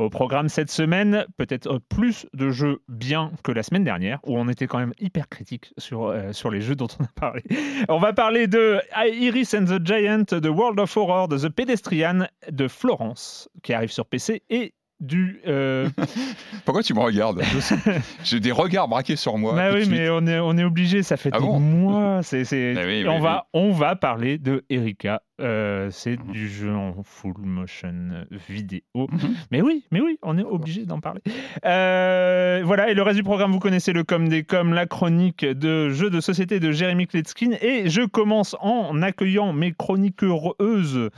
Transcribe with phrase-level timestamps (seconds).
[0.00, 4.48] Au programme cette semaine, peut-être plus de jeux bien que la semaine dernière, où on
[4.48, 7.42] était quand même hyper critique sur, euh, sur les jeux dont on a parlé.
[7.90, 12.26] On va parler de Iris and the Giant, de World of Horror, de The Pedestrian,
[12.50, 15.40] de Florence, qui arrive sur PC, et du.
[15.46, 15.88] euh,
[16.64, 17.42] Pourquoi tu me regardes?
[18.24, 19.54] J'ai des regards braqués sur moi.
[19.54, 21.58] Bah oui, mais on est, on est obligé, ça fait Ah des bon?
[21.60, 22.20] mois.
[22.32, 25.22] Oui, on, va, on va parler de Erika.
[25.40, 28.82] Euh, c'est du jeu en full motion vidéo.
[28.94, 29.34] Mhm.
[29.50, 31.22] Mais oui, mais oui, on est obligé d'en parler.
[31.64, 35.44] Euh, voilà, et le reste du programme, vous connaissez le com des com, la chronique
[35.44, 37.52] de jeux de société de Jérémy Kletskin.
[37.60, 41.10] Et je commence en accueillant mes chroniqueuses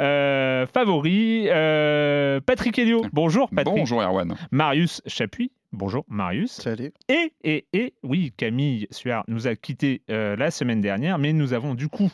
[0.00, 1.48] euh, favoris.
[1.50, 3.76] Euh, Patrick Helio, bonjour Patrick.
[3.76, 4.34] Bonjour Erwan.
[4.50, 6.52] Marius Chapuis, bonjour Marius.
[6.52, 6.92] Salut.
[7.08, 11.52] Et, et, et, oui, Camille Suard nous a quittés euh, la semaine dernière, mais nous
[11.52, 12.10] avons du coup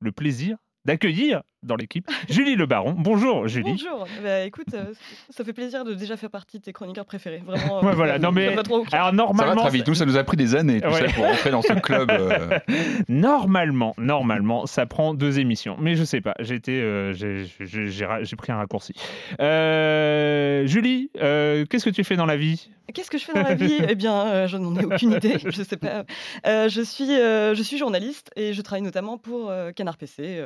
[0.00, 2.94] le plaisir d'accueillir dans l'équipe Julie Le Baron.
[2.96, 3.72] Bonjour Julie.
[3.72, 4.06] Bonjour.
[4.22, 4.92] Bah, écoute, euh,
[5.30, 7.42] ça fait plaisir de déjà faire partie de tes chroniqueurs préférés.
[7.44, 7.82] Vraiment.
[7.82, 8.60] Ouais, euh, voilà, non, mais- ça.
[8.60, 9.88] Alors Ça va normalement, très vite.
[9.88, 10.92] Nous, ça nous a pris des années Ouais.
[11.08, 12.10] sais, pour rentrer dans ce club.
[12.10, 12.58] euh,
[13.08, 15.76] normalement, normalement, ça prend deux émissions.
[15.80, 18.92] Mais je sais pas, euh, j'ai- pris un raccourci.
[19.40, 22.68] Euh, Julie, euh, qu'est-ce que tu fais dans la vie?
[22.92, 23.78] Qu'est-ce que je fais dans la vie?
[23.88, 25.36] Eh bien, euh, je n'en ai aucune idée.
[25.44, 26.04] Je sais pas.
[26.46, 30.44] Euh, je suis, euh, je suis journaliste et je travaille notamment pour euh, Canard PC.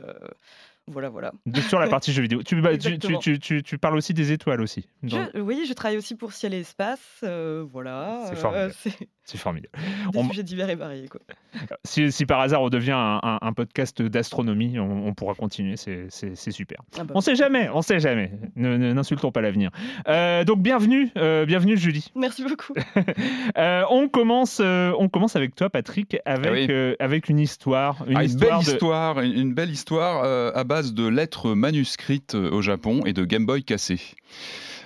[0.88, 1.32] Euh, voilà, voilà.
[1.46, 3.18] de- sur la partie jeux vidéo Tu, bah, tu, tu, Exactement.
[3.18, 4.88] tu, tu- tu parles aussi des étoiles aussi.
[5.02, 7.00] Dans- Je- oui, je travaille aussi pour Ciel et Espace.
[7.24, 8.22] euh, voilà.
[8.26, 8.74] C'est euh, formidable.
[8.78, 9.72] c'est C'est formidable.
[10.12, 11.08] des On- sujets divers et variés.
[11.08, 11.20] Quoi.
[11.84, 15.76] Si, si par hasard on devient un, un- un podcast d'astronomie, on, on pourra continuer,
[15.76, 16.08] c'est
[16.50, 16.78] super.
[16.98, 18.32] Ah bah, On sait jamais, on sait jamais.
[18.56, 19.70] N'insultons pas l'avenir.
[20.08, 22.10] Euh, donc bienvenue, euh, bienvenue Julie.
[22.14, 22.72] Merci beaucoup.
[23.56, 26.66] Euh, on commence, euh, on commence avec toi Patrick, avec Ah oui.
[26.70, 30.22] euh, avec une histoire, une ah, une histoire belle de- histoire, une, une belle histoire
[30.24, 34.00] euh, à base de lettres manuscrites euh, au Japon et de Game Boy cassés.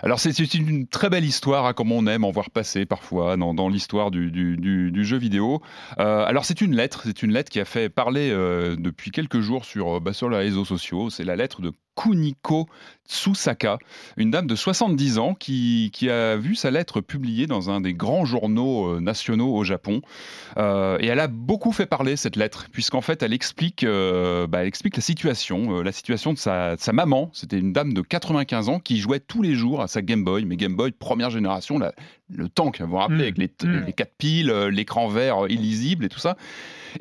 [0.02, 3.68] Alors c'est une très belle histoire, hein, comme on aime en voir passer parfois dans,
[3.68, 5.62] l'histoire du, du- jeu vidéo.
[6.00, 9.40] Euh, alors c'est une lettre, c'est une lettre qui a fait parler euh, depuis quelques
[9.40, 11.08] jours sur, bah, sur les réseaux sociaux.
[11.08, 12.66] C'est la lettre de Kuniko
[13.08, 13.78] Tsusaka,
[14.16, 18.24] une dame de 70 ans qui, a vu sa lettre publiée dans un des grands
[18.24, 20.00] journaux euh, nationaux au Japon.
[20.56, 24.62] Euh, et elle a beaucoup fait parler cette lettre, puisqu'en fait elle explique, euh, bah,
[24.64, 27.30] la situation, la situation de sa, maman.
[27.32, 30.44] C'était une dame de 95 ans qui jouait tous les jours à sa Game Boy,
[30.44, 31.78] mais Game Boy première génération,
[32.34, 33.20] le tank, vous vous rappelez, Mm.
[33.20, 33.84] avec les, Mm.
[33.86, 36.36] les quatre piles, euh, l'écran vert euh, illisible et tout ça.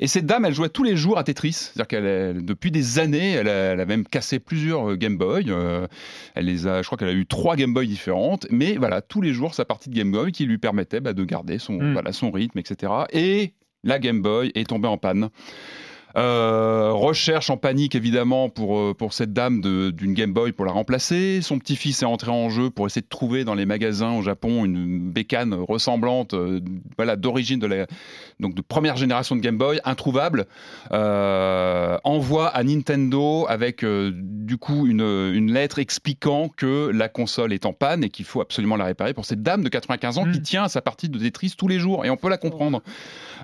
[0.00, 1.52] Et cette dame, elle jouait tous les jours à Tetris.
[1.52, 5.46] C'est-à-dire qu'elle, depuis des années, elle a, elle a même cassé plusieurs euh, Game Boy.
[5.48, 5.86] Euh,
[6.34, 8.46] elle les a, je crois qu'elle a eu trois Game Boy différentes.
[8.50, 11.24] Mais voilà, tous les jours, sa partie de Game Boy qui lui permettait bah, de
[11.24, 11.92] garder son, Mm.
[11.92, 12.90] voilà, son rythme, etc.
[13.12, 13.52] Et
[13.84, 15.28] la Game Boy est tombée en panne.
[16.16, 19.60] Euh, recherche en panique évidemment pour, euh, pour cette dame
[19.92, 21.40] d'une Game Boy pour la remplacer.
[21.42, 24.64] Son petit-fils est entré en jeu pour essayer de trouver dans les magasins au Japon
[24.64, 26.60] une bécane ressemblante, euh,
[26.96, 27.86] voilà, d'origine de la
[28.40, 30.46] donc de première génération de Game Boy, introuvable.
[30.92, 37.66] Euh, envoie à Nintendo avec du coup une, une lettre expliquant que la console est
[37.66, 40.42] en panne et qu'il faut absolument la réparer pour cette dame de 95 ans qui
[40.42, 42.82] tient à sa partie de Tetris tous les jours et on peut la comprendre.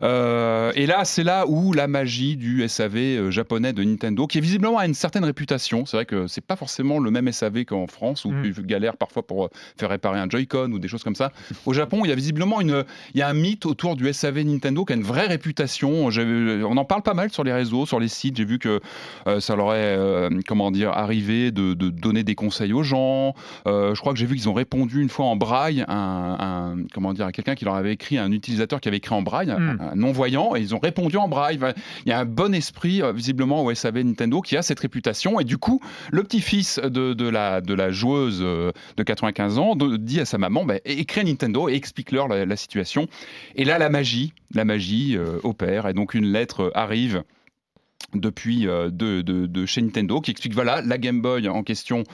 [0.02, 4.40] Euh, et là, c'est là où la magie du SAV euh, japonais de Nintendo, qui
[4.40, 5.86] visiblement a une certaine réputation.
[5.86, 8.52] C'est vrai que c'est pas forcément le même SAV qu'en France, où Mm.
[8.52, 9.48] tu galères parfois pour euh,
[9.78, 11.32] faire réparer un Joy-Con ou des choses comme ça.
[11.66, 12.84] Au Japon, il y a visiblement une,
[13.14, 16.10] il y a un mythe autour du SAV Nintendo qui a une vraie réputation.
[16.10, 18.36] J'ai- On en parle pas mal sur les réseaux, sur les sites.
[18.36, 18.80] J'ai vu que
[19.26, 23.34] euh, ça leur est, euh, comment dire, arrivé de, de donner des conseils aux gens.
[23.66, 26.76] Euh, je crois que j'ai vu qu'ils ont répondu une fois en braille à un,
[26.94, 29.50] comment dire, à quelqu'un qui leur avait écrit, un utilisateur qui avait écrit en braille,
[29.50, 29.78] un- Mm.
[29.92, 31.58] un non-voyant, et ils ont répondu en braille.
[32.06, 35.40] Il y a un bon esprit, euh, visiblement, au SAV Nintendo qui a cette réputation.
[35.40, 35.80] Et du coup,
[36.10, 41.24] le petit-fils de, la, joueuse euh, de 95 ans dit à sa maman bah, écris
[41.24, 43.08] Nintendo et explique-leur la, la situation.
[43.56, 45.88] Et là, la magie, la magie euh, opère.
[45.88, 47.22] Et donc, une lettre arrive
[48.14, 52.04] depuis de, de, de, chez Nintendo qui explique voilà la Game Boy en question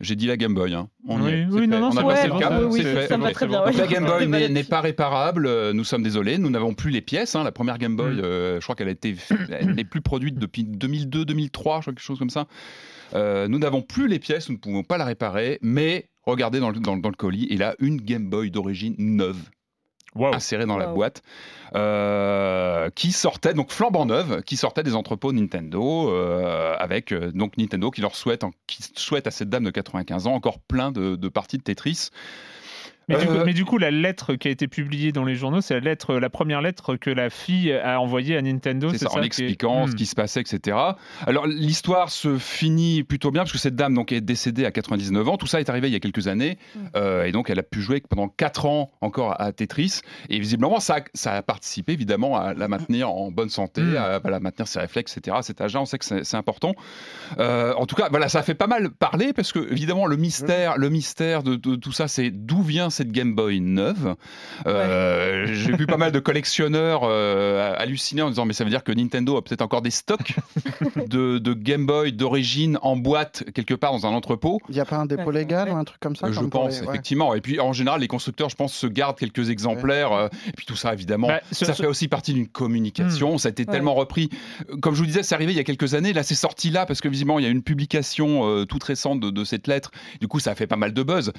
[0.00, 0.74] j'ai dit la Game Boy.
[0.74, 0.88] Hein.
[1.08, 3.06] On oui, est, oui, non, non, on a passé le cap, oui, fait.
[3.06, 3.64] Ça me va très bien.
[3.64, 5.48] La Game Boy n'est pas réparable.
[5.72, 6.38] Nous sommes désolés.
[6.38, 7.34] Nous n'avons plus les pièces.
[7.34, 7.44] Hein.
[7.44, 8.20] La première Game Boy, mm.
[8.20, 8.94] euh, je crois qu'elle
[9.74, 12.46] n'est plus produite depuis 2002, 2003, je crois quelque chose comme ça.
[13.14, 14.48] Euh, nous n'avons plus les pièces.
[14.48, 15.58] Nous ne pouvons pas la réparer.
[15.62, 19.38] Mais regardez dans le, dans, dans le colis, il a une Game Boy d'origine neuve
[20.16, 20.34] wow.
[20.34, 21.22] inséré dans la boîte,
[21.74, 27.58] euh, qui sortait, donc flambant neuve, qui sortait des entrepôts Nintendo, euh, avec euh, donc
[27.58, 31.16] Nintendo qui leur souhaite, qui souhaite à cette dame de 95 ans encore plein de,
[31.16, 32.10] de parties de Tetris.
[33.10, 35.80] Euh, mais, du coup, la lettre qui a été publiée dans les journaux, c'est la
[35.80, 38.90] lettre, la première lettre que la fille a envoyée à Nintendo.
[38.90, 39.94] C'est ça, en expliquant ce hmm.
[39.94, 40.76] qui se passait, etc.
[41.24, 45.28] Alors l'histoire se finit plutôt bien parce que cette dame donc est décédée à 99
[45.28, 45.36] ans.
[45.36, 46.80] Tout ça est arrivé il y a quelques années hmm.
[46.96, 50.00] euh, et donc elle a pu jouer pendant 4 ans encore à Tetris.
[50.28, 53.96] Et visiblement, ça, ça a participé évidemment à la maintenir en bonne santé, hmm.
[53.96, 55.36] à, la maintenir ses réflexes, etc.
[55.38, 56.74] À cet âge-là, on sait que c'est important.
[57.38, 60.16] Euh, en tout cas, voilà, ça a fait pas mal parler parce que évidemment le
[60.16, 64.16] mystère, le mystère de, de tout ça, c'est d'où vient cette Game Boy neuve.
[64.66, 68.82] Euh, j'ai vu pas mal de collectionneurs euh, halluciner en disant mais ça veut dire
[68.82, 70.34] que Nintendo a peut-être encore des stocks
[71.08, 74.60] de, Game Boy d'origine en boîte quelque part dans un entrepôt.
[74.68, 77.34] Il n'y a pas un dépôt légal ou un truc comme ça Je pense, effectivement.
[77.34, 80.12] Et puis en général, les constructeurs, je pense, se gardent quelques exemplaires.
[80.12, 83.34] Euh, et puis tout ça, évidemment, bah, ça fait aussi partie d'une communication.
[83.34, 83.38] Hmm.
[83.38, 84.30] Ça a été tellement repris.
[84.80, 86.12] Comme je vous disais, c'est arrivé il y a quelques années.
[86.12, 89.30] Là, c'est sorti là parce que visiblement, il y a une publication toute récente de,
[89.30, 89.90] de cette lettre.
[90.20, 91.32] Du coup, ça a fait pas mal de buzz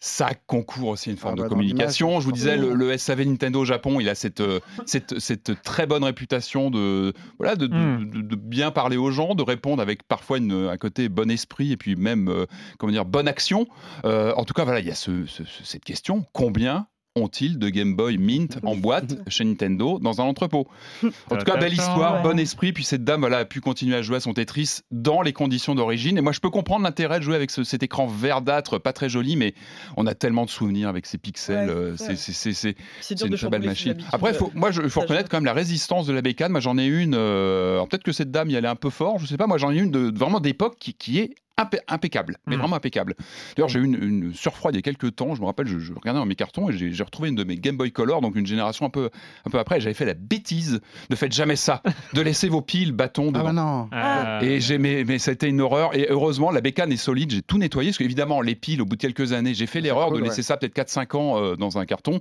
[0.00, 2.20] ça concourt aussi à une forme ah de bah, communication.
[2.20, 5.86] Je vous disais, le, SAV Nintendo au Japon, il a cette, euh, cette, cette très
[5.86, 8.36] bonne réputation de, voilà, de, de, hmm.
[8.36, 11.96] bien parler aux gens, de répondre avec parfois une, un côté bon esprit et puis
[11.96, 12.46] même, euh,
[12.78, 13.66] comment dire, bonne action.
[14.04, 15.24] Euh, en tout cas, voilà, il y a ce,
[15.64, 16.86] cette question combien
[17.22, 20.66] ont-ils de Game Boy Mint en boîte chez Nintendo dans un entrepôt?
[21.30, 22.72] En tout cas, belle histoire, bon esprit.
[22.72, 25.74] Puis cette dame voilà, a pu continuer à jouer à son Tetris dans les conditions
[25.74, 26.18] d'origine.
[26.18, 29.36] Et moi, je peux comprendre l'intérêt de jouer avec cet écran verdâtre, pas très joli,
[29.36, 29.54] mais
[29.96, 31.70] on a tellement de souvenirs avec ces pixels.
[31.70, 33.96] Euh, c'est une très belle machine.
[34.12, 36.52] Après, faut, moi, il faut reconnaître quand même la résistance de la bécane.
[36.52, 37.14] Moi, j'en ai une.
[37.14, 39.46] Euh, peut-être que cette dame y allait un peu fort, je sais pas.
[39.46, 41.34] Moi, j'en ai une de, vraiment d'époque qui, qui est
[41.88, 42.60] impeccable, mais hmm.
[42.60, 43.14] vraiment impeccable.
[43.56, 45.34] D'ailleurs, j'ai eu une, surfroide il y a quelques temps.
[45.34, 47.76] Je me rappelle, je, regardais dans mes cartons et j'ai retrouvé une de mes Game
[47.76, 49.10] Boy Color, donc une génération un peu,
[49.44, 49.80] un peu après.
[49.80, 51.82] J'avais fait la bêtise, ne faites jamais ça,
[52.14, 53.48] de laisser vos piles bâtons ah devant.
[53.48, 53.88] Ah non.
[53.92, 54.38] Ah.
[54.42, 55.94] Et j'ai, mais, mais ça a été une horreur.
[55.96, 57.30] Et heureusement, la bécane est solide.
[57.30, 60.12] J'ai tout nettoyé parce qu'évidemment, les piles, au bout de quelques années, j'ai fait l'erreur
[60.12, 62.20] de laisser ça peut-être 4-5 ans euh, dans un carton.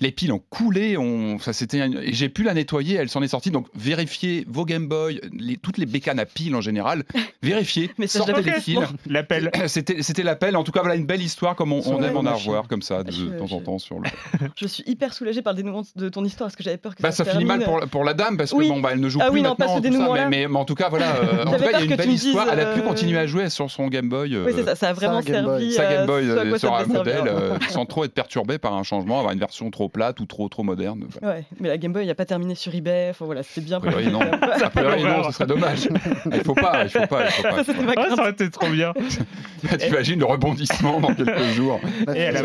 [0.00, 2.96] Les piles ont coulé, on, ça c'était, et j'ai pu la nettoyer.
[2.96, 3.50] Elle s'en est sortie.
[3.50, 7.04] Donc vérifiez vos Game Boy, les, toutes les bécanes à piles en général.
[7.42, 7.90] Vérifiez.
[7.98, 8.77] mais sortez les piles.
[9.06, 9.50] L'appel.
[9.66, 10.56] C'était l'appel.
[10.56, 13.38] En tout cas, voilà une belle histoire comme on, aime en avoir comme ça de,
[13.38, 14.08] temps en temps sur le.
[14.56, 17.02] Je suis hyper soulagée par le dénouement de ton histoire parce que j'avais peur que
[17.02, 19.08] bah, ça, ça finit mal pour, pour, la dame parce que bon, bah, elle ne
[19.08, 19.80] joue ah, plus oui, non, maintenant.
[19.80, 21.16] Pas ce ça, mais, mais, en tout cas, voilà.
[21.16, 22.46] Euh, en tout cas, il y a une belle histoire.
[22.52, 24.36] elle a pu euh, continuer à jouer sur son Game Boy.
[24.36, 24.74] oui, c'est ça.
[24.74, 25.72] Ça a vraiment servi.
[25.72, 29.32] Sa Game Boy sur un modèle euh, sans trop être perturbé par un changement, avoir
[29.32, 31.04] une version trop plate ou trop trop moderne.
[31.22, 33.12] Ouais, mais la Game Boy, il a pas terminé sur eBay.
[33.18, 33.80] Voilà, c'était bien.
[33.82, 34.20] Oui, non.
[34.20, 35.88] non, ce serait dommage.
[36.32, 36.84] Il faut pas.
[36.84, 37.30] Il faut pas.
[37.30, 38.92] Ça aurait été trop bien.
[39.78, 41.80] T'imagines rebondissement dans quelques jours.
[42.14, 42.42] Et elle, a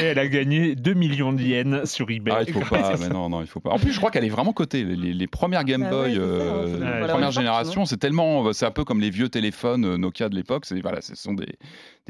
[0.00, 2.32] et elle a gagné 2 millions de yens sur eBay.
[2.34, 3.70] Ah, il faut pas, mais non, non, il faut pas.
[3.70, 4.84] En plus, je crois qu'elle est vraiment cotée.
[4.84, 9.10] Les, premières Game bah Boy, euh, première génération, c'est tellement, c'est un peu comme les
[9.10, 10.64] vieux téléphones euh, Nokia de l'époque.
[10.66, 11.58] C'est voilà, ce sont des.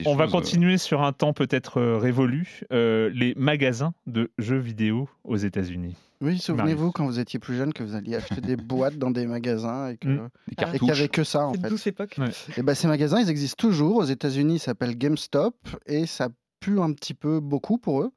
[0.06, 2.60] On va euh, continuer sur un temps peut-être révolu.
[2.70, 5.94] les magasins de jeux vidéo aux États-Unis.
[6.24, 9.26] Oui, souvenez-vous quand vous étiez plus jeune que vous alliez acheter des boîtes dans des
[9.26, 10.20] magasins et qu'il
[10.82, 11.68] n'y avait que ça en fait.
[11.68, 12.18] douce époque.
[12.56, 13.96] Et ben, ces magasins, ils existent toujours.
[13.96, 15.54] Aux États-Unis, ils s'appellent GameStop
[15.86, 18.12] et ça pue un petit peu beaucoup pour eux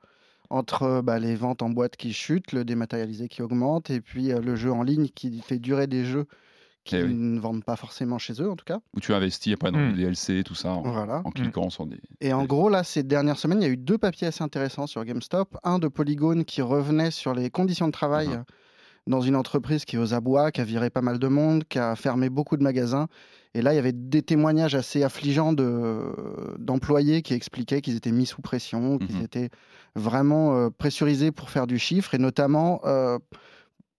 [0.50, 4.40] entre bah, les ventes en boîte qui chutent, le dématérialisé qui augmente et puis euh,
[4.40, 6.26] le jeu en ligne qui fait durer des jeux
[6.88, 8.80] qui eh ne vendent pas forcément chez eux en tout cas.
[8.96, 9.90] Où tu investis après dans mmh.
[9.90, 12.00] les DLC, tout ça, en, cliquant sur des...
[12.22, 14.88] Et en gros, là, ces dernières semaines, il y a eu deux papiers assez intéressants
[14.88, 15.58] sur GameStop.
[15.64, 18.44] Un de Polygon qui revenait sur les conditions de travail uh-huh.
[19.06, 21.78] dans une entreprise qui est aux abois, qui a viré pas mal de monde, qui
[21.78, 23.08] a fermé beaucoup de magasins.
[23.54, 28.26] Et là, il y avait des témoignages assez affligeants d'employés qui expliquaient qu'ils étaient mis
[28.26, 29.50] sous pression, qu'ils mmh étaient
[29.96, 32.82] vraiment euh, pressurisés pour faire du chiffre et notamment...
[32.86, 33.20] Euh,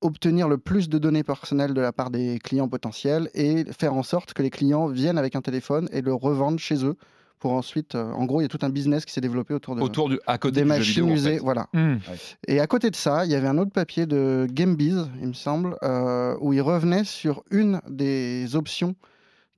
[0.01, 4.03] obtenir le plus de données personnelles de la part des clients potentiels et faire en
[4.03, 6.97] sorte que les clients viennent avec un téléphone et le revendent chez eux
[7.39, 9.77] pour ensuite, euh, en gros, il y a tout un business qui s'est développé autour
[9.77, 11.69] de autour du, à côté des machines usées, voilà.
[11.73, 11.99] Hmm.
[12.47, 15.33] Et à côté de ça, il y avait un autre papier de GameBiz, il me
[15.35, 18.97] semble, euh, où ils revenaient sur une des options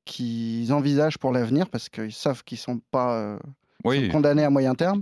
[0.04, 3.38] qu'ils envisagent pour l'avenir parce qu'ils savent qu'ils sont pas euh,
[4.10, 5.00] condamnés à moyen terme.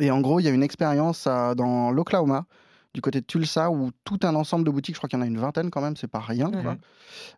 [0.00, 2.46] Et en gros, il y a une expérience dans l'Oklahoma
[2.94, 5.24] du côté de Tulsa, où tout un ensemble de boutiques, je crois qu'il y en
[5.24, 6.76] a une vingtaine quand même, c'est pas rien, quoi,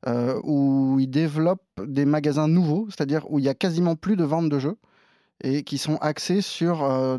[0.07, 4.25] euh, où ils développent des magasins nouveaux, c'est-à-dire où il y a quasiment plus de
[4.25, 4.77] ventes de jeux
[5.43, 7.19] et qui sont axés sur euh,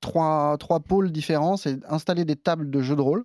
[0.00, 1.56] trois, trois pôles différents.
[1.56, 3.24] C'est installer des tables de jeux de rôle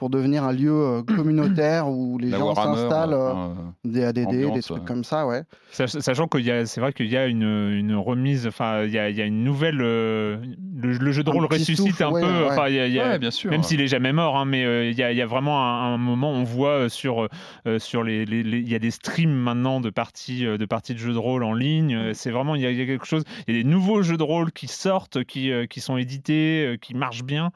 [0.00, 3.46] pour devenir un lieu euh, communautaire où les La gens s'installent, euh, euh,
[3.84, 4.84] des ADD, des trucs ouais.
[4.86, 5.42] comme ça, ouais.
[5.72, 9.10] Sach- Sachant a, c'est vrai qu'il y a une, une remise, enfin, il y a,
[9.10, 9.80] il y a une nouvelle.
[9.82, 10.38] euh,
[10.82, 12.26] le, le jeu de Un rôle ressuscite souffle, un ouais, peu.
[12.26, 12.46] ouais.
[12.50, 13.50] Enfin, il y a- il y a- ouais, bien sûr.
[13.50, 15.62] Même s'il est jamais mort, hein, mais euh, il y, a- il y a vraiment
[15.62, 17.28] un, un moment, on voit euh, sur,
[17.66, 20.64] euh, sur les, les- les- il y a des streams maintenant de parties, euh, de
[20.64, 21.94] parties de jeux de rôle en ligne.
[21.94, 23.24] Euh, C'est vraiment, il y, a, il y a quelque chose.
[23.46, 26.64] Il y a des nouveaux jeux de rôle qui sortent, qui, euh, qui sont édités,
[26.66, 27.50] euh, qui marchent bien.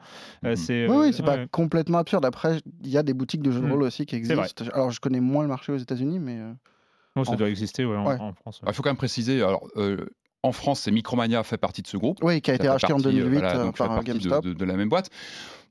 [0.45, 0.55] Euh, Mhm.
[0.55, 2.25] c'est, Oui, euh, oui, c'est pas complètement absurde.
[2.35, 3.71] Après, il y a des boutiques de jeux de Mm.
[3.71, 4.65] rôle aussi qui existent.
[4.73, 6.51] Alors, je connais moins le marché aux États-Unis, mais euh,
[7.15, 8.17] Non, ça en- doit exister ouais, en, Ouais.
[8.19, 8.59] en France.
[8.67, 10.05] Il faut quand même préciser, alors, euh,
[10.45, 12.19] en France, c'est Micromania fait partie de ce groupe.
[12.23, 13.89] oui, qui a Ça été racheté en partie, euh, 2008 voilà, euh, donc ça fait
[13.89, 14.43] par de- GameStop.
[14.45, 15.09] De, de la même boîte.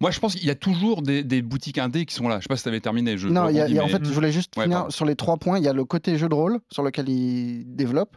[0.00, 2.38] Moi, je pense qu'il y a toujours des, des boutiques indées qui sont là.
[2.38, 3.16] Je sais pas si tu avais terminé.
[3.16, 5.04] Je Non, y a- il y a- en fait, je voulais juste Ouais, finir sur
[5.04, 5.57] les trois points.
[5.59, 8.16] Il y a le côté jeu de rôle sur lequel ils développent,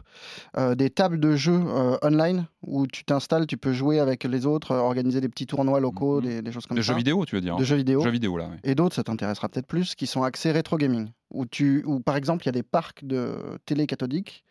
[0.56, 4.44] euh, des tables de jeux euh, online où tu t'installes, tu peux jouer avec les
[4.44, 6.26] autres, euh, organiser des petits tournois locaux, Mhm.
[6.28, 6.92] des, des choses comme mais- de ça.
[6.92, 8.02] jeux vidéo, tu veux dire De jeux vidéo.
[8.02, 8.46] Jeux vidéo, là.
[8.48, 8.56] ouais.
[8.64, 11.08] Et d'autres, ça t'intéressera peut-être plus, qui sont axés rétro gaming.
[11.30, 13.36] Où, tu, où par exemple, il y a des parcs de
[13.66, 14.44] télé cathodique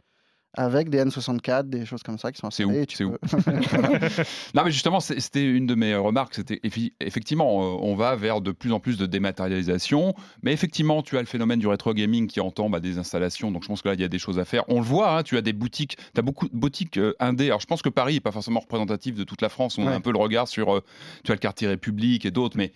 [0.58, 2.56] avec des N64, des choses comme ça qui sont tu
[2.96, 3.18] C'est où peux-
[4.54, 6.34] Non, mais justement, c'était une de mes remarques.
[6.36, 6.60] C'était
[7.00, 11.22] effectivement, euh, on va vers de plus en plus de dématérialisation, mais effectivement, tu as
[11.22, 13.52] le phénomène du rétro gaming qui entend bah, des installations.
[13.52, 14.64] Donc, je pense que là, il y a des choses à faire.
[14.68, 15.18] On le voit.
[15.18, 17.48] hein, tu as des boutiques, tu as beaucoup de boutiques euh, indées.
[17.48, 19.78] Alors, je pense que Paris n'est pas forcément représentatif de toute la France.
[19.78, 20.84] On a un peu le regard sur, euh,
[21.24, 22.72] tu as le quartier République et d'autres, mais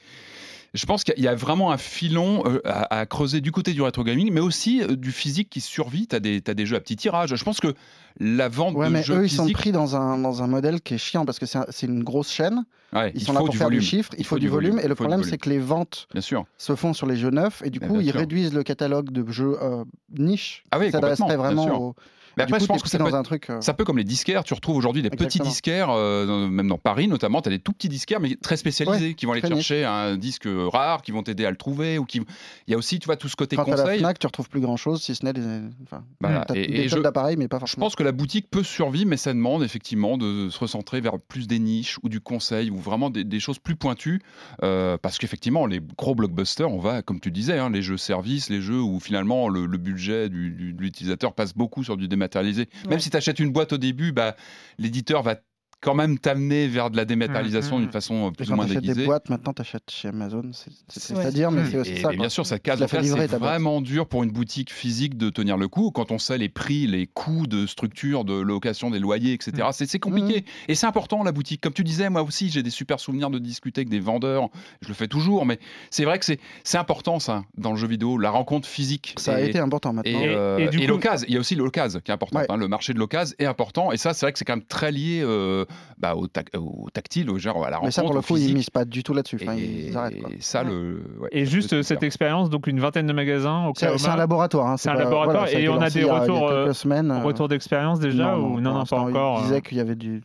[0.74, 3.82] je pense qu'il y a vraiment un filon euh, à, à creuser du côté du
[3.82, 6.08] rétro gaming, mais aussi euh, du physique qui survit.
[6.08, 7.36] Tu as, des jeux à petit tirage.
[7.36, 7.74] Je pense que
[8.20, 10.48] la vente Ouais, de mais jeux eux, ils sont physiques, pris dans un, dans un
[10.48, 12.64] modèle qui est chiant parce que c'est une grosse chaîne.
[12.94, 13.80] Ouais, Ils il sont là faut pour du faire volume.
[13.80, 14.80] du chiffre, il faut du volume.
[14.80, 16.46] Et le problème, c'est que les ventes Bien sûr.
[16.58, 18.20] se font sur les jeux neufs et du coup, ils sûr.
[18.20, 19.84] réduisent le catalogue de jeux euh,
[20.18, 21.96] niche Ah oui, qui vraiment aux.
[22.38, 23.50] Mais après, coup, je pense que ça peut dans un truc.
[23.50, 24.46] euh, C'est un peu comme les disquaires.
[24.46, 27.74] Tu retrouves aujourd'hui des petits disquaires, euh, même dans Paris notamment, tu as des tout
[27.74, 31.46] petits disquaires, mais très spécialisés, qui vont aller chercher un disque rare, qui vont t'aider
[31.46, 31.98] à le trouver.
[31.98, 32.20] Ou qui...
[32.68, 34.00] Il y a aussi, tu vois, tout ce côté Quand à la conseil.
[34.00, 35.42] Fnac, tu retrouves plus grand chose si ce n'est des.
[35.84, 37.86] Enfin, t'as Et- des et je- d'appareils, mais pas Je forcément.
[37.88, 41.48] pense que la boutique peut survivre, mais ça demande effectivement de se recentrer vers plus
[41.48, 44.22] des niches ou du conseil ou vraiment des, des choses plus pointues.
[44.64, 48.50] euh, parce qu'effectivement, les gros blockbusters, on va, comme tu disais, hein, les jeux services,
[48.50, 52.08] les jeux où finalement le, le budget du- du- de l'utilisateur passe beaucoup sur du
[52.08, 52.68] dématérialisé.
[52.90, 54.36] Même si tu achètes une boîte au début, bah,
[54.78, 55.36] l'éditeur va
[55.82, 57.84] quand même t'amener vers de la dématérialisation Mhm.
[57.84, 59.06] d'une façon euh, plus ou moins t'achètes des déguisée.
[59.06, 60.44] boîtes, maintenant t'achètes chez Amazon.
[60.54, 62.14] c'est- C'est Ouais, à dire, mais c'est- aussi Et, ça.
[62.14, 62.80] et bien sûr, ça casse.
[62.88, 65.92] C'est vraiment dur pour une boutique physique de tenir le coup.
[65.92, 69.52] Quand on sait les prix, les coûts de structure, de location, des loyers, etc.
[69.58, 69.72] Mm.
[69.72, 70.46] C'est c'est compliqué.
[70.68, 71.62] Et c'est important, la boutique.
[71.62, 74.50] Comme tu disais, moi aussi, j'ai des super souvenirs de discuter avec des vendeurs.
[74.82, 75.60] Je le fais toujours, mais
[75.90, 79.16] c'est vrai que c'est c'est important, ça, dans le jeu vidéo, la rencontre physique.
[79.18, 80.20] Ça a été important maintenant.
[80.20, 82.40] et, euh, et du et coup- l'occasion, il y a aussi l'occasion qui est important.
[82.40, 82.46] Ouais.
[82.50, 82.58] hein.
[82.58, 83.92] le marché de l'occasion est important.
[83.92, 85.66] Et ça, c'est vrai que c'est quand même très lié euh,
[85.98, 87.86] bah, au, tac- au tactile, au genre à la rencontre.
[87.88, 89.38] mais ça, pour le coup, ils misent pas du tout là-dessus.
[89.42, 90.22] Enfin, et, ils arrêtent.
[90.22, 90.30] quoi.
[90.32, 90.70] et ça, Ouais.
[90.70, 91.04] le.
[91.20, 94.16] ouais, Et juste euh, cette expérience, donc une vingtaine de magasins au C'est c'est un
[94.16, 94.68] laboratoire.
[94.68, 97.12] hein, C'est un pas- laboratoire, voilà, et on a des a retours, euh, semaines.
[97.12, 99.96] euh, Retour d'expérience déjà ou non, non, pas encore Ils euh, disaient qu'il y avait
[99.96, 100.22] du.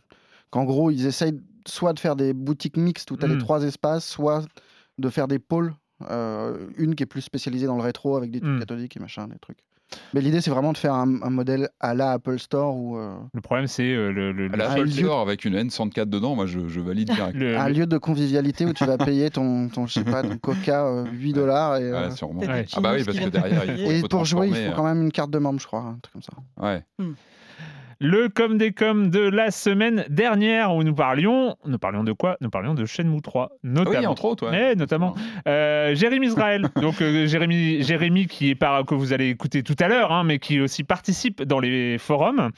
[0.49, 3.33] Qu'en gros, ils essayent soit de faire des boutiques mixtes où tu as Mm.
[3.33, 4.43] les trois espaces, soit
[4.97, 5.73] de faire des pôles.
[6.11, 8.59] euh, une qui est plus spécialisée dans le rétro avec des trucs Mm.
[8.59, 9.57] cathodiques et machin, des trucs.
[10.13, 13.15] Mais l'idée, c'est vraiment de faire un, un modèle à la Apple Store où euh,
[13.33, 16.35] Le problème, c'est euh, le, le, À la Apple lieu- Store avec une N64 dedans,
[16.35, 17.35] moi je, je valide direct.
[17.37, 20.23] le- un le- lieu de convivialité où tu vas payer ton, ton, je sais pas,
[20.23, 21.77] ton Coca euh, 8 dollars.
[21.77, 22.41] Et, euh, Ouais, sûrement.
[22.41, 22.65] Ouais.
[22.75, 24.83] Ah bah oui, parce que derrière, il faut, et pour jouer, il faut euh, quand
[24.83, 26.33] même une carte de membre, je crois, un truc comme ça.
[26.61, 26.83] Ouais.
[27.99, 32.37] Le com des com de la semaine dernière où nous parlions, nous parlions de quoi?
[32.41, 33.99] Nous parlions de Shenmue 3, Ah notamment.
[33.99, 34.49] oui, entre autres.
[34.51, 34.73] ouais.
[34.73, 35.15] Eh, notamment.
[35.47, 39.75] Euh, Jérémy Israël, donc euh, Jérémy, Jérémy qui est par, que vous allez écouter tout
[39.79, 42.51] à l'heure, hein, mais qui aussi participe dans les forums.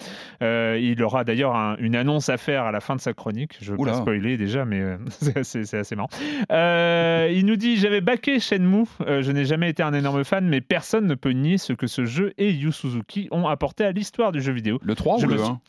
[0.43, 3.57] Euh, il aura d'ailleurs un- une annonce à faire à la fin de sa chronique.
[3.61, 3.93] Je Oula.
[3.93, 4.97] pas spoiler déjà, mais euh,
[5.43, 6.09] c'est assez, marrant.
[6.51, 10.59] Euh, il nous dit J'avais baqué Shenmue, je n'ai jamais été un énorme fan, mais
[10.59, 14.33] personne ne peut nier ce que ce jeu et Yu Suzuki ont apporté à l'histoire
[14.33, 14.79] du jeu vidéo.
[14.83, 15.59] Le 3 Je le suis- 1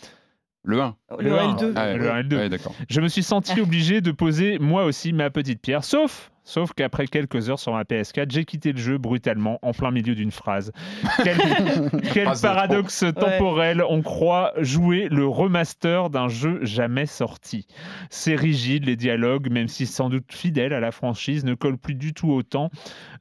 [0.63, 0.97] Le 1.
[1.19, 1.73] Le 1 et le 2.
[1.77, 2.37] Ah, le 1 et le 2.
[2.37, 2.75] Ouais, d'accord.
[2.89, 7.07] Je me suis senti obligé de poser moi aussi ma petite pierre, sauf, sauf qu'après
[7.07, 10.73] quelques heures sur ma PS4, j'ai quitté le jeu brutalement en plein milieu d'une phrase.
[11.23, 11.37] Quel,
[12.43, 17.67] paradoxe temporel, on croit jouer le remaster d'un jeu jamais sorti.
[18.11, 21.95] C'est rigide, les dialogues, même si sans doute fidèles à la franchise, ne collent plus
[21.95, 22.71] du tout autant.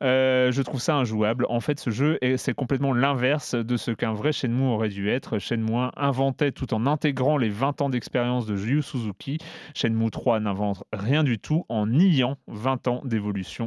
[0.04, 1.46] Euh, je trouve ça injouable.
[1.50, 5.10] En fait, ce jeu, est- c'est complètement l'inverse de ce qu'un vrai Shenmue aurait dû
[5.10, 5.38] être.
[5.40, 9.38] Shenmue 1 inventait tout en intégrant les 20 ans d'expérience de Yu Suzuki.
[9.76, 13.19] Shenmue 3 n'invente rien du tout en niant 20 ans d'évolution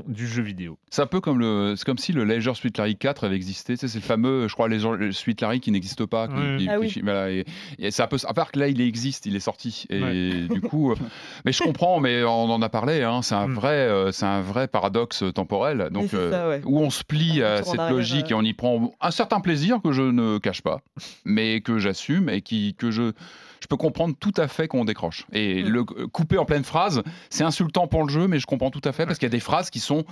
[0.06, 0.78] du jeu vidéo.
[0.90, 3.74] C'est un peu comme le, c'est comme si le Leisure Suite Larry 4 avait existé.
[3.74, 6.28] Tu sais, c'est le fameux, je crois, Leisure Suite Larry qui n'existe pas.
[6.28, 6.56] qui- Oui.
[6.58, 6.88] qui- Ah oui.
[6.88, 7.44] qui- voilà, et,
[7.78, 9.84] et c'est un peu, à part que là, il existe, il est sorti.
[9.90, 10.94] Et du coup, euh,
[11.44, 13.02] mais je comprends, mais on en a parlé.
[13.02, 13.54] Hein, c'est un Mm.
[13.54, 15.88] vrai, euh, c'est un vrai paradoxe temporel.
[15.90, 16.62] Donc, euh, ça, ouais.
[16.64, 19.92] où on se plie à cette logique et on y prend un certain plaisir que
[19.92, 20.80] je ne cache pas,
[21.24, 23.12] mais que j'assume et qui, que je,
[23.62, 25.24] je peux comprendre tout à fait qu'on décroche.
[25.32, 25.68] Et Mm.
[25.68, 28.80] le euh, couper en pleine phrase, c'est insultant pour le jeu, mais je comprends tout
[28.84, 30.04] à fait parce qu'il y a des phrases qui sont,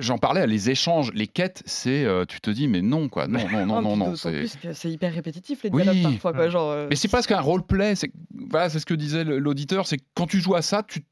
[0.00, 3.38] j'en parlais, les échanges, les quêtes, c'est, euh, tu te dis, mais non, quoi, non,
[3.48, 4.16] non, non, non, non.
[4.16, 5.82] c'est- hyper répétitif les Oui.
[5.82, 6.50] dialogues parfois quoi, Ouais.
[6.50, 6.70] genre.
[6.70, 7.94] euh, Mais c'est presque un roleplay.
[7.94, 8.10] C'est
[8.50, 9.86] voilà, ce que disait l'auditeur.
[9.86, 11.02] C'est que quand tu joues à ça, tu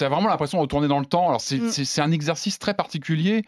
[0.00, 1.28] as vraiment l'impression de retourner dans le temps.
[1.28, 2.00] Alors c'est Mm.
[2.02, 3.42] un exercice très particulier.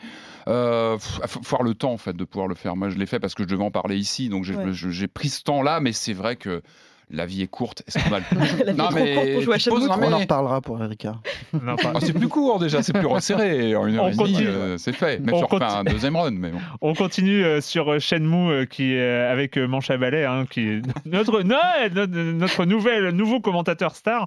[0.49, 2.76] Euh, faut avoir le temps en fait de pouvoir le faire.
[2.76, 4.72] Moi, je l'ai fait parce que je devais en parler ici, donc j'ai Ouais.
[4.72, 5.80] je- j'ai pris ce temps-là.
[5.80, 6.62] Mais c'est vrai que
[7.12, 7.83] la vie est courte.
[7.87, 8.25] Est-ce qu'on a le
[8.66, 10.00] La vie Non, est trop mais courte pour jouer à tu te poses- Shenmue.
[10.02, 11.14] non, On en reparlera pour Erika.
[11.54, 13.75] Ah, c'est plus court déjà, c'est plus resserré.
[13.76, 15.19] En une heure euh, c'est fait.
[15.21, 15.71] Même On refait continue.
[15.71, 16.59] un deuxième run, mais bon.
[16.81, 20.61] On continue euh, sur euh, Shenmue euh, qui est avec Manche à balai, hein, qui
[20.69, 21.57] est notre, non,
[21.95, 24.26] notre, notre nouvel, nouveau commentateur star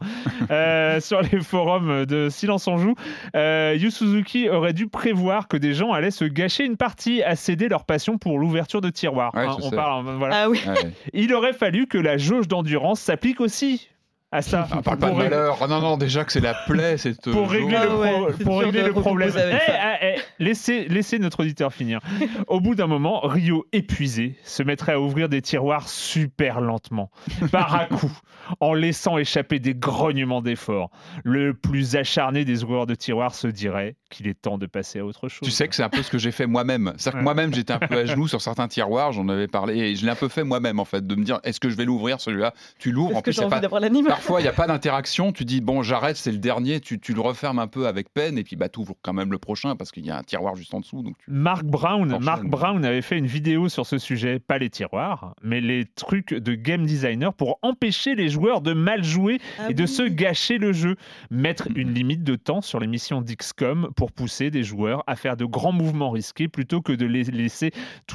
[0.52, 2.96] euh, sur les forums de Silence on joue.
[3.36, 7.36] Euh, Yu Suzuki aurait dû prévoir que des gens allaient se gâcher une partie à
[7.36, 9.34] céder leur passion pour l'ouverture de tiroirs.
[9.34, 9.76] Ouais, Hein, je on sais.
[9.76, 10.36] parle, voilà.
[10.44, 10.60] Ah oui.
[10.68, 10.92] Ouais.
[11.14, 13.90] Il aurait fallu que la jauge d'endurance s'applique aussi
[14.32, 14.68] à ça.
[14.70, 15.58] Ah, parle pas de Pour malheur.
[15.62, 18.44] Ah, non, non, déjà que c'est la plaie, cette pour régler, le, ouais, pro- c'est
[18.44, 19.32] pour dur régler le problème.
[19.38, 19.58] Eh,
[20.02, 22.00] eh, eh, laissez, laissez notre auditeur finir.
[22.48, 27.12] Au bout d'un moment, Rio, épuisé, se mettrait à ouvrir des tiroirs super lentement,
[27.52, 28.12] par à coup,
[28.60, 30.90] en laissant échapper des grognements d'effort.
[31.24, 35.06] Le plus acharné des ouvreurs de tiroirs se dirait qu'il est temps de passer à
[35.06, 35.46] autre chose.
[35.48, 36.94] Tu sais que c'est un peu ce que j'ai fait moi-même.
[36.98, 39.96] C'est-à-dire que moi-même, j'étais un peu à genoux sur certains tiroirs, j'en avais parlé, et
[39.96, 41.86] je l'ai un peu fait moi-même, en fait, de me dire, est-ce que je vais
[41.86, 42.54] l'ouvrir celui-là?
[42.80, 43.60] Tu l'ouvres, en Est-ce que plus, il j'ai y a envie pas...
[43.62, 45.32] d'avoir l'anime Parfois, il n'y a pas d'interaction.
[45.32, 46.80] Tu dis, bon, j'arrête, c'est le dernier.
[46.80, 48.38] Tu, tu le refermes un peu avec peine.
[48.38, 50.56] Et puis, bah, tu ouvres quand même le prochain parce qu'il y a un tiroir
[50.56, 51.02] juste en dessous.
[51.04, 52.18] Donc tu- Mark Brown.
[52.22, 56.34] Mark Brown avait fait une vidéo sur ce sujet, pas les tiroirs, mais les trucs
[56.34, 60.58] de game designer pour empêcher les joueurs de mal jouer Ah et de se gâcher
[60.58, 60.96] le jeu.
[61.32, 65.38] Mettre une limite de temps sur les missions d'XCOM pour pousser des joueurs à faire
[65.38, 67.72] de grands mouvements risqués plutôt que de les laisser,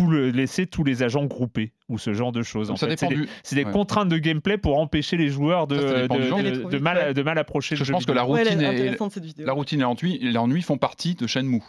[0.09, 2.72] laisser tous les agents groupés ou ce genre de choses.
[2.76, 3.29] C'est des, du.
[3.42, 3.72] c'est des ouais.
[3.72, 7.38] contraintes de gameplay pour empêcher les joueurs de, Ça, ça dépend de, mal, de mal
[7.38, 9.81] approcher que je pense que la Ouais, routine, est la routine
[10.20, 11.62] et l'ennui, font partie de Shenmue.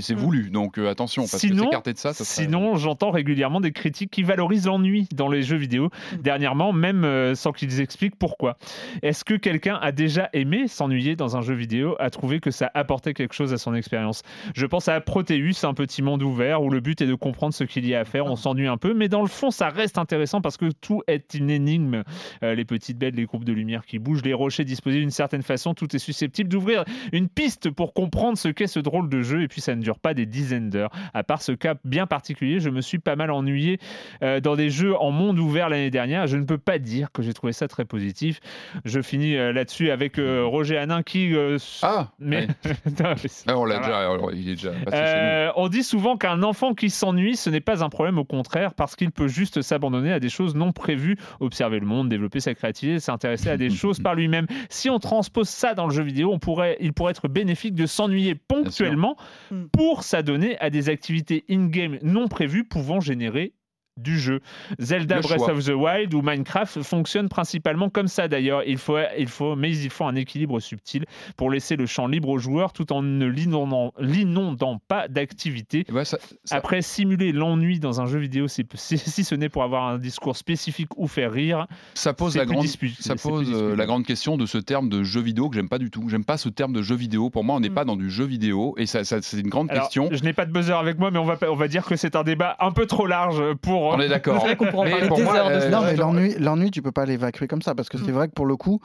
[0.00, 0.18] C'est- mm.
[0.18, 0.50] voulu.
[0.50, 3.72] Donc euh, attention, parce que Sinon- s'écarter de ça, ça serait- Sinon, j'entends régulièrement des
[3.72, 5.90] critiques qui valorisent l'ennui dans les jeux vidéo,
[6.22, 8.56] dernièrement, même euh, sans qu'ils expliquent pourquoi.
[9.02, 12.70] Est-ce que quelqu'un a déjà aimé s'ennuyer dans un jeu vidéo, a trouvé que ça
[12.74, 14.22] apportait quelque chose à son expérience?
[14.54, 17.64] Je pense à Proteus, un petit monde ouvert où le but est de comprendre ce
[17.64, 19.98] qu'il y a à faire, on s'ennuie un peu, mais dans le fond, ça reste
[19.98, 22.02] intéressant parce que tout est une énigme.
[22.42, 25.42] Euh, les petites bêtes, les groupes de lumière qui bougent, les rochers disposés d'une certaine
[25.42, 29.42] façon, tout est susceptible d'ouvrir une piste pour comprendre ce qu'est ce drôle de jeu,
[29.42, 30.90] et puis ça ne dure pas des dizaines d'heures.
[31.14, 33.78] À part ce cas bien particulier, je me suis pas mal ennuyé
[34.22, 36.26] euh, dans des jeux en monde ouvert l'année dernière.
[36.26, 38.40] Je ne peux pas dire que j'ai trouvé ça très positif.
[38.84, 41.34] Je finis euh, là-dessus avec Roger Hanin qui...
[41.82, 42.46] Ah mais...
[42.46, 42.74] ouais.
[42.98, 46.42] Non, mais Ah, on l'a déjà, il est déjà passé chez on dit souvent qu'un
[46.42, 50.12] enfant qui s'ennuie, ce n'est pas un problème, au contraire, parce qu'il peut juste s'abandonner
[50.12, 54.00] à des choses non prévues, observer le monde, développer sa créativité, s'intéresser à des choses
[54.00, 54.46] par lui-même.
[54.68, 57.86] Si on transpose ça dans le jeu vidéo, on pourrait, il pourrait être bénéfique de
[57.86, 59.16] s'ennuyer ponctuellement
[59.50, 59.66] Mm.
[59.72, 63.52] pour s'adonner à des activités in-game non prévues pouvant générer
[63.96, 64.40] du jeu.
[64.78, 65.52] Zelda Le Breath choix.
[65.52, 68.62] of the Wild ou Minecraft fonctionnent principalement comme ça d'ailleurs.
[68.66, 71.04] Il faut, il faut, mais il faut un équilibre subtil
[71.36, 75.84] pour laisser le champ libre aux joueurs tout en ne l'inondant pas d'activité.
[76.04, 78.64] ça- ça- Après, simuler l'ennui dans un jeu vidéo, si,
[79.24, 82.66] ce n'est pour avoir un discours spécifique ou faire rire, Ça pose, la grande,
[83.00, 85.78] ça pose euh, la grande question de ce terme de jeu vidéo que j'aime pas
[85.78, 86.08] du tout.
[86.08, 87.30] J'aime pas ce terme de jeu vidéo.
[87.30, 87.74] Pour moi, on n'est Mm.
[87.74, 90.08] pas dans du jeu vidéo et ça, ça- c'est une grande Alors, question.
[90.12, 92.16] je n'ai pas de buzzer avec moi, mais on va, on va dire que c'est
[92.16, 93.85] un débat un peu trop large pour.
[93.94, 94.40] On est d'accord.
[94.40, 95.68] C'est vrai qu'on pourrait en parler pour des moi, heures de euh.
[95.70, 98.14] Non, mais l'ennui, l'ennui, tu peux pas l'évacuer comme ça, parce que c'est Mm.
[98.14, 98.80] vrai que pour le coup,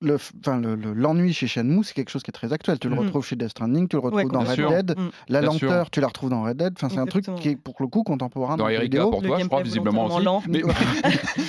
[0.00, 2.78] le, le- le- l'ennui chez Shenmue, c'est quelque chose qui est très actuel.
[2.80, 2.98] Tu le Mm.
[2.98, 4.70] retrouves chez Death Stranding, tu le retrouves Ouais, dans Red sûr.
[4.70, 4.98] Dead.
[4.98, 5.02] Mm.
[5.28, 6.72] La Bien lenteur, tu la retrouves dans Red Dead.
[6.76, 9.10] Enfin, c'est un truc qui est pour le coup contemporain dans, Dans Erika, vidéo.
[9.10, 10.24] pour Le toi, je crois, visiblement aussi.
[10.24, 10.42] lent.
[10.48, 10.62] Mais-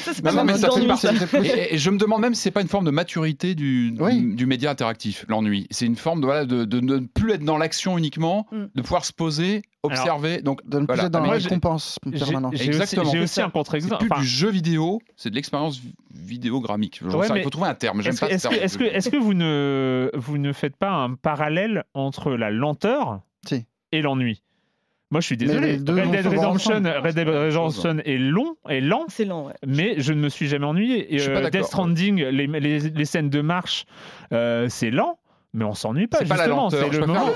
[0.03, 1.07] Ça, c'est pas Non, non, mais ça fait partie-
[1.47, 4.19] Et, et je me demande même si c'est pas une forme de maturité du, Oui.
[4.21, 5.67] du, du média interactif, l'ennui.
[5.71, 8.65] C'est une forme de, voilà, de, de ne plus être dans l'action uniquement, Mm.
[8.75, 10.41] de pouvoir se poser, observer.
[10.41, 11.03] Donc, de ne plus Voilà.
[11.05, 12.53] être dans la j'ai- récompense J'ai permanente.
[12.55, 13.03] j'ai aussi, Exactement.
[13.05, 13.41] j'ai C'est aussi ça.
[13.43, 13.97] un c'est contre-exemple.
[13.97, 16.99] plus Enfin, du jeu vidéo, c'est de l'expérience vi- vidéogrammique.
[17.03, 18.01] Ouais, Il faut trouver un terme.
[18.01, 18.95] J'aime Est-ce pas que, ce est-ce que- terme.
[18.95, 23.65] est-ce que, que vous, ne, vous ne faites pas un parallèle entre la lenteur Si.
[23.91, 24.41] et l'ennui?
[25.11, 25.73] Moi, je suis désolé.
[25.77, 26.83] Red Dead Redemption.
[27.03, 29.53] Red Dead Redemption est long, est lent, C'est lent, ouais.
[29.65, 31.15] mais je ne me suis jamais ennuyé.
[31.15, 31.49] Et, Je suis pas euh.
[31.49, 33.85] Death Stranding, les, les- les scènes de marche,
[34.33, 35.17] euh, c'est lent.
[35.53, 36.19] Mais on s'ennuie pas.
[36.19, 37.29] C'est pas la lenteur, C'est le moment.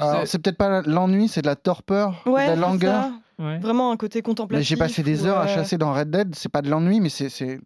[0.00, 3.10] Ah, c'est peut-être pas l'ennui, c'est de la torpeur, ouais, de la langueur.
[3.38, 3.58] Ouais.
[3.58, 4.66] Vraiment un côté contemplatif.
[4.68, 7.28] J'ai passé des heures à chasser dans Red Dead, c'est pas de l'ennui, mais c'est
[7.28, 7.58] c'est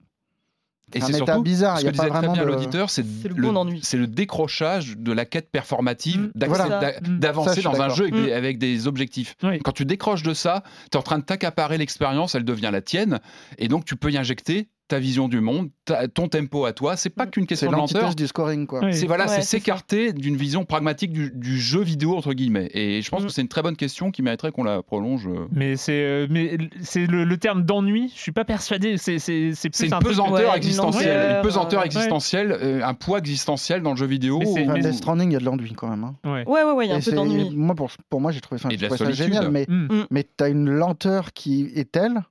[0.94, 1.78] Et un c'est état surtout, bizarre.
[1.78, 5.12] ce Il y que pas disait très vraiment bien l'auditeur, c'est le le, décrochage de
[5.12, 6.44] la quête performative, Mm.
[6.46, 6.92] Voilà.
[7.02, 7.18] Mm.
[7.18, 8.24] D'avancer dans un jeu avec, Mm.
[8.24, 9.34] des, avec des objectifs.
[9.42, 9.58] Oui.
[9.58, 12.80] Quand tu décroches de ça, tu es en train de t'accaparer l'expérience, elle devient la
[12.80, 13.20] tienne,
[13.58, 16.96] et donc tu peux y injecter ta vision du monde, ta- ton tempo à toi.
[16.96, 18.00] C'est pas qu'une C'est question de lenteur.
[18.02, 18.80] l'antithèse du scoring, quoi.
[18.82, 18.94] Oui.
[18.94, 22.70] C'est voilà, Ouais, c'est c'est s'écarter d'une vision pragmatique du, du jeu vidéo entre guillemets.
[22.74, 23.26] Et je pense Mm.
[23.26, 25.26] que c'est une très bonne question qui mériterait qu'on la prolonge.
[25.28, 25.46] euh.
[25.52, 28.10] Mais c'est euh, mais c'est le, le terme d'ennui.
[28.16, 28.96] Je suis pas persuadé.
[28.96, 32.52] C'est c'est c'est C'est plus une un pesanteur ouais, existentielle, longueur, une pesanteur euh, existentielle,
[32.52, 34.38] euh, un poids existentiel dans le jeu vidéo.
[34.38, 36.04] Mais c'est- où- Enfin, mais- Death Stranding, il y a de l'ennui quand même.
[36.04, 36.14] hein.
[36.24, 36.44] Ouais.
[36.46, 37.50] Ouais, ouais, ouais, il y a un Et peu c'est- d'ennui.
[37.54, 40.04] Moi, pour, pour moi, j'ai trouvé, Et de la ça génial, mais, Mm.
[40.10, 42.22] mais tu as une lenteur qui est telle,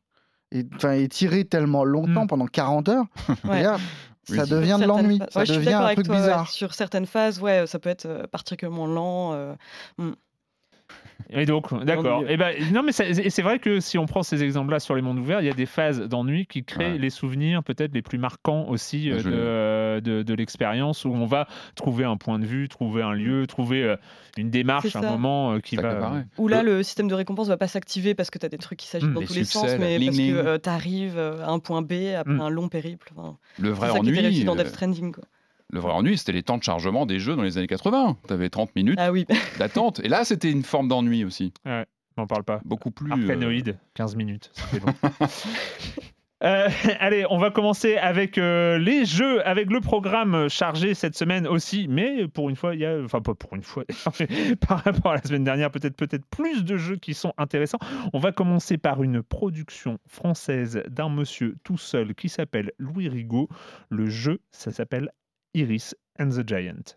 [0.52, 2.28] et, enfin, étirée tellement longtemps, Mm.
[2.28, 3.06] pendant 40 heures,
[3.46, 3.60] Ouais.
[3.60, 3.78] et là,
[4.30, 4.38] Oui.
[4.38, 6.22] ça devient de l'ennui, phases- ça Ouais, je suis devient un avec truc toi, ouais.
[6.22, 6.50] bizarre.
[6.50, 9.34] Sur certaines phases, ouais, ça peut être euh, particulièrement lent.
[9.34, 9.56] euh,
[11.30, 12.24] Et donc, d'accord.
[12.30, 15.20] Et ben, non, mais c'est vrai que si on prend ces exemples-là sur les mondes
[15.20, 16.98] ouverts, il y a des phases d'ennui qui créent Ouais.
[16.98, 21.26] les souvenirs peut-être les plus marquants aussi euh, de, euh, de, de l'expérience où on
[21.26, 23.96] va trouver un point de vue, trouver un lieu, trouver euh,
[24.38, 26.24] une démarche, un moment euh, qui Ça va.
[26.38, 28.80] Où là, Le- système de récompense va pas s'activer parce que tu as des trucs
[28.80, 29.14] qui s'agitent Mm.
[29.14, 32.34] dans Les tous les sens, mais parce que tu arrives à un point B après
[32.36, 32.42] Mm.
[32.42, 33.12] un long périple.
[33.16, 35.12] Enfin, Le c'est vrai ça qui était ennui, réussi dans Death Stranding.
[35.14, 35.24] Quoi.
[35.72, 38.18] Le vrai ennui, c'était les temps de chargement des jeux dans les années 80.
[38.28, 39.26] Tu avais 30 minutes Ah oui,
[39.60, 40.00] d'attente.
[40.04, 41.54] Et là, c'était une forme d'ennui aussi.
[41.66, 41.84] On
[42.18, 42.62] n'en parle pas.
[42.66, 43.12] Beaucoup plus.
[43.12, 44.94] euh, Arcanoïde, 15 minutes, c'était long.
[46.44, 51.48] Euh, allez, on va commencer avec euh, les jeux, avec le programme chargé cette semaine
[51.48, 53.86] aussi, mais pour une fois, il y a, enfin pas pour une fois,
[54.20, 57.80] mais par rapport à la semaine dernière, peut-être peut-être plus de jeux qui sont intéressants.
[58.14, 63.50] On va commencer par une production française d'un monsieur tout seul qui s'appelle Louis Rigaud.
[63.90, 65.10] Le jeu, ça s'appelle
[65.56, 66.96] Iris and the Giant.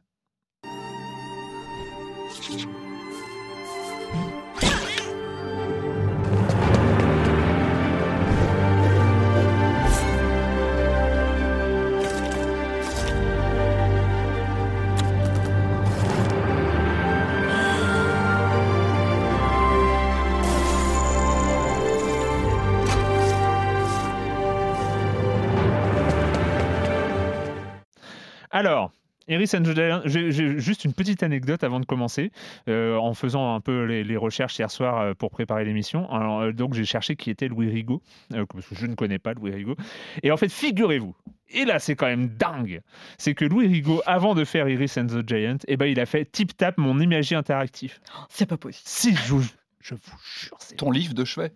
[28.51, 28.93] Alors,
[29.29, 32.33] Iris and the Giant, j'ai juste une petite anecdote avant de commencer.
[32.69, 36.53] Euh, en faisant un peu les, les recherches hier soir euh, pour préparer l'émission, euh,
[36.53, 38.03] donc j'ai cherché qui était Louis Rigaud,
[38.35, 39.77] euh, parce que je ne connais pas Louis Rigaud.
[40.25, 41.15] Et en fait, figurez-vous,
[41.49, 42.81] et là c'est quand même dingue,
[43.19, 46.07] c'est que Louis Rigaud, avant de faire Iris and the Giant, eh ben, il a
[46.07, 48.01] fait Tip Tap, mon imagier interactif.
[48.29, 48.89] c'est pas possible.
[48.89, 49.45] Si je vous,
[49.81, 51.53] je vous jure, c'est Ton livre de chevet.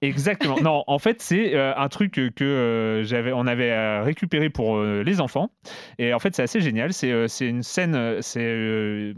[0.00, 0.60] Exactement.
[0.60, 4.80] non, en fait, c'est euh, un truc que, euh, j'avais, on avait euh, récupéré pour
[4.80, 5.50] les enfants.
[5.98, 6.92] Et en fait, c'est assez génial.
[6.92, 9.14] C'est, une scène, c'est,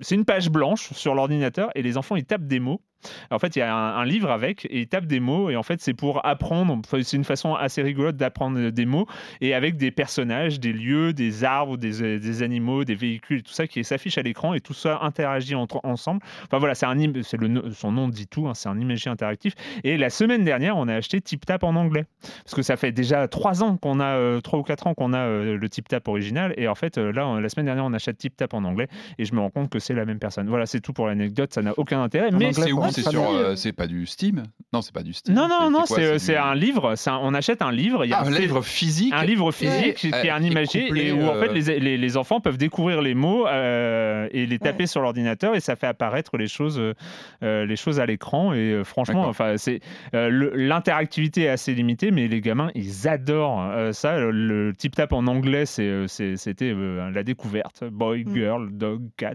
[0.00, 2.80] c'est une page blanche sur l'ordinateur et les enfants ils tapent des mots.
[3.30, 5.56] En fait, il y a un, un livre avec et ils tapent des mots et
[5.56, 6.80] en fait, c'est pour apprendre.
[7.02, 9.06] C'est une façon assez rigolote d'apprendre des mots
[9.40, 13.66] et avec des personnages, des lieux, des arbres, des, des animaux, des véhicules, tout ça
[13.66, 16.20] qui s'affiche à l'écran et tout ça interagit entre, ensemble.
[16.44, 18.48] Enfin voilà, c'est un, c'est le, son nom dit tout.
[18.48, 19.54] hein, c'est un imagier interactif.
[19.84, 22.04] Et la semaine dernière, on a acheté TipTap en anglais.
[22.44, 25.12] Parce que ça fait déjà trois ans qu'on a, euh, trois ou quatre ans qu'on
[25.12, 26.54] a euh, le TipTap original.
[26.56, 28.88] Et en fait, euh, là, on- la semaine dernière, on achète TipTap en anglais.
[29.18, 30.48] Et je me rends compte que c'est la même personne.
[30.48, 31.52] Voilà, c'est tout pour l'anecdote.
[31.52, 32.32] Ça n'a aucun intérêt.
[32.32, 33.30] En Mais C'est où C'est pas sur.
[33.30, 35.34] euh, c'est pas du Steam Non, c'est pas du Steam.
[35.34, 36.94] non, non, non, quoi, c'est du- un livre.
[36.96, 38.04] c'est un- on achète un livre.
[38.04, 39.12] Il y a Ah, un livre physique.
[39.14, 41.80] un livre physique qui Euh, est un et couplé, et où en fait euh, les,
[41.80, 45.76] les- les enfants peuvent découvrir les mots euh, et les taper sur l'ordinateur et ça
[45.76, 46.94] fait apparaître les choses, euh,
[47.42, 49.30] euh, les choses à l'écran et euh, franchement, D'accord.
[49.30, 49.80] enfin c'est
[50.14, 54.18] euh, le- l'interactivité est assez limitée mais les gamins ils adorent euh, ça.
[54.18, 58.34] Le, le tip tap en anglais c'est, euh, c'est- c'était euh, la découverte, boy, Mm.
[58.34, 59.34] girl, dog, cat,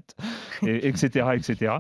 [0.65, 1.73] et, etc etc.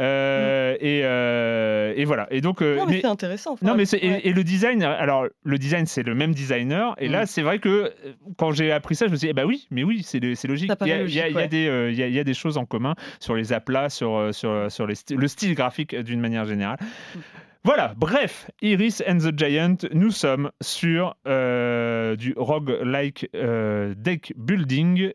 [0.00, 3.56] Euh, et, euh, et voilà et donc euh, Non, mais, mais- c'est intéressant.
[3.62, 4.20] non, mais c'est et- ouais.
[4.24, 4.82] et, le design.
[4.82, 6.94] Alors, le design, c'est le même designer.
[6.98, 7.26] Et là, Mm.
[7.26, 7.90] c'est vrai que euh,
[8.36, 10.66] quand j'ai appris ça, je me suis dit, eh ben oui, mais oui, c'est logique.
[10.66, 11.48] Il y, a, paraît il y a- logique, il y a ouais.
[11.48, 13.88] des, euh, il y a- il y a des choses en commun sur les aplats,
[13.90, 16.78] sur, sur, sur les sti- le style graphique d'une manière générale.
[16.80, 17.18] Mm.
[17.64, 25.12] Voilà, bref, Iris and the Giant, nous sommes sur euh, du roguelike euh, deck building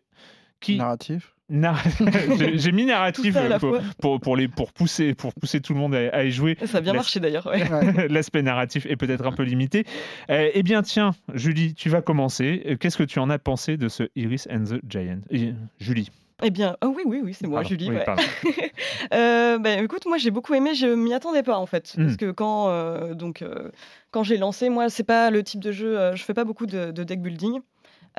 [0.62, 1.34] qui Narratif.
[1.50, 1.82] Nar-
[2.56, 3.12] j'ai mis à
[3.48, 6.32] la pour, pour, pour les, pour, pousser, pour pousser tout le monde à, à y
[6.32, 6.58] jouer.
[6.66, 7.48] Ça a bien marché d'ailleurs.
[7.48, 8.08] ouais.
[8.10, 9.86] L'aspect narratif est peut-être un peu limité.
[10.30, 12.64] Euh, eh bien, tiens, Julie, tu vas commencer.
[12.66, 15.20] Euh, Qu'est-ce que tu en as pensé de ce Iris and the Giant?
[15.30, 16.10] Et, Julie.
[16.44, 17.70] Eh bien, ah oui, oui, oui, c'est moi, Pardon.
[17.70, 17.90] Julie.
[17.90, 18.72] Oui, ouais.
[19.14, 22.04] Euh, ben, écoute, moi j'ai beaucoup aimé, je m'y attendais pas en fait, Mm.
[22.06, 23.72] parce que quand euh, donc euh,
[24.12, 26.66] quand j'ai lancé, moi c'est pas le type de jeu, euh, je fais pas beaucoup
[26.66, 27.60] de, de deck building.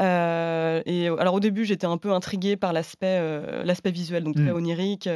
[0.01, 4.37] Euh, et alors au début, j'étais un peu intriguée par l'aspect euh, l'aspect visuel, donc
[4.37, 4.57] très Mm.
[4.57, 5.09] onirique.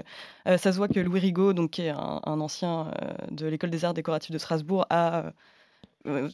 [0.49, 2.91] Euh, ça se voit que Louis Rigaud, donc, qui est un, un ancien
[3.31, 5.33] de l'école des arts décoratifs de Strasbourg, a,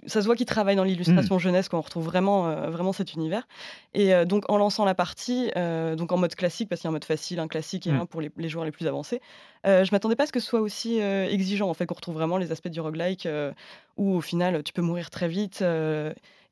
[0.07, 3.47] ça se voit qu'il travaille dans l'illustration jeunesse, qu'on retrouve vraiment, euh, vraiment cet univers.
[3.93, 6.89] Et euh, donc en lançant la partie, euh, donc en mode classique, parce qu'il y
[6.89, 9.21] a un mode facile, un classique et un pour les, les joueurs les plus avancés,
[9.65, 12.39] je m'attendais pas à ce que ce soit aussi exigeant, en fait, qu'on retrouve vraiment
[12.39, 13.29] les aspects du roguelike,
[13.99, 15.63] où au final, tu peux mourir très vite.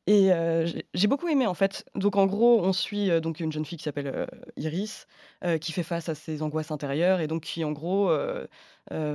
[0.06, 1.84] Et euh, j'ai- beaucoup aimé en fait.
[1.94, 5.06] Donc en gros, on suit euh, donc une jeune fille qui s'appelle euh, Iris,
[5.60, 8.10] qui fait face à ses angoisses intérieures et donc qui en gros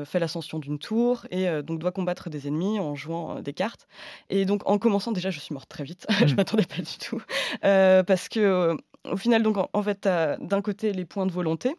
[0.06, 3.88] fait l'ascension d'une tour et donc doit combattre des ennemis en jouant des cartes.
[4.30, 6.06] Et donc en commençant déjà, je suis morte très vite.
[6.26, 6.38] je Mm.
[6.38, 7.22] m'attendais pas du tout
[7.62, 8.76] parce que
[9.10, 11.76] au final, donc en, en fait, d'un côté les points de volonté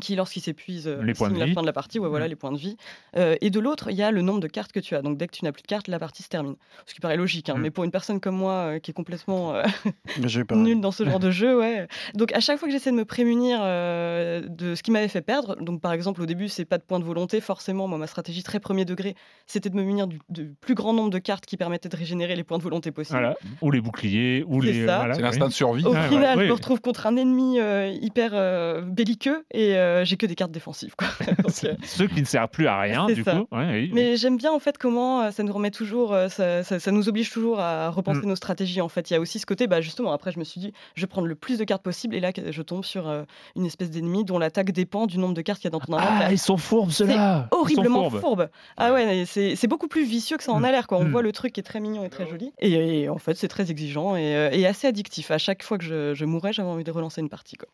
[0.00, 1.54] qui, lorsqu'ils s'épuisent, euh, Les points de signent la vie.
[1.54, 2.28] fin de la partie, ouais, voilà, Mm.
[2.30, 2.76] les points de vie.
[3.16, 5.02] Euh, et de l'autre, il y a le nombre de cartes que tu as.
[5.02, 6.56] Donc, dès que tu n'as plus de cartes, la partie se termine.
[6.86, 7.60] Ce qui paraît logique, hein, Mm.
[7.60, 9.62] mais pour une personne comme moi, euh, qui est complètement euh,
[10.52, 11.86] nulle dans ce genre de jeu, ouais.
[12.14, 15.22] Donc, à chaque fois que j'essaie de me prémunir euh, de ce qui m'avait fait
[15.22, 18.06] perdre, donc par exemple, au début, c'est pas de points de volonté, forcément, moi, ma
[18.06, 19.14] stratégie très premier degré,
[19.46, 22.36] c'était de me munir du, du plus grand nombre de cartes qui permettaient de régénérer
[22.36, 23.18] les points de volonté possibles.
[23.18, 23.36] Voilà.
[23.62, 24.86] Ou les boucliers, ou C'est les.
[24.86, 24.96] ça.
[24.98, 25.24] voilà, C'est oui.
[25.24, 25.84] l'instinct de survie.
[25.84, 26.44] Au Ouais, ouais, final, oui.
[26.44, 30.34] je me retrouve contre un ennemi euh, hyper euh, belliqueux et euh, j'ai que des
[30.34, 30.94] cartes défensives.
[30.96, 31.08] Quoi.
[31.42, 33.32] Donc, euh, Ceux qui ne servent plus à rien, du ça.
[33.36, 33.46] coup.
[33.56, 33.90] Ouais, oui, oui.
[33.92, 37.08] Mais j'aime bien en fait comment euh, ça nous remet toujours, ça, ça- ça nous
[37.08, 38.28] oblige toujours à repenser Mm.
[38.28, 38.80] nos stratégies.
[38.80, 40.72] En fait, il y a aussi ce côté, bah, justement, après je me suis dit,
[40.94, 43.22] je vais prendre le plus de cartes possible et là je tombe sur euh,
[43.56, 45.92] une espèce d'ennemi dont l'attaque dépend du nombre de cartes qu'il y a dans ton
[45.94, 46.26] inventaire.
[46.28, 48.20] Ah, ils sont fourbes, ceux-là Horriblement fourbes.
[48.20, 48.48] fourbe.
[48.76, 50.64] Ah ouais, c'est beaucoup plus vicieux que ça en Mm.
[50.64, 50.86] a l'air.
[50.86, 50.98] Quoi.
[50.98, 51.10] On Mm.
[51.10, 52.52] voit le truc qui est très mignon et très joli.
[52.60, 55.30] Et, et en fait, c'est très exigeant et, et assez addictif.
[55.30, 57.56] À chaque fois que je, je mourais, j'avais envie de relancer une partie.
[57.56, 57.68] Quoi.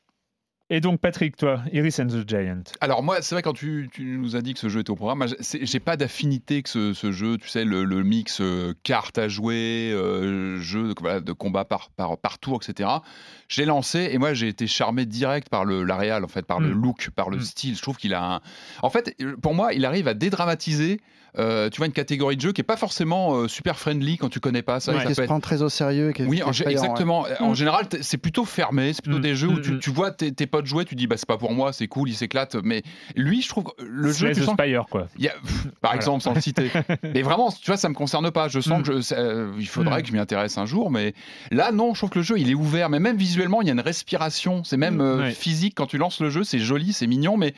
[0.73, 2.63] Et donc, Patrick, toi, Iris and the Giant.
[2.81, 4.95] Alors moi, c'est vrai quand tu, tu nous as dit que ce jeu était au
[4.95, 9.91] programme, j'ai pas d'affinité que ce, jeu, tu sais, le, mix euh, cartes à jouer,
[9.93, 12.89] euh, jeu de, combat par, par tour, etc.
[13.51, 16.61] J'ai lancé et moi j'ai été charmé direct par le la réal, en fait, par
[16.61, 16.83] le Mm.
[16.83, 17.43] look, par le Mm.
[17.43, 17.77] style.
[17.77, 18.41] Je trouve qu'il a un...
[18.83, 21.01] En fait, pour moi, il arrive à dédramatiser,
[21.39, 24.29] euh, tu vois, une catégorie de jeu qui est pas forcément euh, super friendly quand
[24.29, 24.91] tu connais pas ça.
[24.93, 24.99] Ouais.
[24.99, 26.11] ça qui peut se être- prend très au sérieux.
[26.11, 26.73] et qui est- oui, qui est en ouais.
[26.73, 27.25] exactement.
[27.41, 27.55] En Mm.
[27.57, 28.93] général, c'est plutôt fermé.
[28.93, 29.23] C'est plutôt Mm.
[29.23, 31.29] des jeux où Mm, tu, tu vois tes, tes potes jouer, tu dis bah c'est
[31.29, 32.57] pas pour moi, c'est cool, il s'éclate.
[32.65, 32.83] Mais
[33.17, 35.07] lui, je trouve le jeu, tu the sens Spire, quoi.
[35.19, 35.97] il y a- pff, par Voilà.
[35.97, 36.69] exemple, sans le citer.
[37.15, 38.49] mais vraiment, tu vois, ça me concerne pas.
[38.49, 38.83] Je sens Mm.
[38.83, 40.03] que je- euh, il faudrait Mm.
[40.03, 41.15] que je m'y intéresse un jour, mais
[41.53, 42.89] là, non, je trouve que le jeu, il est ouvert.
[42.91, 44.65] Mais même visuellement, il y a une respiration.
[44.65, 46.45] C'est même euh, physique quand tu lances le jeu.
[46.45, 47.55] C'est joli, c'est mignon, mais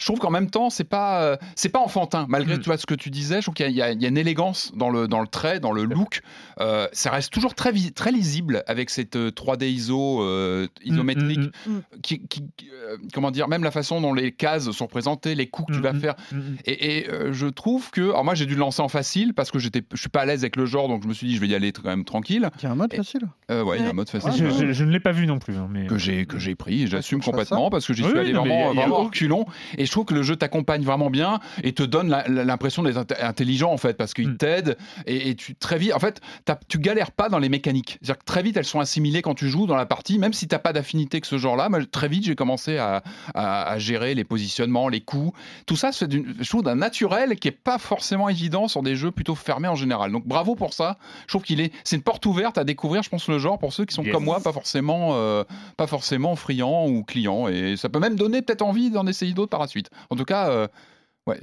[0.00, 2.24] je trouve qu'en même temps, c'est pas, euh, c'est pas enfantin.
[2.28, 2.60] Malgré Mm.
[2.60, 4.72] tu vois, ce que tu disais, je trouve qu'il y, a- y y une élégance
[4.74, 6.22] dans le, dans le trait, dans le look.
[6.58, 11.70] Euh, ça reste toujours très, très lisible avec cette euh, 3D ISO euh, isométrique Mm,
[11.70, 15.46] mm, qui, qui- euh, comment dire, même la façon dont les cases sont présentées, les
[15.48, 16.14] coups que tu vas faire.
[16.32, 16.56] mm, mm.
[16.64, 19.50] Et, et, euh, je trouve que, alors moi j'ai dû le lancer en facile parce
[19.50, 21.36] que j'étais, je suis pas à l'aise avec le genre, donc je me suis dit
[21.36, 22.48] je vais y aller quand même tranquille.
[22.58, 23.22] Il y a un mode facile.
[23.50, 24.32] Euh, ouais, il y a un mode facile.
[24.34, 25.56] Je, Ouais, je- je ne l'ai pas vu non plus.
[25.56, 25.86] hein, mais...
[25.86, 28.40] Que j'ai que j'ai pris, et j'assume complètement parce que j'y suis oui, allé non,
[28.44, 29.44] vraiment, vraiment a- au culon
[29.76, 33.24] et je trouve que le jeu t'accompagne vraiment bien et te donne l'impression d'être int-
[33.24, 34.36] intelligent en fait parce qu'il Mm.
[34.36, 34.76] t'aide
[35.06, 36.20] et, et tu très vite en fait
[36.68, 37.98] tu galères pas dans les mécaniques.
[38.00, 40.46] C'est-à-dire que très vite elles sont assimilées quand tu joues dans la partie même si
[40.48, 41.68] t'as pas d'affinité que ce genre-là.
[41.90, 43.02] Très vite j'ai commencé à,
[43.34, 45.36] à- à gérer les positionnements les coups.
[45.66, 49.10] Tout ça c'est je trouve d'un naturel qui est pas forcément évident sur des jeux
[49.10, 50.12] plutôt fermés en général.
[50.12, 50.96] Donc bravo pour ça.
[51.22, 53.72] Je trouve qu'il est c'est une porte ouverte à découvrir je pense le genre pour
[53.72, 54.12] ceux qui sont Yes.
[54.12, 55.44] comme moi pas forcément euh,
[55.76, 57.48] pas forcément friands ou clients.
[57.48, 59.79] Et ça peut même donner peut-être envie d'en essayer d'autres par la suite
[60.10, 60.68] en tout cas euh,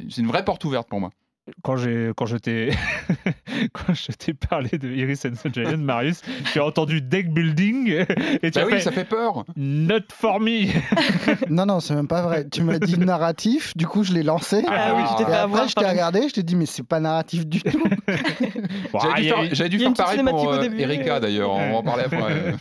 [0.09, 1.11] c'est une vraie porte ouverte pour moi
[1.63, 2.71] quand j'ai quand je t'ai
[3.73, 6.21] quand je t'ai parlé de Iris and the Giant, Marius,
[6.53, 8.05] j'ai entendu deck building
[8.41, 10.67] et tu bah as oui fait ça fait peur not for me.
[11.49, 12.47] Non, non, c'est même pas vrai.
[12.49, 14.63] Tu m'as dit narratif, du coup je l'ai lancé.
[14.67, 15.61] Ah, oui, je t'ai fait avoir.
[15.61, 17.83] après, je t'ai regardé, je t'ai dit, mais c'est pas narratif du tout.
[18.93, 20.79] Bon, j'avais ah, dû y a- faire, dû y a faire pareil pour euh, début.
[20.79, 22.55] Erika d'ailleurs on va en parler après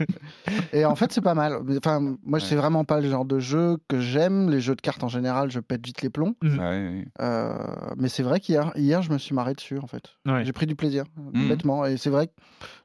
[0.72, 1.59] Et en fait, c'est pas mal.
[1.79, 2.40] Enfin, moi, Ouais.
[2.40, 4.51] c'est vraiment pas le genre de jeu que j'aime.
[4.51, 6.35] Les jeux de cartes en général, je pète vite les plombs.
[6.42, 7.05] Ouais.
[7.20, 7.55] Euh,
[7.96, 10.03] mais c'est vrai qu'hier, hier, je me suis marré dessus, en fait.
[10.27, 10.45] Ouais.
[10.45, 11.05] J'ai pris du plaisir,
[11.49, 11.85] bêtement.
[11.87, 12.33] Et c'est vrai que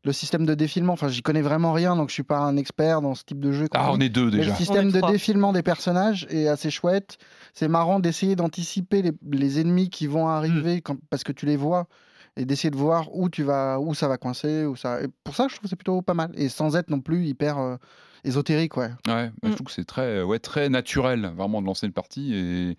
[0.04, 3.02] le système de défilement, enfin, j'y connais vraiment rien, donc je suis pas un expert
[3.02, 3.68] dans ce type de jeu.
[3.74, 4.06] ah on dit.
[4.06, 7.18] est deux Mais déjà le système de défilement des personnages est assez chouette.
[7.54, 11.58] C'est marrant d'essayer d'anticiper les, les ennemis qui vont arriver quand- parce que tu les
[11.58, 11.88] vois
[12.38, 15.02] et d'essayer de voir où tu vas, où ça va coincer, où ça.
[15.02, 17.26] et pour ça, je trouve que c'est plutôt pas mal et sans être non plus
[17.26, 17.76] hyper, euh,
[18.24, 18.90] ésotérique, ouais.
[19.08, 19.56] Ouais, bah, je Mm.
[19.56, 22.34] trouve que c'est très, ouais, très naturel, vraiment, de lancer une partie.
[22.34, 22.78] Et...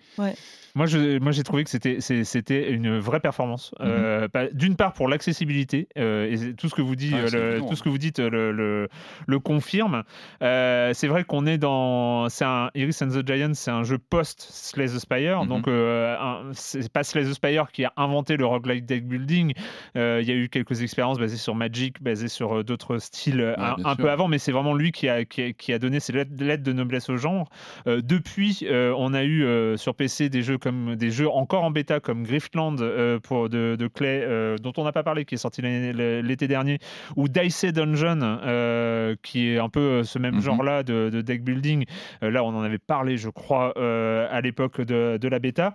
[0.74, 3.74] Moi, je, moi, j'ai trouvé que c'était, une vraie performance.
[3.78, 3.86] Mhm.
[3.88, 7.58] Euh, pas- D'une part pour l'accessibilité euh, et tout ce que vous dites, Ouais, euh,
[7.60, 8.88] le, tout ce que vous dites le, le,
[9.26, 10.02] le confirme.
[10.42, 13.98] Euh, c'est vrai qu'on est dans, c'est un Iris and the Giant, c'est un jeu
[13.98, 15.48] post Slay the Spire, Mhm.
[15.48, 19.52] donc euh, un- c'est pas Slay the Spire qui a inventé le roguelike deck building.
[19.96, 23.96] Euh, Il y a eu quelques expériences basées sur Magic, basées sur d'autres styles un,
[23.96, 26.62] peu avant, mais c'est vraiment lui qui a, qui a, qui a donné ses lettres
[26.62, 27.48] de noblesse au genre.
[27.86, 31.64] Euh, depuis, euh, on a eu euh, sur PC des jeux comme des jeux encore
[31.64, 32.76] en bêta comme Griftland
[33.22, 34.26] pour de, de Clay,
[34.62, 36.78] dont on n'a pas parlé, qui est sorti l'été dernier,
[37.16, 40.40] ou Dicey Dungeon, qui est un peu ce même Mhm.
[40.40, 41.84] genre-là de, de deck building.
[42.20, 45.74] Là, on en avait parlé, je crois, à l'époque de, de la bêta.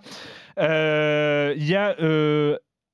[0.58, 1.96] Il y a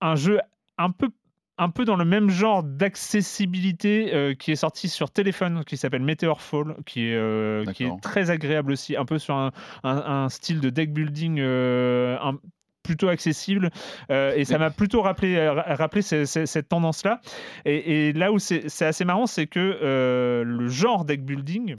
[0.01, 0.41] un jeu
[0.79, 1.09] un peu
[1.59, 6.03] un peu dans le même genre d'accessibilité euh, qui est sorti sur téléphone, qui s'appelle
[6.03, 8.01] Meteor Fall, qui est, euh, qui est D'accord.
[8.01, 9.53] très agréable aussi, un peu sur un,
[9.85, 12.39] un- un style de deck building euh, un-
[12.83, 13.71] plutôt accessible.
[14.11, 17.21] Euh, et ça m'a plutôt rappelé, ra- rappelé ce- ce- cette tendance-là.
[17.65, 21.77] Et, et là où c'est assez marrant, c'est que euh, le genre deck building,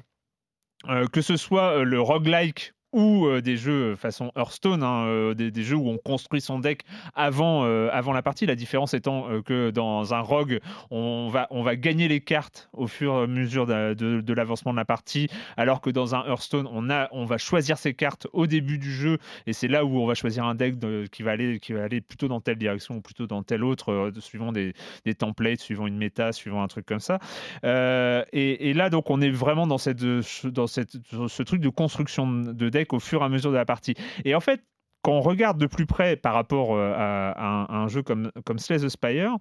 [0.90, 5.64] euh, que ce soit le roguelike ou euh, des jeux façon Hearthstone, hein, euh, des,
[5.64, 8.46] jeux où on construit son deck avant, euh, avant la partie.
[8.46, 10.60] La différence étant euh, que dans un rogue,
[10.92, 14.72] on va, on va gagner les cartes au fur et à mesure de, de- l'avancement
[14.72, 15.28] de la partie,
[15.58, 18.92] alors que dans un Hearthstone, on, a, on va choisir ses cartes au début du
[18.94, 21.74] jeu, et c'est là où on va choisir un deck de- qui, va aller, qui
[21.74, 25.16] va aller plutôt dans telle direction ou plutôt dans telle autre, euh, suivant des, des
[25.16, 27.20] templates, suivant une méta, suivant un truc comme ça.
[27.66, 30.04] Euh, et, et là, donc, on est vraiment dans, cette,
[30.46, 33.66] dans cette, ce truc de construction de deck au fur et à mesure de la
[33.66, 33.96] partie.
[34.26, 34.62] Et en fait,
[35.02, 38.32] quand on regarde de plus près par rapport euh, à, un, à un jeu comme,
[38.46, 39.36] comme Slay the Spire,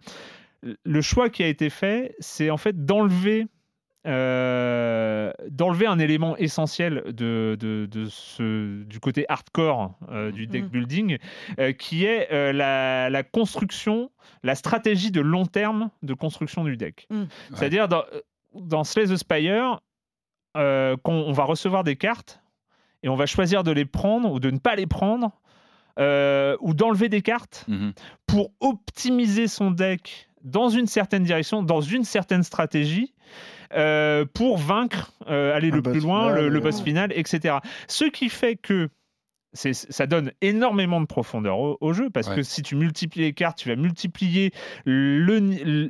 [0.85, 3.46] le choix qui a été fait, c'est en fait d'enlever
[4.07, 10.64] euh, d'enlever un élément essentiel de, de, de ce, du côté hardcore euh, du deck
[10.64, 10.68] Mhm.
[10.68, 11.18] building,
[11.59, 14.11] euh, qui est euh, la, la construction,
[14.42, 17.07] la stratégie de long terme de construction du deck.
[17.11, 17.28] Mhm.
[17.54, 18.04] C'est-à-dire dans,
[18.54, 19.80] dans Slay the Spire,
[20.57, 22.40] euh, on va recevoir des cartes
[23.04, 25.30] et on va choisir de les prendre ou de ne pas les prendre,
[26.00, 27.92] euh, ou d'enlever des cartes Mhm.
[28.26, 33.12] pour optimiser son deck dans une certaine direction, dans une certaine stratégie,
[33.74, 37.12] euh, pour vaincre, euh, aller Un le boss plus loin, final, le, le boss final,
[37.14, 37.56] etc.
[37.88, 38.88] Ce qui fait que
[39.54, 42.36] ça donne énormément de profondeur au, au jeu parce Ouais.
[42.36, 44.52] que si tu multiplies les cartes, tu vas multiplier
[44.84, 45.38] le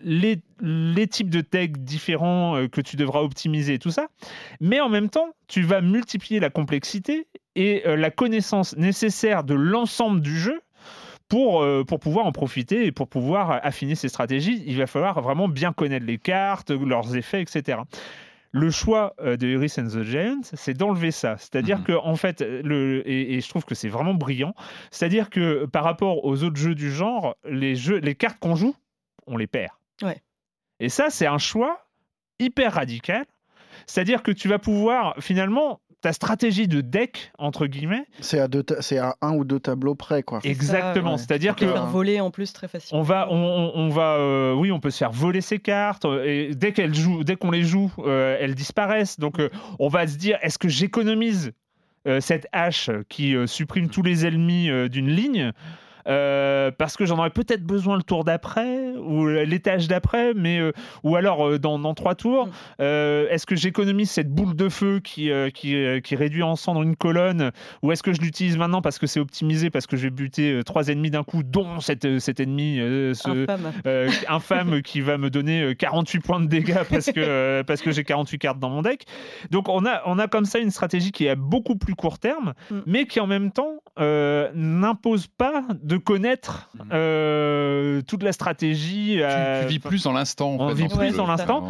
[0.05, 4.07] les, les types de deck différents euh, que tu devras optimiser et tout ça.
[4.61, 9.55] Mais en même temps, tu vas multiplier la complexité et euh, la connaissance nécessaire de
[9.55, 10.61] l'ensemble du jeu
[11.29, 14.62] pour, euh, pour pouvoir en profiter et pour pouvoir affiner ses stratégies.
[14.66, 17.79] Il va falloir vraiment bien connaître les cartes, leurs effets, etc.
[18.57, 21.37] Le choix euh, de Iris and the Giant, c'est d'enlever ça.
[21.38, 21.85] C'est-à-dire Mhm.
[21.87, 24.55] que, en fait, le, et, et je trouve que c'est vraiment brillant.
[24.93, 28.77] C'est-à-dire que par rapport aux autres jeux du genre, les, jeux, les cartes qu'on joue,
[29.27, 29.73] on les perd.
[30.03, 30.23] Ouais.
[30.79, 31.85] Et ça, c'est un choix
[32.38, 33.25] hyper radical.
[33.87, 38.62] C'est-à-dire que tu vas pouvoir, finalement, ta stratégie de deck, entre guillemets, C'est à, deux
[38.81, 40.40] c'est à un ou deux tableaux près, quoi.
[40.43, 41.12] ça, exactement.
[41.12, 41.19] ouais.
[41.19, 43.01] C'est-à-dire que faire voler en plus très facilement.
[43.01, 46.05] on va, on, on- on va, euh, oui, on peut se faire voler ses cartes
[46.05, 49.19] euh, et dès qu'elles jouent, dès qu'on les joue, euh, elles disparaissent.
[49.19, 51.53] Donc, euh, on va se dire, est-ce que j'économise
[52.07, 55.53] euh, cette hache qui euh, supprime tous les ennemis euh, d'une ligne?
[56.07, 60.72] Euh, parce que j'en aurais peut-être besoin le tour d'après ou l'étage d'après, mais euh,
[61.02, 62.46] ou alors euh, dans, dans trois tours.
[62.46, 62.50] Mm.
[62.80, 66.57] Euh, est-ce que j'économise cette boule de feu qui, euh, qui, euh, qui réduit en
[66.57, 67.50] cendre une colonne
[67.83, 70.52] ou est-ce que je l'utilise maintenant parce que c'est optimisé parce que je vais buter
[70.52, 73.72] euh, trois ennemis d'un coup, dont cet, cet ennemi euh, ce, Infâme.
[73.87, 77.80] euh, infâme qui va me donner euh, 48 points de dégâts parce que, euh, parce
[77.83, 79.04] que j'ai 48 cartes dans mon deck.
[79.50, 82.18] Donc on a, on a comme ça une stratégie qui est à beaucoup plus court
[82.18, 82.78] terme, Mm.
[82.87, 86.88] mais qui en même temps euh, n'impose pas de connaître Mm.
[86.92, 88.84] euh, toute la stratégie.
[88.88, 90.55] Tu, euh, tu vis plus dans l'instant.
[90.57, 91.68] en on fait, vit plus dans l'instant.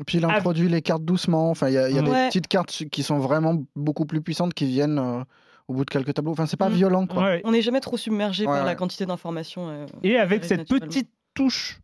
[0.00, 0.34] Et Puis il Ah.
[0.36, 1.50] introduit les cartes doucement.
[1.50, 4.20] Enfin, il y a, il y a des petites cartes qui sont vraiment beaucoup plus
[4.20, 5.22] puissantes qui viennent euh,
[5.68, 6.32] au bout de quelques tableaux.
[6.32, 6.74] Enfin, c'est pas Mm.
[6.74, 7.22] violent, quoi.
[7.22, 7.40] Ouais.
[7.44, 9.68] On n'est jamais trop submergé Ouais, par la quantité d'informations.
[9.68, 11.78] euh, Et avec cette petite touche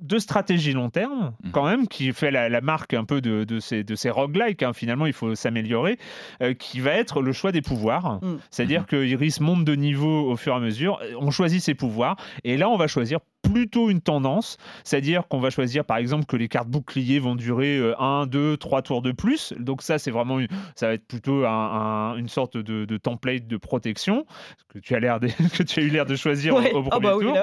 [0.00, 1.50] de stratégie long terme, Mhm.
[1.52, 4.62] quand même, qui fait la, la marque un peu de, de ces, de ces roguelikes,
[4.62, 5.98] hein, finalement, il faut s'améliorer,
[6.42, 8.18] euh, qui va être le choix des pouvoirs.
[8.22, 8.38] Mhm.
[8.50, 12.16] C'est-à-dire que Iris monte de niveau au fur et à mesure, on choisit ses pouvoirs,
[12.42, 13.20] et là, on va choisir
[13.52, 17.80] plutôt une tendance, c'est-à-dire qu'on va choisir par exemple que les cartes boucliers vont durer
[17.98, 19.52] 1, 2, 3 tours de plus.
[19.58, 20.38] Donc ça, c'est vraiment,
[20.74, 24.24] ça va être plutôt une sorte de, template de protection
[24.68, 25.18] que tu as l'air
[25.56, 27.36] que tu as eu l'air de choisir au, ah premier bah tour.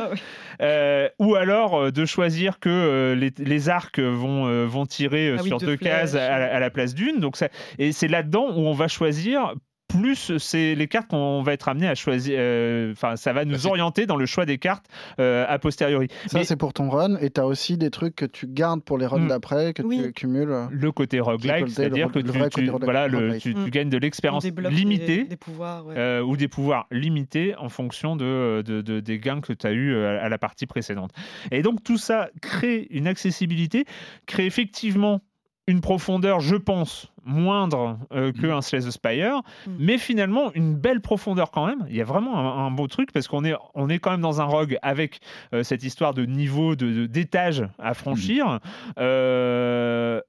[0.62, 5.58] Euh, ou alors euh, de choisir que euh, les, arcs vont, vont tirer ah sur
[5.58, 7.20] deux cases à, à, la place d'une.
[7.20, 9.54] Donc ça, et c'est là-dedans où on va choisir
[9.92, 12.38] plus c'est les cartes qu'on va être amené à choisir.
[12.40, 14.86] Euh, enfin, ça va nous orienter dans le choix des cartes
[15.20, 16.08] euh, a posteriori.
[16.28, 17.18] Ça, c'est pour ton run.
[17.18, 19.28] Et tu as aussi des trucs que tu gardes pour les runs hmm.
[19.28, 20.68] d'après, que tu cumules.
[20.72, 23.70] Le côté roguelike, c'est-à-dire que tu, voilà, tu, hmm.
[23.70, 29.20] gagnes de l'expérience limitée des, pouvoirs, euh, ou des pouvoirs limités en fonction de, des
[29.20, 31.12] gains que tu as eu à la partie précédente.
[31.52, 33.86] Et donc, tout ça crée une accessibilité,
[34.26, 35.22] crée effectivement
[35.68, 38.52] une profondeur, je pense, moindre euh, que mm.
[38.52, 39.76] un Slay the Spire, mm.
[39.80, 41.86] mais finalement une belle profondeur quand même.
[41.90, 44.42] Il y a vraiment un, beau truc parce qu'on est, on est quand même dans
[44.42, 45.20] un rogue avec
[45.54, 48.46] euh, cette histoire de niveau, de, d'étage à franchir.
[48.48, 48.60] Mm.
[49.00, 50.22] Euh,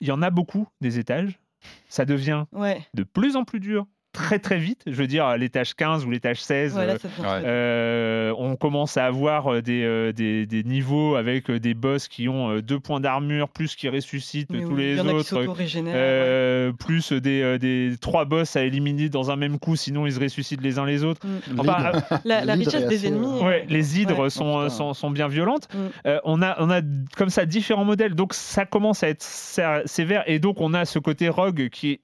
[0.00, 1.38] il y en a beaucoup des étages.
[1.88, 2.44] Ça devient
[2.94, 4.82] de plus en plus dur très très vite.
[4.86, 6.98] Je veux dire, l'étage 15 ou l'étage 16, euh,
[7.44, 12.58] euh, on commence à avoir euh, des, des, des, niveaux avec des boss qui ont
[12.60, 18.64] deux points d'armure, plus qui ressuscitent tous les autres, plus des, des, trois boss à
[18.64, 21.26] éliminer dans un même coup, sinon ils se ressuscitent les uns les autres.
[21.26, 21.62] Mm.
[22.24, 23.40] la, richesse des ennemis.
[23.68, 25.68] les hydres sont, sont, sont, bien violentes.
[25.72, 26.10] Mm.
[26.24, 26.80] on, a, on a
[27.16, 30.98] comme ça différents modèles, donc ça commence à être sévère, et donc on a ce
[30.98, 32.00] côté rogue qui est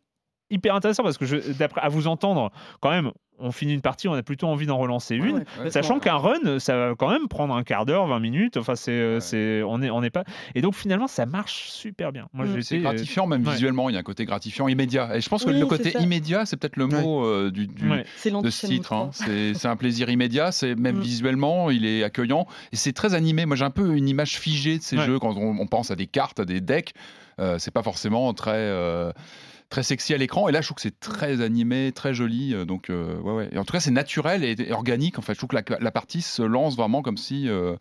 [0.50, 4.08] hyper intéressant parce que je, d'après à vous entendre, quand même, on finit une partie,
[4.08, 7.54] on a plutôt envie d'en relancer une, sachant qu'un run, ça va quand même prendre
[7.54, 8.56] un quart d'heure, 20 minutes.
[8.56, 10.24] Enfin, c'est, euh, c'est, on est, on n'est pas.
[10.54, 12.28] Et donc finalement, ça marche super bien.
[12.32, 12.62] Moi, mm.
[12.62, 13.90] c'est gratifiant même visuellement.
[13.90, 15.16] Il y a un côté gratifiant immédiat.
[15.16, 18.66] Et je pense que le côté immédiat, c'est peut-être le mot euh, du, de ce
[18.66, 18.92] titre.
[18.92, 19.10] Hein.
[19.12, 20.52] C'est, un plaisir immédiat.
[20.52, 21.00] C'est même mm.
[21.00, 23.46] visuellement, il est accueillant et c'est très animé.
[23.46, 26.06] Moi, j'ai un peu une image figée de ces jeux quand on, pense à des
[26.06, 26.92] cartes, à des decks.
[27.38, 29.12] Euh, c'est pas forcément très
[29.68, 30.48] très sexy à l'écran.
[30.48, 32.54] Et là, je trouve que c'est très animé, très joli.
[32.54, 33.48] Euh, donc, euh, ouais, ouais.
[33.52, 35.18] Et en tout cas, c'est naturel et, organique.
[35.18, 37.76] En fait, je trouve que la, partie se lance vraiment comme si, euh,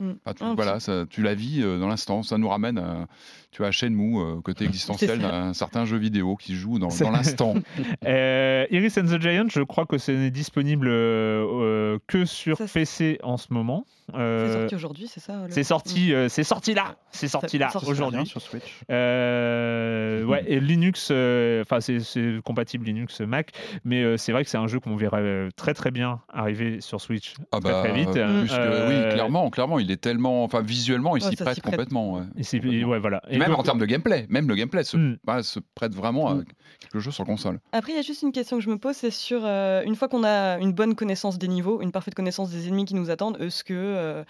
[0.00, 0.14] mm.
[0.36, 2.22] tu, voilà, ça, tu la vis dans l'instant.
[2.22, 3.06] Ça nous ramène à,
[3.50, 7.54] tu vois, Shenmue, côté existentiel d'un certain jeu vidéo qui joue dans, dans l'instant.
[8.02, 13.86] Iris and the Giant, je crois que c'est disponible que sur PC en ce moment.
[14.12, 18.40] c'est sorti aujourd'hui, c'est ça C'est sorti, c'est sorti là, c'est sorti là aujourd'hui sur
[18.40, 18.82] Switch.
[18.88, 22.00] ouais, et Linux euh, enfin, c'est
[22.44, 23.52] compatible Linux, Mac,
[23.84, 26.80] mais euh, c'est vrai que c'est un jeu qu'on verrait euh, très très bien arriver
[26.80, 28.08] sur Switch ah très, très bah, vite.
[28.08, 32.14] oui, clairement, clairement, il est tellement, enfin, visuellement, il s'y prête, complètement.
[32.14, 32.98] Ouais.
[32.98, 33.22] voilà.
[33.28, 35.18] Et, même en termes de gameplay, même le gameplay se, hmm.
[35.24, 36.44] bah, se prête vraiment à hmm.
[36.80, 37.60] quelque chose sur console.
[37.72, 40.08] Après, il y a juste une question que je me pose, c'est sur une fois
[40.08, 43.36] qu'on a une bonne connaissance des niveaux, une parfaite connaissance des ennemis qui nous attendent,
[43.40, 44.24] est-ce que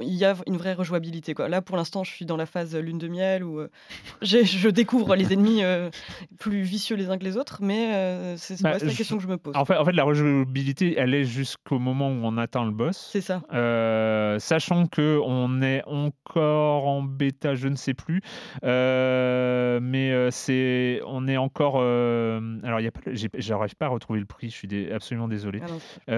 [0.00, 1.48] il y a une vraie rejouabilité quoi?
[1.48, 3.60] Là, pour l'instant, je suis dans la phase lune de miel où
[4.22, 5.62] je découvre les ennemis
[6.38, 9.28] plus vicieux les uns que les autres, mais euh, c'est bah, la question que je
[9.28, 9.54] me pose.
[9.56, 13.10] En fait, en fait la rejouabilité, elle est jusqu'au moment où on atteint le boss.
[13.12, 13.42] C'est ça.
[13.52, 18.20] Euh, sachant que on est encore en bêta, je ne sais plus,
[18.64, 21.76] euh, mais c'est, on est encore.
[21.76, 22.92] alors, il y a
[23.34, 24.50] j'arrive pas à retrouver le prix.
[24.50, 25.60] Je suis absolument désolé.
[26.08, 26.14] Ah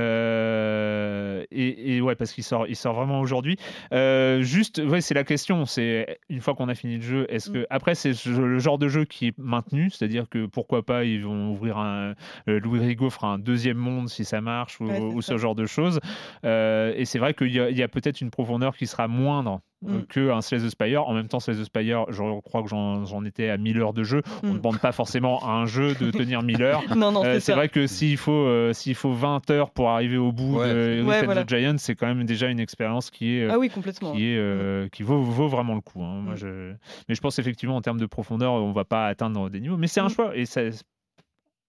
[1.50, 3.56] et, et, ouais, parce qu'il sort, il sort vraiment aujourd'hui.
[3.92, 5.64] juste, ouais, c'est la question.
[5.64, 7.52] C'est une fois qu'on a fini le jeu, est-ce mm.
[7.52, 11.24] que après c'est le genre de jeu qui est maintenu, c'est-à-dire que pourquoi pas ils
[11.24, 12.14] vont ouvrir un
[12.48, 16.00] euh, Louis Rigaud fera un deuxième monde si ça marche ou, ce genre de choses.
[16.44, 20.06] Euh, et c'est vrai qu'il y a, peut-être une profondeur qui sera moindre euh, mm.
[20.06, 21.06] que un Slay the Spire.
[21.06, 24.02] En même temps, Slay the Spire, je crois que j'en étais à 1000 heures de
[24.02, 24.22] jeu.
[24.42, 24.56] On ne mm.
[24.58, 26.82] demande pas forcément à un jeu de tenir 1000 heures.
[27.40, 31.44] c'est vrai que s'il faut, s'il faut 20 heures pour arriver au bout de ouais,
[31.44, 34.12] the Giant, c'est quand même déjà une expérience qui est, ah oui, complètement.
[34.12, 34.90] qui, est, mm.
[34.90, 36.02] qui vaut, vaut, vraiment le coup.
[36.02, 36.20] Hein.
[36.22, 36.72] Moi, je...
[37.08, 39.76] Mais je pense effectivement en termes de profondeur, on va pas atteindre des niveaux.
[39.76, 40.62] Mais c'est un choix et ça,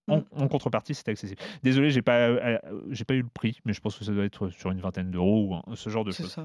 [0.08, 0.42] Mm.
[0.42, 1.40] En, contrepartie, c'est accessible.
[1.62, 2.58] Désolé, j'ai pas, euh,
[2.90, 5.10] j'ai pas eu le prix, mais je pense que ça doit être sur une vingtaine
[5.10, 6.36] d'euros ou ce genre de choses.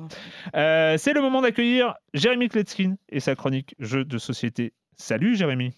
[0.55, 4.73] Euh, c'est le moment d'accueillir Jérémy Kletskin et sa chronique Jeux de société.
[4.97, 5.73] Salut Jérémy.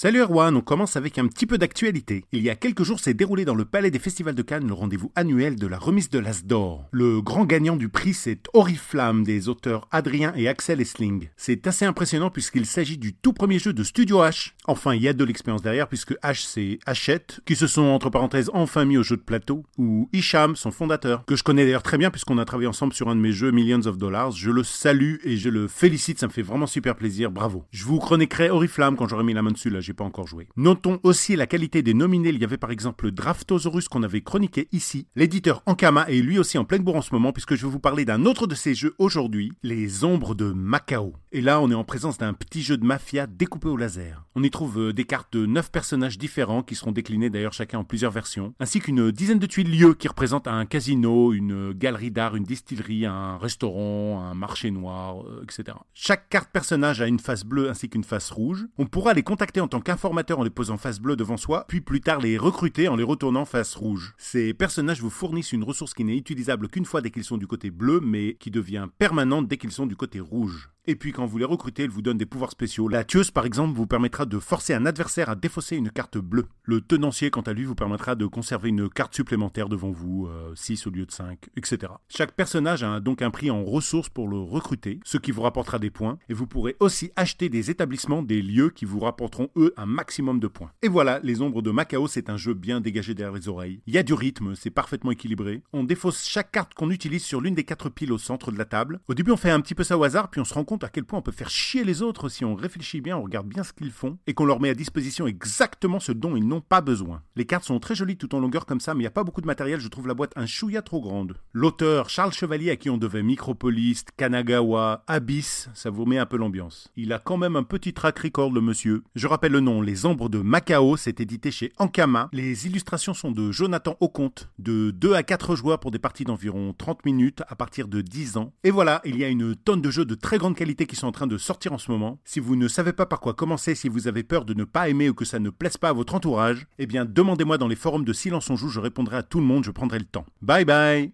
[0.00, 2.24] Salut Erwan, on commence avec un petit peu d'actualité.
[2.30, 4.72] Il y a quelques jours s'est déroulé dans le Palais des Festivals de Cannes le
[4.72, 6.86] rendez-vous annuel de la remise de l'As d'Or.
[6.92, 11.30] Le grand gagnant du prix c'est Oriflamme des auteurs Adrien et Axel Essling.
[11.36, 14.52] C'est assez impressionnant puisqu'il s'agit du tout premier jeu de Studio H.
[14.68, 18.08] Enfin, il y a de l'expérience derrière puisque H c'est Hachette, qui se sont entre
[18.08, 21.82] parenthèses enfin mis au jeu de plateau, ou Isham, son fondateur, que je connais d'ailleurs
[21.82, 24.30] très bien puisqu'on a travaillé ensemble sur un de mes jeux Millions of Dollars.
[24.30, 27.64] Je le salue et je le félicite, ça me fait vraiment super plaisir, bravo.
[27.72, 30.48] Je vous chroniquerai Oriflamme quand j'aurai mis la main dessus là pas encore joué.
[30.56, 32.28] Notons aussi la qualité des nominés.
[32.30, 35.06] Il y avait par exemple Draftosaurus qu'on avait chroniqué ici.
[35.16, 37.80] L'éditeur Ankama est lui aussi en pleine bourre en ce moment puisque je vais vous
[37.80, 41.14] parler d'un autre de ces jeux aujourd'hui, Les Ombres de Macao.
[41.32, 44.27] Et là, on est en présence d'un petit jeu de mafia découpé au laser.
[44.38, 47.80] On y trouve euh, des cartes de 9 personnages différents qui seront déclinés d'ailleurs chacun
[47.80, 52.12] en plusieurs versions, ainsi qu'une dizaine de tuiles lieux qui représentent un casino, une galerie
[52.12, 55.76] d'art, une distillerie, un restaurant, un marché noir, euh, etc.
[55.92, 58.68] Chaque carte personnage a une face bleue ainsi qu'une face rouge.
[58.78, 61.80] On pourra les contacter en tant qu'informateur en les posant face bleue devant soi, puis
[61.80, 64.14] plus tard les recruter en les retournant face rouge.
[64.18, 67.48] Ces personnages vous fournissent une ressource qui n'est utilisable qu'une fois dès qu'ils sont du
[67.48, 70.70] côté bleu, mais qui devient permanente dès qu'ils sont du côté rouge.
[70.90, 72.88] Et puis quand vous les recrutez, elle vous donne des pouvoirs spéciaux.
[72.88, 76.46] La tueuse par exemple vous permettra de forcer un adversaire à défausser une carte bleue.
[76.62, 80.86] Le tenancier quant à lui vous permettra de conserver une carte supplémentaire devant vous, 6
[80.86, 81.92] au lieu de 5, etc.
[82.08, 85.78] Chaque personnage a donc un prix en ressources pour le recruter, ce qui vous rapportera
[85.78, 89.74] des points, et vous pourrez aussi acheter des établissements, des lieux qui vous rapporteront eux
[89.76, 90.72] un maximum de points.
[90.80, 93.82] Et voilà, Les Ombres de Macao c'est un jeu bien dégagé derrière les oreilles.
[93.86, 95.62] Il y a du rythme, c'est parfaitement équilibré.
[95.74, 98.64] On défausse chaque carte qu'on utilise sur l'une des quatre piles au centre de la
[98.64, 99.00] table.
[99.06, 100.77] Au début on fait un petit peu ça au hasard, puis on se rend compte
[100.84, 103.48] à quel point on peut faire chier les autres si on réfléchit bien, on regarde
[103.48, 106.60] bien ce qu'ils font et qu'on leur met à disposition exactement ce dont ils n'ont
[106.60, 107.22] pas besoin.
[107.36, 109.24] Les cartes sont très jolies tout en longueur comme ça, mais il n'y a pas
[109.24, 111.36] beaucoup de matériel, je trouve la boîte un chouïa trop grande.
[111.52, 116.36] L'auteur Charles Chevalier à qui on devait Micropolis, Kanagawa, Abyss, ça vous met un peu
[116.36, 116.90] l'ambiance.
[116.96, 119.02] Il a quand même un petit track record le monsieur.
[119.14, 122.28] Je rappelle le nom, Les Ombres de Macao, c'est édité chez Ankama.
[122.32, 126.74] Les illustrations sont de Jonathan Auconte, de 2 à 4 joueurs pour des parties d'environ
[126.76, 128.52] 30 minutes à partir de 10 ans.
[128.64, 131.06] Et voilà, il y a une tonne de jeux de très grande qualité qui sont
[131.06, 132.18] en train de sortir en ce moment.
[132.24, 134.88] Si vous ne savez pas par quoi commencer, si vous avez peur de ne pas
[134.88, 137.76] aimer ou que ça ne plaise pas à votre entourage, eh bien demandez-moi dans les
[137.76, 140.26] forums de Silence on Joue, je répondrai à tout le monde, je prendrai le temps.
[140.42, 141.12] Bye bye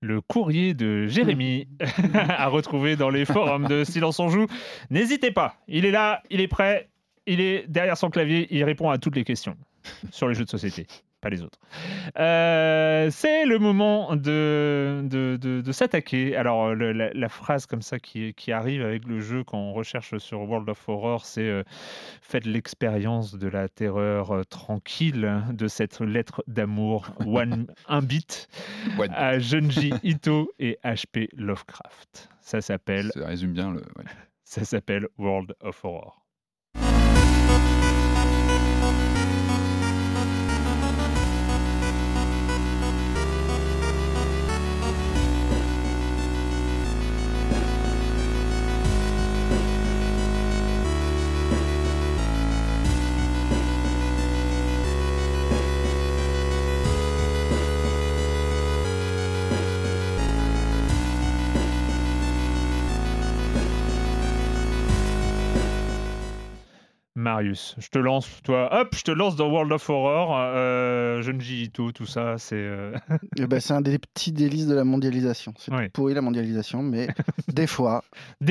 [0.00, 1.66] le courrier de Jérémy
[2.14, 4.46] à retrouver dans les forums de Silence on Joue.
[4.90, 6.88] N'hésitez pas, il est là, il est prêt,
[7.26, 9.56] il est derrière son clavier, il répond à toutes les questions
[10.12, 10.86] sur les jeux de société
[11.20, 11.58] pas les autres.
[12.18, 16.36] Euh, c'est le moment de, de, de, s'attaquer.
[16.36, 20.40] Alors, la, phrase comme ça qui, qui, arrive avec le jeu quand on recherche sur
[20.40, 21.62] World of Horror, c'est euh,
[22.22, 28.48] Faites l'expérience de la terreur euh, tranquille de cette lettre d'amour, one, un bit,
[29.10, 32.30] à Junji Ito et HP Lovecraft.
[32.40, 33.10] Ça s'appelle.
[33.14, 33.82] Ça résume bien le.
[34.44, 36.27] Ça s'appelle World of Horror.
[67.18, 71.64] Marius, je te lance, toi, hop, je te lance dans World of Horror, euh, Junji
[71.64, 72.54] Ito, tout ça, c'est.
[72.54, 72.92] Euh,
[73.36, 75.52] eh ben, c'est un des petits délices de la mondialisation.
[75.58, 77.08] C'est pourri la mondialisation, mais
[77.48, 78.04] des fois,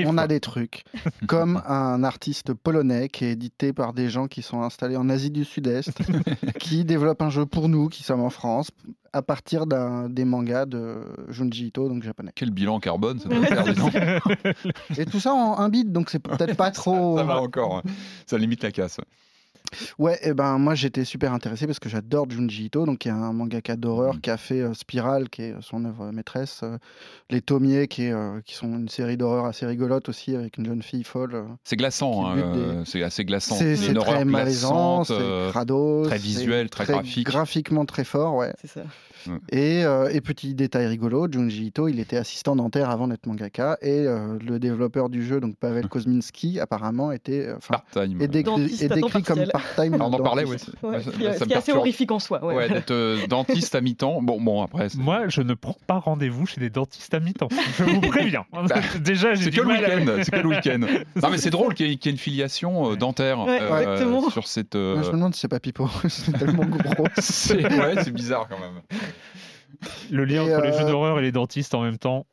[0.06, 0.84] on a des trucs.
[1.28, 5.32] Comme un artiste polonais qui est édité par des gens qui sont installés en Asie
[5.32, 5.98] du Sud-Est,
[6.60, 8.72] qui développe un jeu pour nous, qui sommes en France,
[9.18, 10.98] à partir des mangas de
[11.30, 12.32] Junji Ito, donc japonais.
[12.36, 14.22] Quel bilan carbone ça doit faire,
[14.98, 17.18] Et tout ça en un bit, donc c'est peut-être pas trop.
[17.18, 17.84] ça va encore, hein.
[18.26, 19.00] ça limite la casse.
[20.00, 23.10] Ouais, et eh ben moi j'étais super intéressé parce que j'adore Junji Ito, donc il
[23.10, 24.22] y a un mangaka d'horreur mmh.
[24.22, 26.78] qui a fait euh, Spiral, qui est son œuvre maîtresse, euh,
[27.30, 30.66] Les Tomiers, qui, est, euh, qui sont une série d'horreur assez rigolote aussi avec une
[30.66, 31.46] jeune fille folle.
[31.64, 33.56] c'est glaçant, hein, c'est assez glaçant.
[33.56, 37.28] C'est très malaisant, c'est crado, très visuel, très, très, graphique.
[37.28, 38.54] Graphiquement très fort, ouais.
[38.62, 38.84] C'est ça.
[39.52, 43.78] Et, euh, et, petit détail rigolo, Junji Ito, il était assistant dentaire avant d'être mangaka
[43.82, 48.22] et euh, le développeur du jeu, donc Pavel Kozminski, apparemment était euh, part-time.
[48.22, 49.96] est décrit, décrit comme part-time.
[49.96, 50.58] on en parlait, oui.
[50.84, 51.00] Ouais,
[51.38, 52.44] c'est assez horrifique en soi.
[52.44, 52.70] Ouais.
[52.70, 54.22] d'être dentiste à mi-temps.
[54.22, 54.88] Bon, bon, après.
[54.98, 57.50] Moi, je ne prends pas rendez-vous chez des dentistes à mi-temps.
[57.78, 58.46] Je vous préviens.
[58.68, 60.24] Bah, Déjà, c'est que, le week-end.
[60.24, 60.80] C'est que le week-end.
[61.22, 63.40] Non, mais c'est drôle qu'il y, ait une filiation dentaire
[64.32, 64.76] sur cette.
[64.76, 65.90] Moi, je me demande si c'est pas Pipo.
[66.08, 67.04] c'est tellement gros.
[67.04, 68.82] ouais, c'est bizarre quand même.
[70.12, 72.26] Le lien entre les jeux euh, d'horreur et les dentistes en même temps.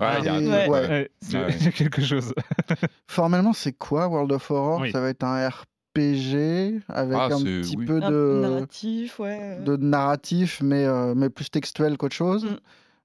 [0.00, 2.34] Ouais, il y a, quelque chose.
[3.06, 4.84] Formellement, c'est quoi World of Horror?
[4.90, 9.58] Ça va être un RPG avec ah, un petit peu de narratif, ouais.
[9.60, 12.44] de narratif, mais, euh, mais plus textuel qu'autre chose.
[12.44, 12.56] Mm.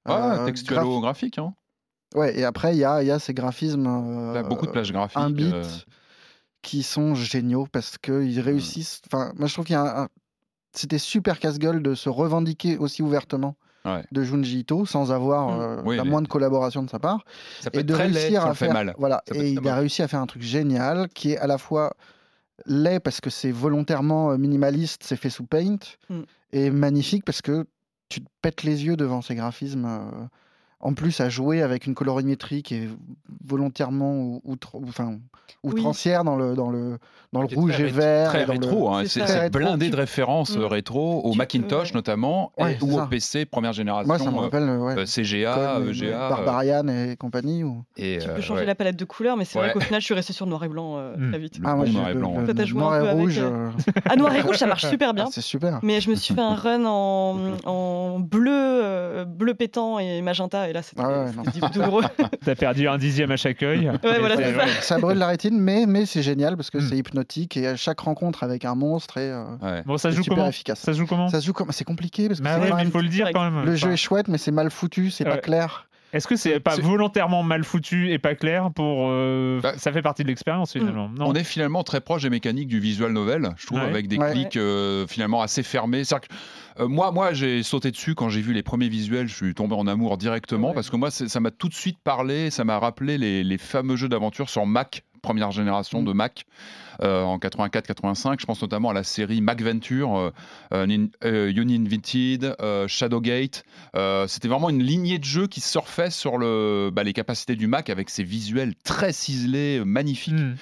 [0.05, 1.37] Ah, euh, textuelo-graphique.
[1.37, 1.53] Hein.
[2.15, 4.29] Ouais, et après, il y a, y a ces graphismes.
[4.31, 5.17] il y a beaucoup de plages graphiques.
[5.17, 5.85] Un bit
[6.61, 9.01] qui sont géniaux parce qu'ils réussissent.
[9.05, 10.07] Enfin, moi, je trouve qu'il y a un...
[10.77, 13.55] C'était super casse-gueule de se revendiquer aussi ouvertement
[14.11, 15.87] de Junji Ito sans avoir mmh.
[15.87, 17.23] euh, la moindre collaboration de sa part.
[17.61, 20.25] Ça peut et de réussir à faire, Voilà, et il a réussi à faire un
[20.27, 21.93] truc génial qui est à la fois
[22.65, 25.77] laid parce que c'est volontairement euh, minimaliste, c'est fait sous Paint,
[26.09, 26.21] Mm.
[26.51, 27.65] et magnifique parce que
[28.09, 29.85] tu te pètes les yeux devant ces graphismes.
[29.85, 30.25] euh,
[30.79, 32.89] en plus, à jouer avec une colorimétrie qui est
[33.45, 35.17] volontairement ou- outre, ou- enfin,
[35.63, 36.97] outrancière dans le, dans le,
[37.33, 38.29] dans le C'est rouge et vert.
[38.29, 40.61] Très et dans le- rétro, hein, C'est blindé de références Mm.
[40.61, 43.07] euh, rétro, au Macintosh notamment, Ouais, ou au.
[43.07, 46.05] PC première génération, Ouais, ça me euh, rappelle euh, ouais, CGA, comme, euh, EGA.
[46.25, 47.63] euh, Barbarian et compagnie.
[47.63, 47.83] Ou...
[47.97, 48.65] et, Tu peux changer ouais.
[48.67, 49.65] la palette de couleurs, mais c'est Ouais.
[49.65, 51.29] vrai qu'au final, je suis resté sur noir et blanc euh, Mm.
[51.31, 51.53] très vite.
[51.63, 52.33] Ah, moi, bon noir et blanc.
[52.37, 53.39] le noir et rouge.
[53.41, 53.69] euh,
[54.09, 55.25] Ah, noir et rouge, ça marche super bien.
[55.27, 55.79] ah, c'est super.
[55.83, 60.66] Mais je me suis fait un run en, en bleu, euh, bleu pétant et magenta,
[60.69, 62.03] et là c'était Ah ouais, douloureux.
[62.45, 63.89] T'as perdu un dixième à chaque œil.
[64.03, 64.67] Ouais, voilà, ça.
[64.81, 66.81] Ça brûle la rétine, mais, mais c'est génial parce que Mm.
[66.89, 69.83] c'est hypnotique et à chaque rencontre avec un monstre et euh, Ouais.
[69.85, 70.79] Bon, ça joue super comment efficace.
[70.79, 72.91] Ça se joue comment Ça joue comme c'est compliqué parce que Bah c'est ouais, il
[72.91, 73.65] faut le dire quand même.
[73.65, 75.87] le jeu est chouette, mais c'est mal foutu, c'est pas clair.
[76.17, 79.91] Est-ce que c'est pas C'est- volontairement mal foutu et pas clair pour euh, Bah, ça
[79.91, 81.27] fait partie de l'expérience finalement Non.
[81.27, 83.85] On est finalement très proche des mécaniques du visual novel, je trouve, Ouais.
[83.85, 84.31] avec des Ouais.
[84.31, 86.03] clics euh, finalement assez fermés.
[86.03, 89.35] C'est-à-dire que, euh, moi, moi j'ai sauté dessus quand j'ai vu les premiers visuels, je
[89.35, 90.73] suis tombé en amour directement Ouais.
[90.73, 93.95] parce que moi, ça m'a tout de suite parlé, ça m'a rappelé les, les fameux
[93.95, 96.05] jeux d'aventure sur Mac, première génération Mm.
[96.05, 96.45] de Mac.
[97.03, 100.31] euh, en 84-85, je pense notamment à la série Mac Venture, euh,
[100.73, 103.63] euh, Nin- Uninvited, euh, Shadowgate.
[104.27, 107.89] C'était vraiment une lignée de jeux qui surfait sur le, bah, les capacités du Mac
[107.89, 110.33] avec ses visuels très ciselés, magnifiques.
[110.33, 110.55] Hmm.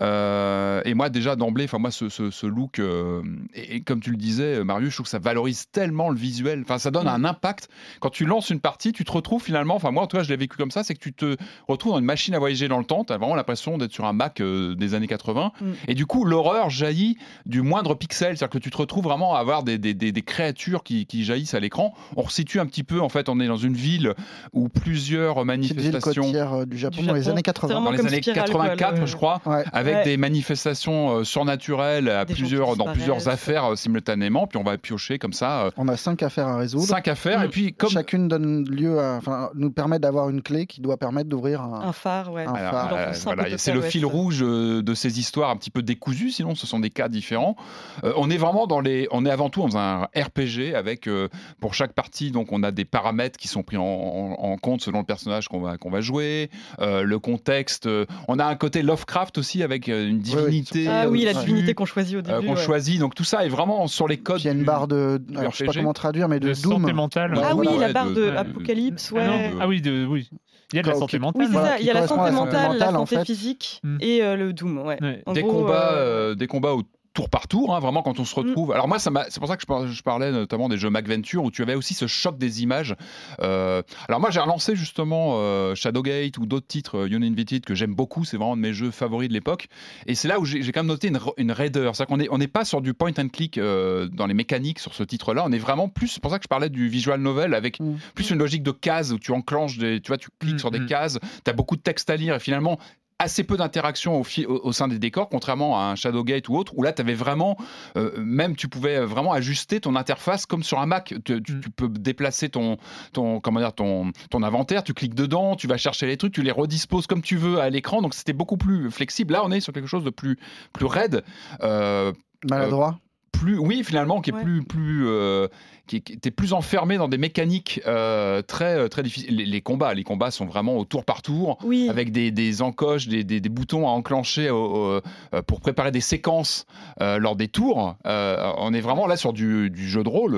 [0.00, 3.22] Euh, et moi, déjà d'emblée, enfin moi, ce, ce- ce look, euh,
[3.54, 6.60] et, et comme tu le disais, Marius, je trouve que ça valorise tellement le visuel.
[6.62, 7.68] Enfin, ça donne un impact.
[8.00, 9.74] Quand tu lances une partie, tu te retrouves finalement.
[9.74, 11.36] Enfin, moi, en tout cas, je l'ai vécu comme ça, c'est que tu te
[11.68, 13.04] retrouves dans une machine à voyager dans le temps.
[13.04, 15.52] Tu as vraiment l'impression d'être sur un Mac euh, des années 80.
[15.60, 15.64] Mm.
[15.88, 17.16] Et du coup, l'horreur jaillit
[17.46, 18.36] du moindre pixel.
[18.36, 21.24] C'est-à-dire que tu te retrouves vraiment à avoir des, des- des- des créatures qui, qui
[21.24, 21.94] jaillissent à l'écran.
[22.16, 23.00] On resitue un petit peu.
[23.00, 24.14] En fait, on est dans une ville
[24.52, 27.74] où plusieurs Petite ville manifestations côtière euh, du Japon Du dans les années C'est 80.
[27.74, 29.64] vraiment dans les années Spiral, quoi, 84, le- je crois Ouais.
[29.80, 30.04] Avec Ouais.
[30.04, 34.58] des manifestations euh, surnaturelles à Des gens plusieurs, qui dans plusieurs affaires euh, simultanément, puis
[34.58, 36.84] on va piocher comme ça euh, On a cinq affaires à résoudre.
[36.86, 37.44] cinq affaires, Mm.
[37.44, 40.96] et puis comme Chacune donne lieu à, enfin, nous permet d'avoir une clé qui doit
[40.96, 41.80] permettre d'ouvrir un.
[41.88, 42.44] Un phare, ouais.
[42.46, 42.88] Un Alors, phare.
[42.90, 45.70] Dans euh, ton simple voilà, c'est le fil rouge euh, de ces histoires un petit
[45.70, 47.56] peu décousues, sinon ce sont des cas différents.
[48.04, 51.28] Euh, on est vraiment dans les, on est avant tout dans un RPG avec euh,
[51.60, 54.80] pour chaque partie donc on a des paramètres qui sont pris en, en- en compte
[54.82, 56.50] selon le personnage qu'on va qu'on va jouer,
[56.80, 57.86] euh, le contexte.
[57.86, 60.86] euh, on a un côté Lovecraft aussi avec euh, une divinité.
[60.88, 62.36] Ah oui, la au-dessus, divinité qu'on choisit au début.
[62.36, 62.62] euh, qu'on ouais.
[62.64, 62.98] choisit.
[63.00, 64.40] Donc tout ça est vraiment sur les codes.
[64.40, 65.20] Il y a une barre de.
[65.36, 66.80] Alors, je sais pas comment traduire, mais de, de Doom.
[66.82, 67.34] santé mentale.
[67.42, 69.24] Ah oui, la barre de- Apocalypse, de- ouais.
[69.54, 70.28] Ah Ah oui, de, oui.
[70.72, 71.42] Il y a de la santé mentale.
[71.42, 71.78] Oui, c'est ça.
[71.80, 73.96] Il y a la santé la santé mentale, la santé physique Mm.
[74.00, 74.98] et euh, le Doom, ouais.
[75.34, 76.82] Des combats, euh, euh, des combats au
[77.20, 78.72] tour par tour, hein, vraiment quand on se retrouve.
[78.72, 81.50] Alors moi, c'est pour ça que je, par- je parlais notamment des jeux MacVenture où
[81.50, 82.94] tu avais aussi ce choc des images.
[83.42, 87.94] Euh, alors moi, j'ai relancé justement euh, Shadowgate ou d'autres titres euh, Uninvited que j'aime
[87.94, 88.24] beaucoup.
[88.24, 89.68] C'est vraiment un de mes jeux favoris de l'époque.
[90.06, 91.94] Et c'est là où j'ai quand même noté une, ra- une raideur.
[91.94, 94.78] C'est-à-dire qu'on n'est on n'est pas sur du point and click euh, dans les mécaniques
[94.78, 95.42] sur ce titre-là.
[95.46, 96.08] On est vraiment plus.
[96.08, 97.96] C'est pour ça que je parlais du visual novel avec Mm.
[98.14, 100.70] plus une logique de cases où tu enclenches des, tu vois, tu cliques Mm, sur
[100.70, 100.86] des mm.
[100.86, 101.18] cases.
[101.44, 102.78] Tu as beaucoup de texte à lire et finalement
[103.20, 106.72] assez peu d'interaction au, au, au sein des décors, contrairement à un Shadowgate ou autre,
[106.76, 107.56] où là, tu avais vraiment,
[107.96, 111.14] euh, même tu pouvais vraiment ajuster ton interface comme sur un Mac.
[111.24, 111.60] Tu, tu- Mm.
[111.60, 112.78] tu peux déplacer ton,
[113.12, 116.42] ton, comment dire, ton, ton inventaire, tu cliques dedans, tu vas chercher les trucs, tu
[116.42, 119.34] les redisposes comme tu veux à l'écran, donc c'était beaucoup plus flexible.
[119.34, 120.38] Là, on est sur quelque chose de plus,
[120.72, 121.22] plus raide.
[121.62, 122.12] euh,
[122.48, 122.98] Maladroit.
[123.32, 124.42] plus, oui, finalement, qui est Ouais.
[124.42, 125.46] plus, plus, euh,
[125.90, 129.34] qui, qui était plus enfermé dans des mécaniques euh, très, euh, très difficiles.
[129.36, 132.62] Les, les combats, les combats sont vraiment au tour par tour, Oui, avec des, des
[132.62, 134.56] encoches, des, des- des boutons à enclencher au-
[134.98, 135.00] au-
[135.34, 136.64] euh, pour préparer des séquences
[137.02, 137.96] euh, lors des tours.
[138.06, 140.32] Euh, on est vraiment là sur du, du jeu de rôle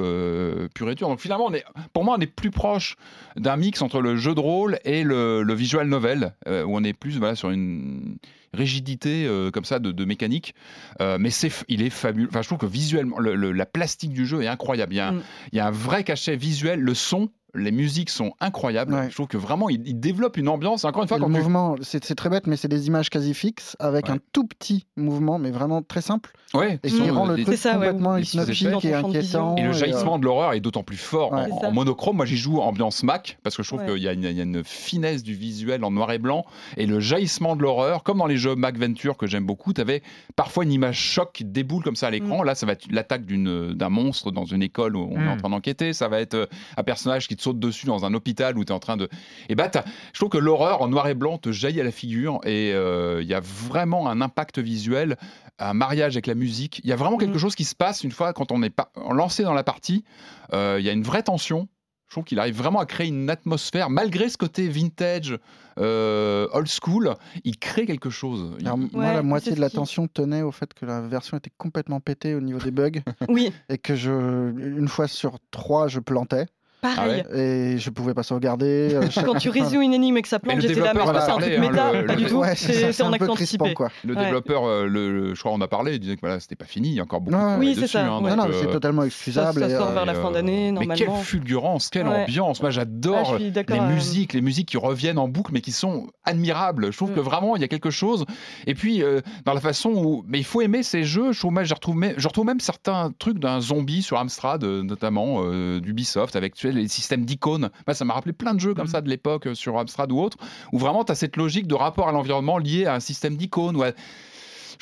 [0.75, 1.09] pur et dur.
[1.09, 2.97] Donc finalement, on est, pour moi, on est plus proche
[3.37, 6.95] d'un mix entre le jeu de rôle et le, le visual novel, où on est
[6.95, 8.17] plus voilà, sur une
[8.55, 10.55] rigidité euh, comme ça de, de mécanique.
[11.01, 12.29] Euh, mais c'est, il est fabuleux.
[12.29, 14.93] Enfin, je trouve que visuellement, le- le- la plastique du jeu est incroyable.
[14.93, 15.23] Il y, a Mm.
[15.51, 16.81] Il y a un vrai cachet visuel.
[16.81, 18.95] Le son, les musiques sont incroyables.
[18.95, 19.09] Ouais.
[19.11, 20.85] Je trouve que vraiment, il, il développe une ambiance.
[20.85, 23.35] Encore une fois, le quand tu- mouvement, c'est très bête, mais c'est des images quasi
[23.35, 24.13] fixes avec Ouais.
[24.15, 26.33] un tout petit mouvement, mais vraiment très simple.
[26.55, 29.57] Ouais, Et ils qui rend le truc C'est ça, ouais, complètement se hypnotique et inquiétant.
[29.57, 31.47] Et le euh, jaillissement de l'horreur est d'autant plus fort Ouais.
[31.51, 32.17] en, monochrome.
[32.17, 33.87] Moi, j'y joue ambiance Mac parce que je trouve Ouais.
[33.95, 36.45] qu'il y, a une- il y a une finesse du visuel en noir et blanc
[36.77, 39.73] et le jaillissement de l'horreur, comme dans les jeux Mac Venture que j'aime beaucoup.
[39.73, 40.03] Tu avais
[40.37, 42.43] parfois une image choc qui déboule comme ça à l'écran.
[42.43, 45.29] Là, ça va être l'attaque d'un monstre dans une école où on est Mm.
[45.29, 45.93] en train d'enquêter.
[45.93, 46.47] Ça va être euh,
[46.77, 49.09] un personnage qui te saute dessus dans un hôpital où tu es en train de.
[49.49, 51.91] Et bah, t'as- je trouve que l'horreur en noir et blanc te jaillit à la
[51.93, 55.17] figure et euh, il y a vraiment un impact visuel,
[55.59, 56.81] un mariage avec la musique.
[56.85, 57.41] Il y a vraiment quelque Mm.
[57.41, 60.05] chose qui se passe une fois quand on est pas lancé dans la partie.
[60.53, 61.69] Euh, Il y a une vraie tension.
[62.09, 65.39] Je trouve qu'il arrive vraiment à créer une atmosphère, malgré ce côté vintage,
[65.79, 67.15] euh, old school,
[67.45, 68.55] il crée quelque chose.
[68.61, 71.39] Il- Alors, moi, la moitié de ce qui- l'attention tenait au fait que la version
[71.39, 72.91] était complètement pétée au niveau des bugs
[73.31, 76.47] Oui, et que je, une fois sur trois, je plantais
[76.83, 77.23] pareil.
[77.33, 78.91] Ah et je pouvais pas sauvegarder.
[78.95, 81.31] euh, chaque- Quand tu résous une énigme et que ça plante, j'étais là, mais c'est
[81.31, 83.35] un truc hein, méta le- Pas du le- tout, Ouais, c'est en un peu accent
[83.35, 83.75] crispant anticipé.
[83.75, 83.89] quoi.
[84.05, 84.25] Le Ouais.
[84.25, 86.89] développeur, euh, le, je crois, on a parlé, il disait que voilà, c'était pas fini,
[86.89, 88.21] il y a encore beaucoup Ouais, de Oui, c'est ça, hein.
[88.21, 89.61] Non, non, c'est euh, totalement excusable.
[89.61, 91.23] ça sort vers la fin d'année, Mais quelle normalement.
[91.25, 92.25] fulgurance, quelle Ouais.
[92.25, 92.61] ambiance.
[92.61, 95.73] Moi, Ah, j'adore suis les euh, musiques, les musiques qui reviennent en boucle, mais qui
[95.73, 96.91] sont admirables.
[96.93, 97.15] Je trouve Mm.
[97.15, 98.25] que vraiment, il y a quelque chose.
[98.67, 99.03] Et puis,
[99.45, 100.25] dans la façon où.
[100.27, 101.33] Mais il faut aimer ces jeux.
[101.33, 101.39] Je
[101.75, 102.15] retrouve, même-
[102.61, 105.43] certains trucs d'un zombie sur Amstrad, notamment
[105.81, 107.71] d'Ubisoft, avec tu les systèmes d'icônes.
[107.87, 108.91] Moi, ça m'a rappelé plein de jeux comme Mm.
[108.91, 110.39] ça de l'époque euh, sur Amstrad ou autre,
[110.73, 113.77] où vraiment, tu as cette logique de rapport à l'environnement lié à un système d'icônes.
[113.77, 113.93] ou à-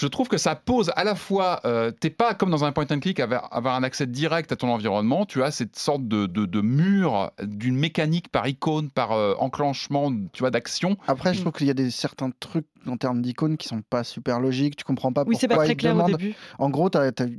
[0.01, 2.87] Je trouve que ça pose à la fois, euh, t'es pas comme dans un point
[2.91, 6.25] and click avoir, avoir un accès direct à ton environnement, tu as cette sorte de,
[6.25, 10.97] de, de mur d'une mécanique par icône, par euh, enclenchement, tu vois, d'action.
[11.07, 14.03] Après, je trouve qu'il y a des certains trucs en termes d'icônes qui sont pas
[14.03, 14.75] super logiques.
[14.77, 16.35] Tu comprends pas Oui, c'est pas pourquoi très clair au début.
[16.59, 16.89] En gros,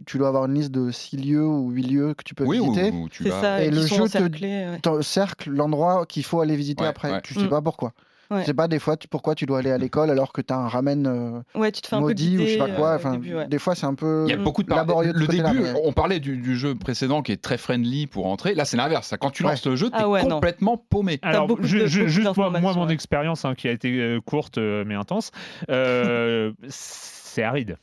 [0.05, 2.59] tu dois avoir une liste de 6 lieux ou 8 lieux que tu peux Oui,
[2.59, 2.91] ou, visiter.
[2.91, 3.41] ou tu C'est vas.
[3.41, 5.01] ça, Et le jeu te- ouais.
[5.03, 7.11] Cercle, l'endroit qu'il faut aller visiter Ouais, après.
[7.11, 7.21] ouais.
[7.23, 7.49] Tu sais Mm.
[7.49, 7.93] pas pourquoi.
[8.31, 8.39] Ouais.
[8.39, 10.53] Tu sais pas des fois tu- pourquoi tu dois aller à l'école alors que tu
[10.53, 12.69] as un ramen euh, Ouais, tu te fais un peu maudit ou je sais pas
[12.69, 12.87] quoi.
[12.87, 13.47] euh, au Enfin, début, ouais.
[13.47, 15.59] Des fois, c'est un peu Il y a beaucoup de par- laborieux de Le début,
[15.59, 18.55] mais- on parlait du, du jeu précédent qui est très friendly pour entrer.
[18.55, 19.13] Là, c'est l'inverse.
[19.19, 19.49] Quand tu Ouais.
[19.51, 20.35] lances le jeu, t'es Ah ouais, non.
[20.35, 21.19] complètement paumé.
[21.21, 22.93] Alors, de- juste moi, mon ouais.
[22.93, 25.31] expérience hein, qui a été euh, courte euh, mais intense,
[25.69, 27.77] euh, c'est aride.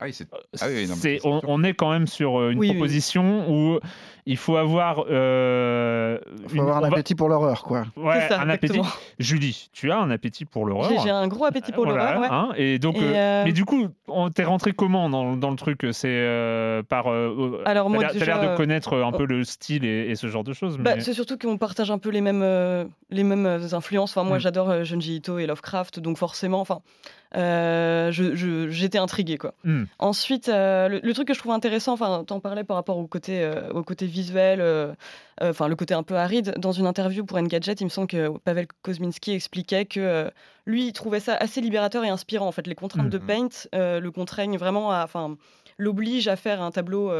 [0.00, 0.18] Ah oui.
[0.60, 0.88] Ah oui,
[1.22, 2.74] non, on, est quand même sur une Oui, oui.
[2.74, 3.78] proposition où
[4.26, 6.18] il faut avoir, euh,
[6.48, 7.84] faut une- avoir un appétit pour l'horreur, quoi.
[7.96, 8.80] ouais, C'est ça, un appétit.
[9.18, 10.90] Julie, tu as un appétit pour l'horreur.
[11.02, 12.28] J'ai un gros appétit pour Voilà, l'horreur, ouais.
[12.30, 13.88] hein, et donc, Et, euh, euh, mais du coup,
[14.34, 15.86] t'es rentré comment dans, dans le truc?
[15.92, 17.08] C'est euh, par.
[17.10, 19.16] euh, Alors, moi, t'as l'air de connaître un oh.
[19.16, 20.78] peu le style et, et ce genre de choses.
[20.78, 24.16] Bah, c'est surtout qu'on partage un peu les mêmes, euh, les mêmes influences.
[24.16, 24.40] Enfin, moi, Mm.
[24.40, 26.80] j'adore euh, Junji Ito et Lovecraft, donc forcément, enfin,
[27.36, 29.54] euh, je- je- j'étais intriguée, quoi.
[29.64, 29.84] Hmm.
[29.98, 33.06] Ensuite, euh, le, le truc que je trouve intéressant, enfin, t'en parlais par rapport au
[33.06, 34.94] côté, euh, au côté visuel, euh,
[35.42, 36.54] euh, enfin, le côté un peu aride.
[36.58, 40.30] Dans une interview pour Engadget, il me semble que Pavel Kozminski expliquait que euh,
[40.66, 42.46] lui, il trouvait ça assez libérateur et inspirant.
[42.46, 43.26] En fait, les contraintes de Mhm.
[43.26, 45.36] Paint le contraignent vraiment à, enfin,
[45.78, 47.10] l'oblige à faire un tableau.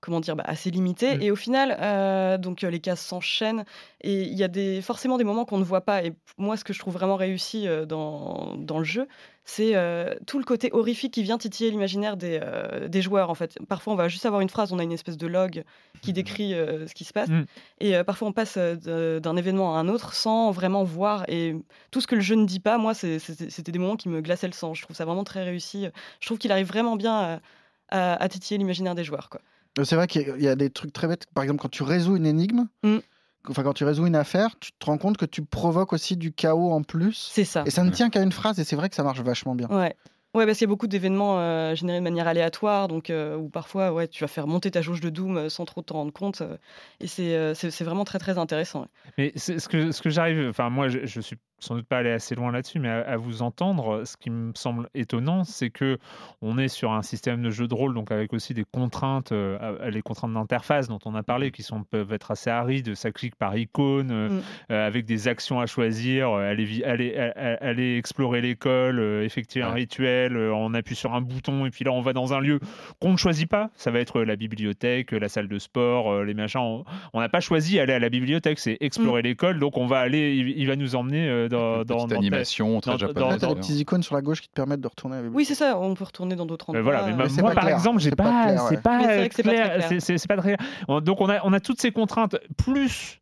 [0.00, 1.16] comment dire, bah, assez limité.
[1.16, 1.22] Mm.
[1.22, 3.64] Et au final, euh, donc euh, les cases s'enchaînent
[4.02, 6.04] et il y a des, forcément des moments qu'on ne voit pas.
[6.04, 9.08] Et moi, ce que je trouve vraiment réussi euh, dans, dans le jeu,
[9.48, 13.30] c'est euh, tout le côté horrifique qui vient titiller l'imaginaire des, euh, des joueurs.
[13.30, 15.62] En fait, parfois, on va juste avoir une phrase, on a une espèce de log
[16.02, 17.28] qui décrit euh, ce qui se passe.
[17.28, 17.44] Mm.
[17.80, 21.24] Et euh, parfois, on passe euh, d'un événement à un autre sans vraiment voir.
[21.28, 21.54] Et
[21.92, 24.08] tout ce que le jeu ne dit pas, moi, c'est- c'était c'était des moments qui
[24.08, 24.74] me glaçaient le sang.
[24.74, 25.86] Je trouve ça vraiment très réussi.
[26.20, 27.40] Je trouve qu'il arrive vraiment bien à,
[27.90, 29.30] à- à titiller l'imaginaire des joueurs.
[29.30, 29.40] Quoi.
[29.84, 31.26] C'est vrai qu'il y a- il y a des trucs très bêtes.
[31.34, 32.96] Par exemple, quand tu résous une énigme, Mm.
[33.48, 36.32] Enfin quand tu résous une affaire, tu te rends compte que tu provoques aussi du
[36.32, 37.30] chaos en plus.
[37.32, 37.64] C'est ça.
[37.66, 39.68] Et ça ne tient qu'à une phrase, et c'est vrai que ça marche vachement bien.
[39.68, 39.94] Ouais.
[40.34, 43.48] Ouais, parce qu'il y a beaucoup d'événements euh, générés de manière aléatoire, donc euh, où
[43.48, 46.12] parfois, ouais, tu vas faire monter ta jauge de doom euh, sans trop t'en rendre
[46.12, 46.58] compte, euh,
[47.00, 48.82] et c'est euh, c'est vraiment très très intéressant.
[48.82, 48.88] ouais.
[49.16, 52.10] Mais ce que, ce que j'arrive, enfin moi je, je suis sans doute pas allé
[52.10, 55.98] assez loin là-dessus, mais à, à vous entendre, ce qui me semble étonnant, c'est que
[56.42, 59.90] on est sur un système de jeu de rôle, donc avec aussi des contraintes, euh,
[59.90, 63.36] les contraintes d'interface dont on a parlé, qui sont peuvent être assez arides, ça clique
[63.36, 64.40] par icône, euh, Mm.
[64.72, 69.72] euh, avec des actions à choisir, euh, aller, aller, aller explorer l'école, euh, effectuer un
[69.72, 72.60] rituel, euh, on appuie sur un bouton et puis là on va dans un lieu
[73.00, 73.70] qu'on ne choisit pas.
[73.76, 76.60] Ça va être la bibliothèque, la salle de sport, euh, les machins.
[77.12, 80.36] On- n'a pas choisi aller à la bibliothèque, c'est explorer l'école, donc on va aller,
[80.36, 83.06] il, il va nous emmener euh, dans, Petite dans, dans tel- animation très dans- dans-
[83.14, 83.40] japonaise.
[83.40, 85.54] t'as des petits icônes sur la gauche qui te permettent de retourner la Oui, c'est
[85.54, 86.82] ça, on peut retourner dans d'autres Euh, endroits.
[87.00, 87.74] voilà, mais euh, moi par clair.
[87.76, 90.02] exemple, j'ai pas clair, c'est pas, Mais c'est vrai que c'est pas très clair, clair.
[90.02, 90.56] c'est- pas très.
[90.88, 93.20] On- Donc on a, on a toutes ces contraintes plus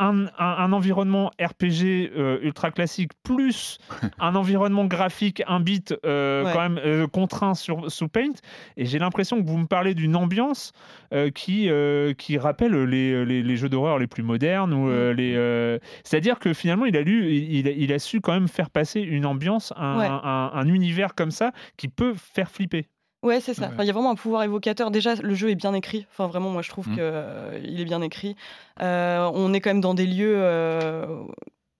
[0.00, 3.78] un, un- un environnement RPG euh, ultra classique plus
[4.18, 6.52] un environnement graphique un bit euh, Ouais.
[6.52, 8.32] quand même euh, contraint sur sous Paint
[8.76, 10.72] et j'ai l'impression que vous me parlez d'une ambiance
[11.12, 15.12] euh, qui euh, qui rappelle les, les, les jeux d'horreur les plus modernes ou euh,
[15.12, 15.16] Mm.
[15.16, 18.48] les euh, c'est-à-dire que finalement il a lu il, a- il a su quand même
[18.48, 20.06] faire passer une ambiance un, Ouais.
[20.06, 22.86] un- un univers comme ça qui peut faire flipper
[23.22, 23.62] Ouais, c'est ça.
[23.66, 23.68] Ouais.
[23.74, 24.90] Enfin, Il y a vraiment un pouvoir évocateur.
[24.90, 26.06] Déjà, le jeu est bien écrit.
[26.10, 26.96] Enfin, vraiment, moi, je trouve Mm.
[26.96, 28.34] que euh, est bien écrit.
[28.80, 30.34] Euh, on est quand même dans des lieux.
[30.36, 31.06] euh,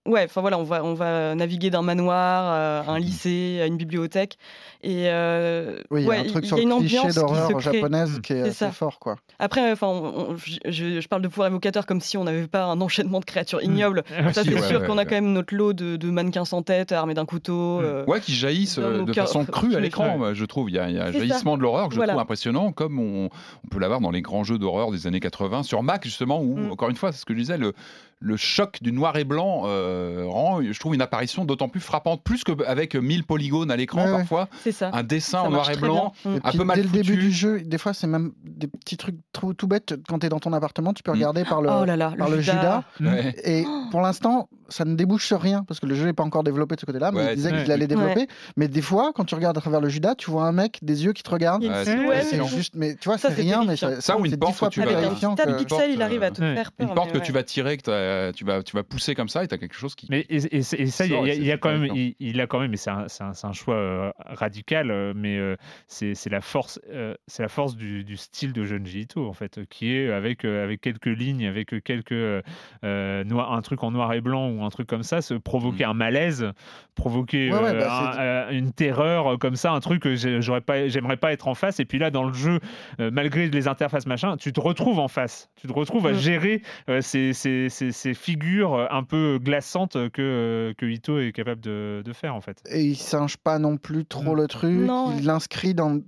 [0.09, 2.45] Ouais, enfin voilà, on va, on va naviguer d'un manoir
[2.87, 3.05] à un Mhm.
[3.05, 4.39] lycée, à une bibliothèque.
[4.83, 7.61] Et euh, Oui, il y a un truc sur y a le une cliché d'horreur
[7.61, 9.17] japonaise qui est assez fort, quoi.
[9.39, 12.65] Après, enfin, on- on- je, je- parle de pouvoir évocateur comme si on n'avait pas
[12.65, 13.65] un enchaînement de créatures Mm.
[13.65, 14.03] ignobles.
[14.17, 16.47] Ah, Ça, c'est ouais, sûr ouais, qu'on a quand même notre lot de, de mannequins
[16.47, 17.81] sans tête, armés d'un couteau.
[17.81, 17.85] Mm.
[17.85, 20.71] euh, Ouais, qui jaillissent euh, de façon crue à l'écran, je trouve.
[20.71, 21.19] Il y a, il y a un ça.
[21.19, 22.15] jaillissement de l'horreur que je Voilà.
[22.15, 23.27] trouve impressionnant, comme on,
[23.65, 26.57] on peut l'avoir dans les grands jeux d'horreur des années 80, sur Mac, justement, où,
[26.57, 26.73] Mm.
[26.73, 27.75] encore une fois, c'est ce que je disais, le,
[28.23, 32.23] le choc du noir et blanc euh, rend, je trouve, une apparition d'autant plus frappante,
[32.23, 34.49] plus qu'avec 1000 polygones à l'écran, Ouais, parfois.
[34.63, 34.91] c'est ça.
[34.93, 36.13] Un dessin Ça en noir et blanc.
[36.27, 38.67] Et un puis, peu mal dès le début du jeu, des fois, c'est même des
[38.67, 39.95] petits trucs trop tout bêtes.
[40.07, 41.15] Quand tu es dans ton appartement, tu peux Mm.
[41.15, 42.85] regarder par le, Oh là là, par le Judas.
[43.01, 43.35] Ouais.
[43.45, 46.43] Et pour l'instant, ça ne débouche sur rien parce que le jeu n'est pas encore
[46.45, 47.11] développé de ce côté-là.
[47.13, 48.27] Mais Ouais, il disait qu'il allait développer.
[48.57, 51.05] Mais des fois, quand tu regardes à travers le Judas, tu vois un mec, des
[51.05, 51.65] yeux qui te regardent.
[51.65, 54.25] Ouais, c'est- mais juste, mais tu vois, Ça, c'est c'est rien, mais ça, Ça ou
[54.25, 56.41] une c'est porte fois où tu vas- Avec tas que- pixels, il arrive à te
[56.41, 56.55] ouais.
[56.55, 56.89] faire peur.
[56.89, 57.25] Une porte mais que ouais.
[57.25, 59.59] tu vas tirer, que t'as- tu vas, tu vas pousser comme ça, et tu as
[59.59, 60.07] quelque chose qui.
[60.11, 61.13] Mais et, et- et ça, il
[61.45, 62.15] y a, quand même, terrifiant.
[62.21, 65.57] il, il a quand même, et c'est un, choix euh, radical, euh, mais euh,
[65.89, 66.81] c'est la force,
[67.27, 71.07] c'est la force du, style de Junji Ito en fait, qui est avec avec quelques
[71.07, 72.43] lignes, avec quelques
[72.83, 75.95] noir- un truc en noir et blanc ou un truc comme ça, se provoquer un
[75.95, 76.53] malaise,
[76.95, 80.15] provoquer Ouais, ouais, euh, bah, un- euh, une terreur euh, comme ça, un truc que
[80.15, 81.81] j'ai- j'aurais pas, j'aimerais pas être en face.
[81.81, 82.61] Et puis là, dans le jeu,
[83.01, 86.17] euh, malgré les interfaces machin, tu te retrouves en face, tu te retrouves à Mm.
[86.19, 91.61] gérer euh, ces, ces- ces- ces figures un peu glaçantes que, que Ito est capable
[91.61, 92.63] de, de faire en fait.
[92.71, 94.39] Et il singe pas non plus trop Mm.
[94.41, 94.73] le truc.
[94.77, 95.15] Non.
[95.17, 96.01] Il l'inscrit dans.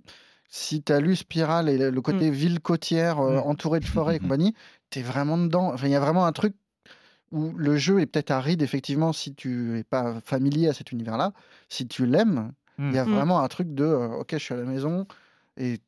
[0.55, 3.48] Si tu as lu Spiral et le côté ville côtière euh, Mm.
[3.48, 4.55] entourée de forêts et compagnie,
[4.90, 5.72] tu es vraiment dedans.
[5.72, 6.55] Enfin, il y a vraiment un truc
[7.33, 11.33] où le jeu est peut-être aride, effectivement, si tu es pas familier à cet univers-là.
[11.68, 13.12] Si tu l'aimes, il y a Mm.
[13.14, 15.07] vraiment un truc de euh, OK, je suis à la maison
[15.57, 15.78] et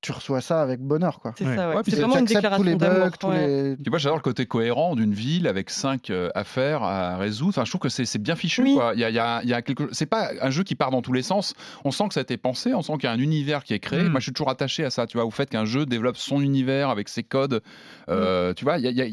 [0.00, 1.20] tu reçois ça avec bonheur.
[1.20, 1.32] quoi.
[1.38, 1.54] C'est Ouais.
[1.54, 1.82] ça, ouais.
[1.84, 3.18] C'est vraiment une T'acceptes tous déclaration les bugs, d'amour.
[3.18, 3.46] tous ouais.
[3.46, 3.76] les.
[3.76, 7.50] Puis moi, j'adore le côté cohérent d'une ville avec cinq euh, affaires à résoudre.
[7.50, 8.62] Enfin, je trouve que c'est c'est bien fichu.
[8.62, 8.74] Oui.
[8.74, 8.92] quoi.
[8.94, 9.88] Il y a, il y a- il y a quelque...
[9.92, 11.54] C'est pas un jeu qui part dans tous les sens.
[11.84, 13.74] On sent que ça a été pensé, on sent qu'il y a un univers qui
[13.74, 14.02] est créé.
[14.02, 14.08] Mm.
[14.08, 16.40] Moi, je suis toujours attaché à ça, tu vois, au fait qu'un jeu développe son
[16.40, 17.62] univers avec ses codes.
[18.08, 19.06] Euh, Tu vois, il y a-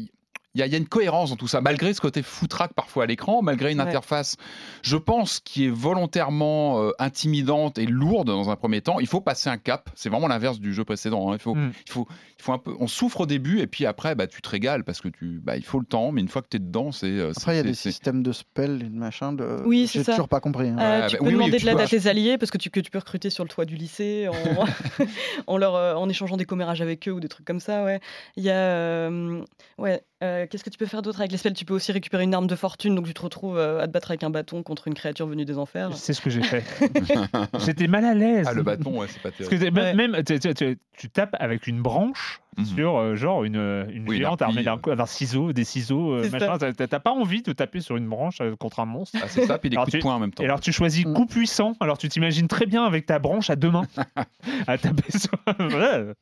[0.54, 3.06] il y a- y une cohérence dans tout ça, malgré ce côté foutraque parfois à
[3.06, 3.86] l'écran, malgré une Ouais.
[3.86, 4.36] interface,
[4.82, 8.98] je pense, qui est volontairement euh, intimidante et lourde dans un premier temps.
[9.00, 9.90] Il faut passer un cap.
[9.94, 11.30] C'est vraiment l'inverse du jeu précédent.
[11.30, 11.34] hein.
[11.36, 11.72] Il, faut, Mm.
[11.86, 12.08] il, faut,
[12.40, 12.72] il faut un peu.
[12.80, 15.56] On souffre au début et puis après, bah, tu te régales parce que tu, bah,
[15.58, 16.10] il faut le temps.
[16.10, 17.06] Mais une fois que tu es dedans, c'est.
[17.06, 19.32] euh, Après, il y a des systèmes de spells et de machin.
[19.34, 19.62] De...
[19.66, 20.12] Oui, c'est J'ai ça.
[20.12, 20.68] toujours pas compris.
[20.68, 20.76] hein.
[20.80, 22.50] Euh, Ouais, tu bah, peux oui, oui, demander tu de l'aide à tes alliés parce
[22.50, 24.64] que tu, que tu peux recruter sur le toit du lycée en,
[25.46, 27.84] en, leur, euh, en échangeant des commérages avec eux ou des trucs comme ça.
[27.84, 28.00] Ouais.
[28.36, 28.54] Il y a.
[28.56, 29.42] euh,
[29.78, 30.02] ouais.
[30.22, 31.52] euh, Qu'est-ce que tu peux faire d'autre avec les spells?
[31.52, 33.92] Tu peux aussi récupérer une arme de fortune, donc tu te retrouves euh, à te
[33.92, 35.90] battre avec un bâton contre une créature venue des enfers.
[35.96, 36.64] C'est ce que j'ai fait.
[37.64, 38.46] J'étais mal à l'aise.
[38.48, 39.70] Ah, le bâton, ouais, c'est pas Parce terrible.
[39.70, 39.94] que t'es- Ouais.
[39.94, 42.29] même tu, tu- tu- tu tapes avec une branche
[42.60, 42.66] Mhm.
[42.66, 43.56] sur euh, genre une,
[43.92, 46.56] une Oui, géante armée d'un ciseau, des ciseaux, euh, machin.
[46.58, 49.18] T'as- pas envie de taper sur une branche euh, contre un monstre.
[49.22, 50.42] Ah, c'est ça, puis des Alors coups de tu- poing en même temps.
[50.42, 51.14] Et alors tu choisis Mm.
[51.14, 51.74] coup puissant.
[51.80, 53.86] Alors tu t'imagines très bien avec ta branche à deux mains
[54.66, 55.30] à taper sur.
[55.58, 56.14] Ouais,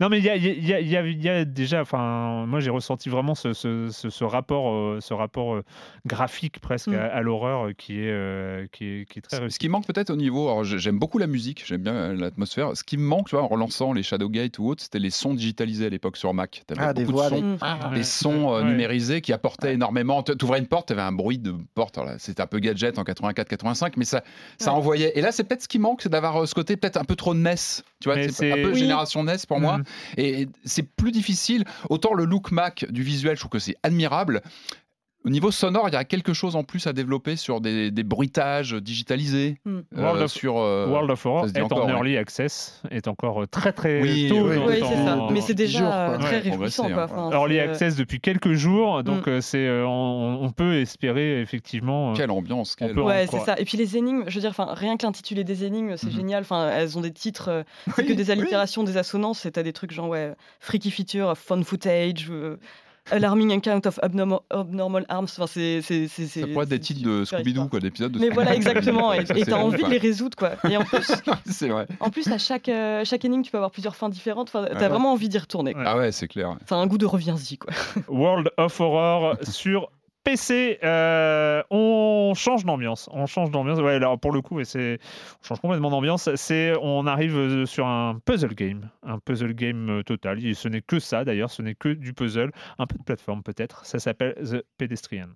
[0.00, 1.80] non mais il y a, il y, a, y, a, il y a déjà.
[1.82, 5.64] Enfin, moi j'ai ressenti vraiment ce, ce, ce, ce rapport, euh, ce rapport euh,
[6.06, 6.94] graphique presque Mm.
[6.94, 9.86] à, à l'horreur euh, qui est, euh, qui est qui est très Ce qui manque
[9.86, 12.76] peut-être au niveau, alors j'ai- j'aime beaucoup la musique, j'aime bien euh, l'atmosphère.
[12.76, 15.34] Ce qui me manque, tu vois, en relançant les Shadowgate ou autres, c'était les sons
[15.34, 15.56] digitalisés
[15.86, 16.62] à l'époque sur Mac.
[16.66, 17.56] T'avais Ah, des de voix, sons, des-.
[17.60, 18.64] Ah, des sons euh, Ouais.
[18.70, 20.22] numérisés qui apportaient énormément.
[20.22, 21.98] Tu ouvrais une porte, tu avais un bruit de porte.
[22.18, 24.22] C'était un peu gadget en 84-85, mais ça,
[24.58, 24.76] ça Ouais.
[24.78, 25.12] envoyait.
[25.18, 27.16] Et là, c'est peut-être ce qui manque, c'est d'avoir euh, ce côté peut-être un peu
[27.16, 27.54] trop NES.
[28.00, 28.78] Tu vois, c'est un peu Oui.
[28.78, 29.78] génération NES pour moi.
[29.78, 29.84] Mm.
[30.18, 31.64] Et c'est plus difficile.
[31.90, 34.42] Autant le look Mac du visuel, je trouve que c'est admirable.
[35.26, 38.04] Au niveau sonore, il y a quelque chose en plus à développer sur des, des
[38.04, 39.56] bruitages digitalisés.
[39.64, 39.78] Mm.
[39.96, 41.92] euh, World of- sur, euh, World of Horror est encore, en ouais.
[41.94, 44.48] early access, est encore euh, très très Oui, tôt.
[44.48, 45.26] oui, Oui, c'est ça.
[45.32, 46.18] Mais c'est déjà jours, quoi.
[46.18, 46.84] très Ouais, réjouissant.
[46.84, 47.02] progresser, Quoi.
[47.02, 47.26] hein.
[47.26, 49.30] Enfin, Early access depuis quelques jours, donc Mm.
[49.30, 52.12] euh, c'est euh, on, on peut espérer effectivement.
[52.12, 53.58] euh, Quelle ambiance quelle- Ouais, c'est ça.
[53.58, 56.12] Et puis les énigmes, je veux dire, enfin, rien que l'intitulé des énigmes, c'est Mhm.
[56.12, 56.42] génial.
[56.42, 57.62] Enfin, elles ont des titres, euh,
[57.96, 58.30] c'est Oui, que des oui.
[58.30, 59.40] allitérations, des assonances.
[59.40, 62.58] C'est t'as des trucs genre ouais, freaky feature, fun footage, euh,
[63.10, 65.24] alarming account of abnormal, abnormal arms.
[65.36, 68.28] Enfin, c'est c'est c'est Ça pourrait être des titres de Scooby-Doo, quoi, d'épisodes de Mais
[68.30, 69.12] voilà, exactement.
[69.12, 70.52] Et t'as envie de les résoudre, quoi.
[70.70, 71.10] Et en plus,
[71.46, 71.86] C'est vrai.
[72.00, 74.48] en plus, à chaque euh, chaque énigme, tu peux avoir plusieurs fins différentes.
[74.48, 74.88] Enfin, t'as Ouais.
[74.88, 75.72] vraiment envie d'y retourner.
[75.74, 75.82] quoi.
[75.86, 76.56] Ah ouais, c'est clair.
[76.62, 77.72] Enfin, un goût de reviens-y, quoi.
[78.08, 79.90] World of Horror sur
[80.26, 80.80] PC.
[80.82, 83.08] Euh, on change d'ambiance.
[83.12, 83.78] On change d'ambiance.
[84.20, 84.64] Pour le coup, on
[85.42, 86.28] change complètement d'ambiance.
[86.82, 90.40] On arrive euh, sur un puzzle game, un puzzle game euh, total.
[90.54, 91.50] Ce n'est que ça d'ailleurs.
[91.50, 93.86] Ce n'est que du puzzle, un peu de plateforme peut-être.
[93.86, 95.28] Ça s'appelle The Pedestrian.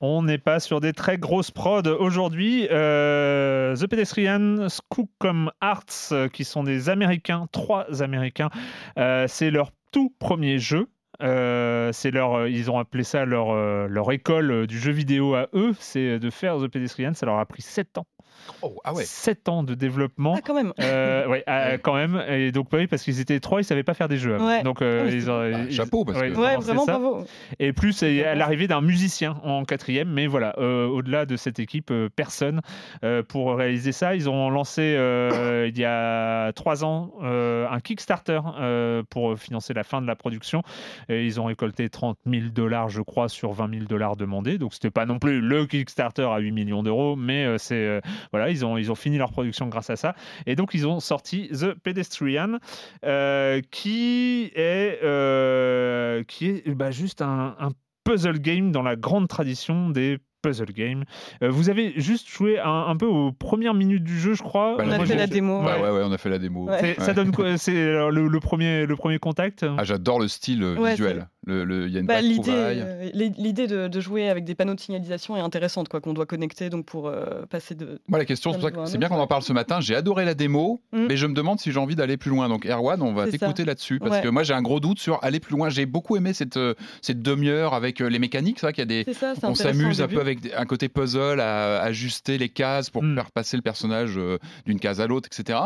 [0.00, 2.68] On n'est pas sur des très grosses prods aujourd'hui.
[2.70, 8.50] Euh, The Pedestrian, Skookum Arts, euh, qui sont des Américains, trois Américains.
[8.98, 10.88] Euh, c'est leur tout premier jeu.
[11.22, 15.34] Euh, c'est leur, ils ont appelé ça leur, euh, leur école euh, du jeu vidéo
[15.34, 17.14] à eux, c'est de faire The Pedestrian.
[17.14, 18.06] Ça leur a pris 7 ans.
[18.62, 19.02] Oh, ah ouais.
[19.04, 20.34] 7 ans de développement.
[20.36, 20.72] Ah, quand même.
[20.80, 22.22] Euh, ouais, ah, quand même.
[22.28, 24.36] Et donc, bah oui, parce qu'ils étaient trois, ils savaient pas faire des jeux.
[24.38, 24.62] Ouais.
[24.62, 26.98] Donc, euh, Ah, mais ils ont- Bah, ils- chapeau, parce ouais, que- Ouais, vraiment ça.
[26.98, 27.24] bravo.
[27.58, 31.58] Et plus c'est à l'arrivée d'un musicien en quatrième, mais voilà, euh, au-delà de cette
[31.58, 32.60] équipe, euh, personne
[33.04, 34.14] euh, pour réaliser ça.
[34.14, 39.72] Ils ont lancé euh, il y a trois ans euh, un Kickstarter euh, pour financer
[39.72, 40.62] la fin de la production.
[41.08, 44.58] Et ils ont récolté 30 000 dollars, je crois, sur 20 000 dollars demandés.
[44.58, 48.00] Donc c'était pas non plus le Kickstarter à 8 millions d'euros, mais euh, c'est euh,
[48.32, 50.14] voilà, ils ont ils ont fini leur production grâce à ça.
[50.46, 52.58] Et donc ils ont sorti The Pedestrian,
[53.04, 55.00] euh, qui est
[56.26, 57.70] qui est bah, juste un
[58.04, 61.04] puzzle game dans la grande tradition des puzzle games.
[61.42, 64.76] Euh, vous avez juste joué un, un peu aux premières minutes du jeu, je crois.
[64.76, 65.62] Bah, On a moi, fait la démo.
[65.62, 65.82] Bah ouais.
[65.82, 66.68] ouais, ouais, on a fait la démo.
[66.98, 70.76] Ça donne quoi C'est le, le premier, le premier contact Ah, j'adore le style euh,
[70.76, 71.28] Ouais, visuel.
[71.46, 74.54] Le, le- Il y a une Bah, l'idée, euh, l'idée de, de jouer avec des
[74.56, 78.00] panneaux de signalisation est intéressante, quoi, qu'on doit connecter donc pour euh, passer de.
[78.08, 79.78] Moi, la question, c'est que bien qu'on en parle ce matin.
[79.80, 81.06] J'ai adoré la démo, Mm.
[81.08, 82.48] mais je me demande si j'ai envie d'aller plus loin.
[82.48, 83.38] Donc, Erwan, on va C'est ça.
[83.38, 83.98] t'écouter là-dessus.
[84.00, 84.22] Parce Ouais.
[84.22, 85.68] que moi, j'ai un gros doute sur aller plus loin.
[85.68, 86.58] J'ai beaucoup aimé cette,
[87.02, 88.58] cette demi-heure avec les mécaniques.
[88.58, 89.04] C'est vrai qu'il y a des.
[89.04, 92.90] C'est ça, c'est On s'amuse un peu avec un côté puzzle à ajuster les cases
[92.90, 93.14] pour Mm.
[93.14, 95.58] faire passer le personnage euh, d'une case à l'autre, etc.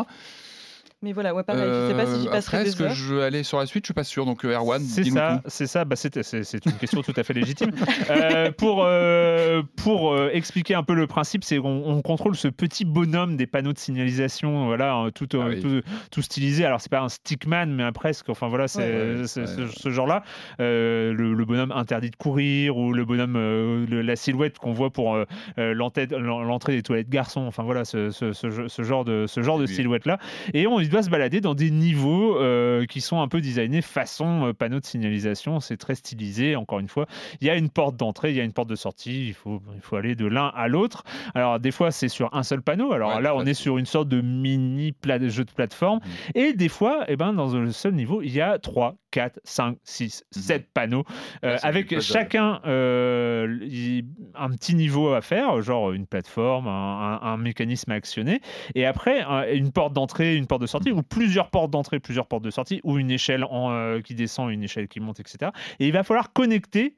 [1.03, 1.63] Mais voilà, ouais, pareil.
[1.63, 3.65] je sais pas si j'y Euh, passerai Après, est-ce que je vais aller sur la
[3.65, 4.23] suite Je suis pas sûr?
[4.25, 5.49] Donc, euh, Erwan, C'est dis-nous ça, tout.
[5.49, 5.83] c'est ça.
[5.83, 7.71] Bah, c'est, c'est- c'est une question tout à fait légitime.
[8.11, 12.47] Euh, pour euh, pour euh, expliquer un peu le principe, c'est qu'on on contrôle ce
[12.49, 15.61] petit bonhomme des panneaux de signalisation, voilà, hein, tout, euh, Ah oui.
[15.61, 15.81] tout,
[16.11, 16.65] tout stylisé.
[16.65, 18.29] Alors c'est pas un stickman, mais un presque.
[18.29, 19.47] Enfin voilà, c'est, Ouais, ouais, c'est ouais.
[19.47, 20.23] ce, ce genre-là.
[20.59, 24.73] Euh, le, le bonhomme interdit de courir ou le bonhomme, euh, le- la silhouette qu'on
[24.73, 25.25] voit pour euh,
[25.57, 27.41] euh, l'entrée, l'entrée des toilettes garçons.
[27.41, 29.73] Enfin voilà, ce, ce- ce- ce genre de ce genre de Oui.
[29.73, 30.19] silhouette-là.
[30.53, 33.81] Et on il doit se balader dans des niveaux euh, qui sont un peu designés
[33.81, 35.61] façon euh, panneau de signalisation.
[35.61, 37.05] C'est très stylisé, encore une fois.
[37.39, 39.27] Il y a une porte d'entrée, il y a une porte de sortie.
[39.27, 41.03] Il faut, il faut aller de l'un à l'autre.
[41.33, 42.91] Alors, des fois, c'est sur un seul panneau.
[42.91, 44.93] Alors Ouais, là, on est sur une sorte de mini
[45.29, 46.01] jeu de plateforme.
[46.03, 46.31] Mhm.
[46.35, 49.77] Et des fois, eh ben, dans un seul niveau, il y a 3, 4, 5,
[49.83, 50.41] 6, Mhm.
[50.41, 51.03] 7 panneaux.
[51.43, 53.59] euh, avec chacun euh,
[54.35, 58.41] un petit niveau à faire, genre une plateforme, un, un- un mécanisme à actionner.
[58.75, 62.27] Et après, un- une porte d'entrée, une porte de sortie, ou plusieurs portes d'entrée, plusieurs
[62.27, 65.51] portes de sortie, ou une échelle en, euh, qui descend, une échelle qui monte, etc.
[65.79, 66.95] Et il va falloir connecter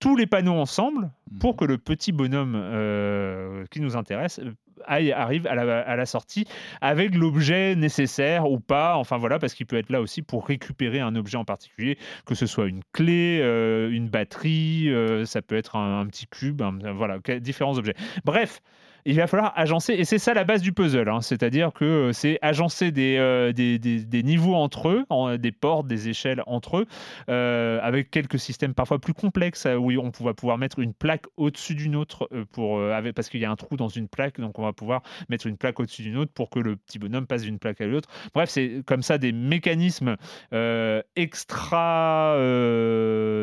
[0.00, 4.40] tous les panneaux ensemble pour que le petit bonhomme euh, qui nous intéresse
[4.86, 6.46] arrive à la, sortie
[6.80, 8.96] avec l'objet nécessaire ou pas.
[8.96, 12.34] Enfin voilà, parce qu'il peut être là aussi pour récupérer un objet en particulier, que
[12.34, 16.62] ce soit une clé, euh, une batterie, euh, ça peut être un, petit cube,
[16.94, 17.94] voilà, différents objets.
[18.24, 18.60] Bref.
[19.04, 22.12] Il va falloir agencer, et c'est ça la base du puzzle, hein, c'est-à-dire que euh,
[22.12, 26.42] c'est agencer des, euh, des, des- des niveaux entre eux, en- des portes, des échelles
[26.46, 26.86] entre eux,
[27.28, 31.74] euh, avec quelques systèmes parfois plus complexes où on va pouvoir mettre une plaque au-dessus
[31.74, 34.62] d'une autre pour avec- parce qu'il y a un trou dans une plaque donc on
[34.62, 37.58] va pouvoir mettre une plaque au-dessus d'une autre pour que le petit bonhomme passe d'une
[37.58, 38.08] plaque à l'autre.
[38.34, 40.16] Bref c'est comme ça des mécanismes
[40.52, 42.36] euh, extra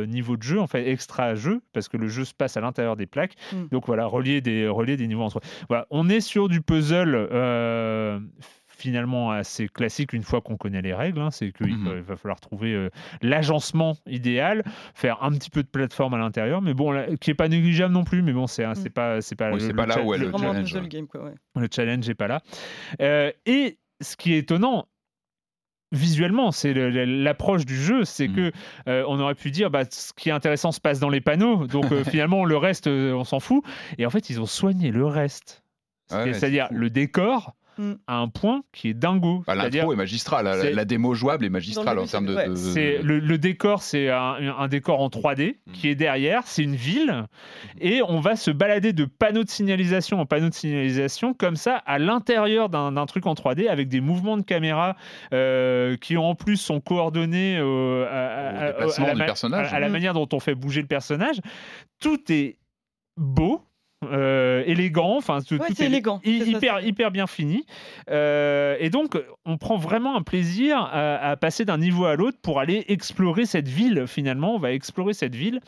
[0.08, 2.96] niveau de jeu en fait extra jeu parce que le jeu se passe à l'intérieur
[2.96, 3.36] des plaques.
[3.54, 3.68] Mm.
[3.72, 7.16] donc voilà relier des relier des niveaux entre eux voilà on est sur du puzzle
[7.32, 8.20] euh,
[8.68, 11.20] finalement assez classique une fois qu'on connaît les règles.
[11.20, 11.32] hein.
[11.32, 11.86] c'est qu'il Mhm.
[11.90, 12.90] va, il va falloir trouver euh,
[13.22, 14.64] l'agencement idéal,
[14.96, 17.94] faire un petit peu de plateforme à l'intérieur, mais bon, là, qui est pas négligeable
[17.94, 18.22] non plus.
[18.22, 20.18] Mais bon, c'est c'est pas c'est pas Oui, le- c'est le pas là où est
[20.18, 20.74] le- challenge,
[21.56, 22.42] le challenge n'est pas là.
[23.02, 24.88] Euh, et ce qui est étonnant,
[25.92, 28.36] visuellement, c'est l'approche du jeu, c'est Mhm.
[28.36, 28.52] que
[28.88, 31.68] euh, on aurait pu dire bah, ce qui est intéressant se passe dans les panneaux,
[31.68, 33.64] donc euh, finalement le reste euh, on s'en fout.
[33.98, 35.64] Et en fait ils ont soigné le reste,
[36.12, 37.94] ouais, c'est-à-dire le décor Mm.
[38.08, 39.44] à un point qui est dingo.
[39.48, 40.46] Bah, C'est-à-dire L'intro est magistrale.
[40.46, 43.02] La, c'est- la démo jouable est magistrale en termes de.
[43.02, 45.72] le, le décor, c'est un, un décor en 3D Mm.
[45.72, 46.44] qui est derrière.
[46.46, 47.26] C'est une ville
[47.80, 51.76] et on va se balader de panneaux de signalisation en panneaux de signalisation comme ça
[51.86, 54.98] à l'intérieur d'un truc en 3D avec des mouvements de caméra
[55.34, 59.72] euh, qui en plus sont coordonnés euh, à, à- Au la personnage.
[59.72, 59.92] à- à la Mm.
[59.94, 61.38] manière dont on fait bouger le personnage.
[62.02, 62.58] Tout est
[63.18, 63.62] beau.
[64.12, 67.66] Euh, élégant, enfin tout, Ouais, tout c'est est élégant, ça, hyper hyper bien fini.
[68.10, 72.38] Euh, et donc on prend vraiment un plaisir à, à passer d'un niveau à l'autre
[72.42, 74.06] pour aller explorer cette ville.
[74.08, 75.60] Finalement, on va explorer cette ville.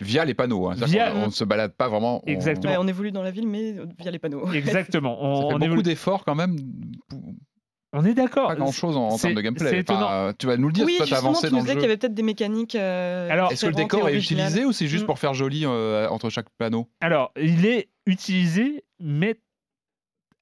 [0.00, 0.68] Via les panneaux.
[0.68, 0.74] hein.
[0.76, 2.22] C'est-à-dire Via- qu'on- On ne se balade pas vraiment.
[2.24, 2.72] on- Exactement.
[2.72, 4.50] Ouais, on évolue dans la ville, mais via les panneaux.
[4.52, 5.16] Exactement.
[5.16, 6.56] Ça On, fait on beaucoup évolue- d'efforts quand même.
[7.92, 8.48] On est d'accord.
[8.48, 9.82] Pas grand chose en, termes de gameplay.
[9.84, 11.90] tu vas nous le dire, oui, justement, avancé tu dans le disais qu'il y jeu.
[11.90, 12.74] avait peut-être des mécaniques.
[12.76, 15.06] euh, Alors, Est-ce que le décor est utilisé ou c'est juste Mm.
[15.06, 19.40] pour faire joli euh, entre chaque panneau Alors, il est utilisé, mais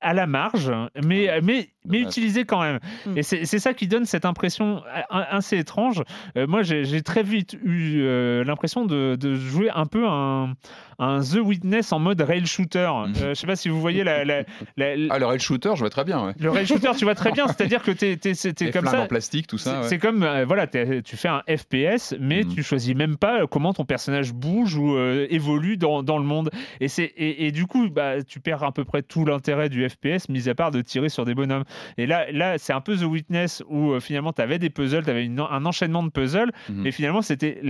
[0.01, 0.71] à la marge,
[1.05, 2.79] mais, mais, mais utilisé quand même.
[3.07, 3.19] Mm.
[3.19, 6.03] Et c'est ça qui donne cette impression a- assez étrange.
[6.37, 10.55] Euh, moi, j'ai très vite eu euh, l'impression de, de jouer un peu un,
[10.99, 12.91] un The Witness en mode rail shooter.
[13.07, 13.15] Mhm.
[13.23, 14.43] Euh, je sais pas si vous voyez la, la-
[14.77, 16.27] la- la- Ah, le rail shooter, je vois très bien.
[16.27, 16.33] Ouais.
[16.39, 17.47] le rail shooter, tu vois très bien.
[17.49, 19.01] C'est-à-dire que t'es es, comme ça.
[19.03, 19.83] en plastique, tout ça.
[19.85, 19.99] C'est ouais.
[19.99, 22.55] comme, euh, voilà, tu fais un FPS, mais Mhm.
[22.55, 26.25] tu choisis même pas euh, comment ton personnage bouge ou euh, évolue dans, dans le
[26.25, 26.51] monde.
[26.81, 29.89] Et, c'est- et, et du coup, bah, tu perds à peu près tout l'intérêt du
[29.89, 31.65] FPS, mis à part de tirer sur des bonhommes.
[31.97, 35.05] Et là, là c'est un peu The Witness où euh, finalement, tu avais des puzzles,
[35.05, 36.87] tu avais un enchaînement de puzzles, Mhm.
[36.87, 37.61] et finalement, c'était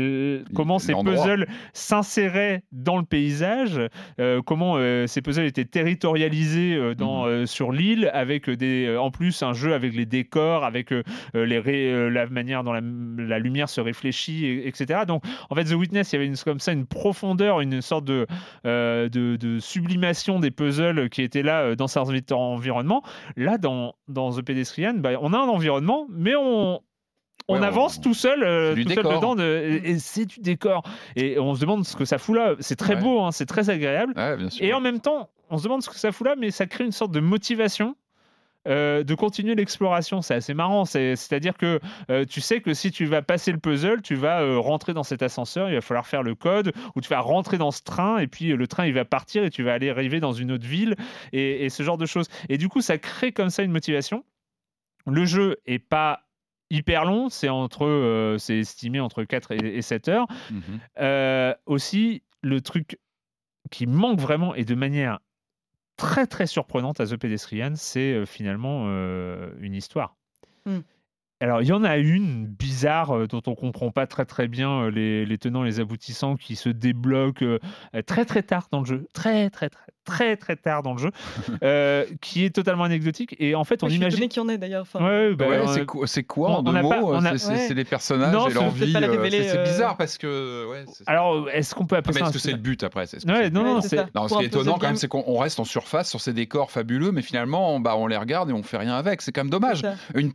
[0.55, 3.81] comment ces puzzles s'inséraient dans le paysage,
[4.21, 7.47] euh, comment euh, ces puzzles étaient territorialisés dans, Mhm.
[7.47, 10.93] sur l'île, avec des, en plus un jeu avec les décors, avec
[11.35, 15.01] les ré- la manière dont la, la lumière se réfléchit, et- etc.
[15.07, 18.05] Donc, en fait, The Witness, il y avait une, comme ça une profondeur, une sorte
[18.05, 18.27] de,
[18.67, 23.03] euh, de, de sublimation des puzzles qui étaient là dans cet environnement.
[23.37, 26.81] Là, dans, dans The Pedestrian, bah, on a un environnement, mais on,
[27.49, 30.41] on Ouais, on- avance tout seul, euh, tout seul dedans, de- et, et c'est du
[30.41, 30.83] décor.
[31.17, 32.55] Et on se demande ce que ça fout là.
[32.61, 33.01] C'est très Ouais.
[33.01, 34.13] beau, hein, c'est très agréable.
[34.17, 34.37] Ouais.
[34.61, 36.85] Et en même temps, on se demande ce que ça fout là, mais ça crée
[36.85, 37.97] une sorte de motivation.
[38.69, 40.85] Euh, de continuer l'exploration, c'est assez marrant.
[40.85, 44.43] C'est- C'est-à-dire que euh, tu sais que si tu vas passer le puzzle, tu vas
[44.43, 47.59] euh, rentrer dans cet ascenseur, il va falloir faire le code, ou tu vas rentrer
[47.59, 50.21] dans ce train, et puis le train il va partir et tu vas aller arriver
[50.21, 50.95] dans une autre ville,
[51.33, 52.29] et, et ce genre de choses.
[52.49, 54.25] Et du coup, ça crée comme ça une motivation.
[55.07, 56.25] Le jeu est pas
[56.71, 60.27] hyper long, c'est entre, c'est estimé entre 4 et, et 7 heures.
[61.01, 62.99] Euh, aussi, le truc
[63.71, 65.19] qui manque vraiment et de manière
[65.99, 70.17] très très surprenante à The Pedestrian, c'est euh, finalement euh, une histoire.
[70.65, 70.79] Hmm.
[71.41, 74.83] Alors, il y en a une bizarre euh, dont on comprend pas très très bien
[74.83, 77.59] euh, les, les tenants et les aboutissants qui se débloquent euh,
[78.07, 81.11] très très tard dans le jeu, très très très très très tard dans le jeu,
[81.63, 83.37] euh, qui est totalement anecdotique.
[83.39, 84.27] Et en fait, on Ouais, imagine.
[84.29, 84.83] qu'il y en ait d'ailleurs.
[84.83, 87.39] Enfin, Ouais, bah, Ouais, c'est quoi, c'est quoi on- en on deux mots a- C'est
[87.39, 87.57] c'est- Ouais.
[87.69, 88.95] c'est les personnages Non, et leur vie.
[88.97, 90.67] euh, c'est bizarre parce que.
[90.71, 92.83] Ouais, c'est- Alors, est-ce qu'on peut Ah, appeler mais ça est-ce que c'est le but
[92.85, 93.99] après que c'est- non, non, c'est.
[94.15, 96.33] Non, ce qui est étonnant quand même, c'est qu'on on reste en surface sur ces
[96.33, 99.21] décors fabuleux, mais finalement, on- bah, on les regarde et on fait rien avec.
[99.23, 99.83] C'est quand même dommage.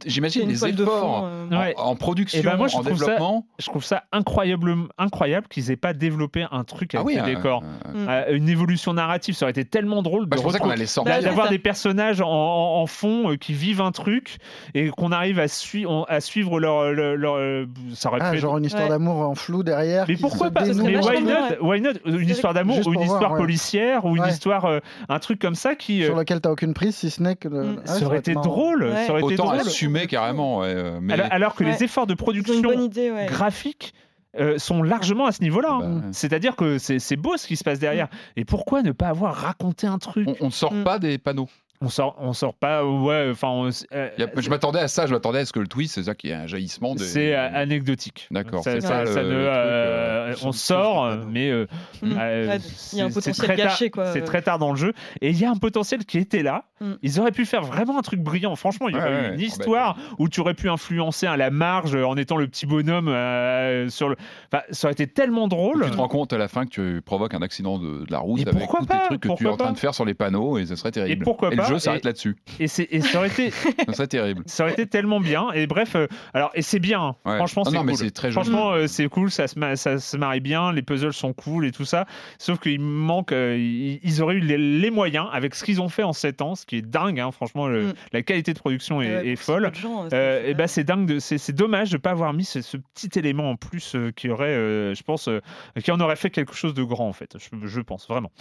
[0.06, 1.74] J'imagine les efforts euh, en- Ouais.
[1.78, 3.46] en, production, Eh ben, moi, je en trouve ça- développement.
[3.60, 7.32] Je trouve ça incroyable, incroyable qu'ils aient pas développé un truc avec ah oui, des
[7.32, 7.64] euh, décors.
[7.96, 10.38] euh, une évolution narrative, ça aurait été tellement drôle de bah,
[10.72, 14.38] allait Bah, d'avoir des personnages en, en- en fond qui vivent un truc
[14.74, 18.40] et qu'on arrive à, sui- on- à suivre leur, leur, leur- ça aurait Ah, être-
[18.40, 18.90] genre une histoire Ouais.
[18.90, 20.06] d'amour en flou derrière.
[20.08, 20.84] mais pourquoi pas dénoue.
[20.86, 21.08] Mais dénoue.
[21.08, 21.90] why vachement not, why not?
[22.20, 24.68] Une histoire d'amour ou une voir, histoire policière ou une histoire
[25.10, 27.48] un truc comme ça qui Sur lequel t'as aucune prise, si ce n'est que.
[27.48, 27.76] le- Mm.
[27.76, 29.60] Ouais, ça aurait été drôle, ça aurait été Autant drôle.
[29.60, 30.60] assumer carrément.
[30.60, 31.14] ouais, euh, mais...
[31.14, 31.72] Alors, alors que Ouais.
[31.72, 33.26] les efforts de production bonne idée, ouais.
[33.28, 33.94] graphiques
[34.40, 35.78] euh, sont largement à ce niveau-là.
[35.80, 35.96] Bah, hein.
[35.98, 36.02] ouais.
[36.12, 38.08] C'est-à-dire que c'est beau ce qui se passe derrière.
[38.36, 40.84] Et pourquoi ne pas avoir raconté un truc on, on ne sort Mm.
[40.84, 41.50] pas des panneaux.
[41.82, 45.40] On sort, on sort pas, ouais, enfin, on- euh, je m'attendais à ça, je m'attendais
[45.40, 46.96] à ce que le twist, c'est ça qui est un jaillissement.
[46.96, 47.04] Des...
[47.04, 48.30] c'est euh, anecdotique.
[48.32, 51.66] D'accord, Ça, c'est ça- ça, ça euh, euh, on sort, mais euh,
[52.02, 52.12] Mm.
[52.18, 52.58] euh, Ouais,
[52.94, 54.14] il y a un c'est- potentiel gâché, quoi.
[54.14, 56.64] C'est très tard dans le jeu, et il y a un potentiel qui était là.
[56.80, 56.94] Mm.
[57.02, 58.56] Ils auraient pu faire vraiment un truc brillant.
[58.56, 59.32] Franchement, il y Ouais, aurait eu ouais, une ouais.
[59.34, 62.66] Ah bah, histoire où tu aurais pu influencer à la marge en étant le petit
[62.66, 64.16] bonhomme euh, sur le.
[64.54, 65.84] Enfin, ça aurait été tellement drôle.
[65.84, 68.20] Tu te rends compte à la fin que tu provoques un accident de, de la
[68.20, 69.78] route Et avec pourquoi tous pas les trucs que tu es Pourquoi en train de
[69.80, 71.24] faire sur les panneaux et ce serait terrible.
[71.26, 72.36] pourquoi le pas jeu s'arrête là-dessus.
[72.60, 72.84] Et, ça
[73.18, 73.52] aurait été,
[73.94, 74.44] serait terrible.
[74.46, 75.52] ça aurait été tellement bien.
[75.54, 77.02] Et bref, euh, alors et c'est bien.
[77.02, 77.16] hein.
[77.26, 77.38] Ouais.
[77.38, 77.96] Franchement, Ah c'est cool.
[77.98, 78.46] c'est très joli.
[78.46, 81.72] Franchement, euh, c'est cool, ça se, ça se marie bien, les puzzles sont cool et
[81.72, 82.06] tout ça.
[82.38, 86.04] Sauf qu'il manque, euh, ils, auraient eu les, les moyens avec ce qu'ils ont fait
[86.04, 87.20] en 7 ans, ce qui est dingue.
[87.20, 87.94] hein, franchement, le- Mm.
[88.14, 89.72] la qualité de production est, Ouais, folle.
[89.74, 92.62] gens, Euh, et ben c'est dingue, de- c'est c'est dommage de pas avoir mis ce,
[92.62, 95.40] ce petit élément en plus euh, qui aurait, euh, je pense, euh,
[95.84, 97.36] qui en aurait fait quelque chose de grand en fait.
[97.38, 98.32] Je, je pense vraiment.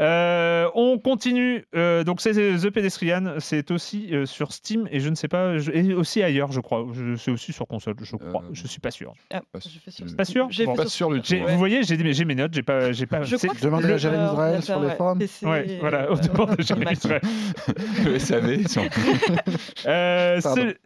[0.00, 1.64] Euh, on continue.
[1.74, 5.58] euh, donc c'est The Pedestrian, c'est aussi euh, sur Steam et je ne sais pas,
[5.58, 6.86] je- et aussi ailleurs, je crois.
[6.92, 8.42] Je- C'est aussi sur console, je crois.
[8.42, 9.12] Euh, je suis pas sûr.
[9.32, 9.80] Ah, Pas sûr.
[10.16, 10.74] Pas sûr Bon.
[10.74, 11.26] Pas sur- sûr du tout.
[11.28, 11.52] J'ai- Ouais.
[11.52, 13.22] Vous voyez, j'ai mes notes, j'ai pas, j'ai pas.
[13.22, 15.18] Je c'est- crois que Demandez à Jérémy Israël sur les forums.
[15.42, 15.78] ouais.
[15.80, 16.92] Voilà, on demande à Jérémy.
[16.92, 17.20] Israël.
[18.04, 18.88] Le SAV, si on-
[19.86, 20.40] Euh,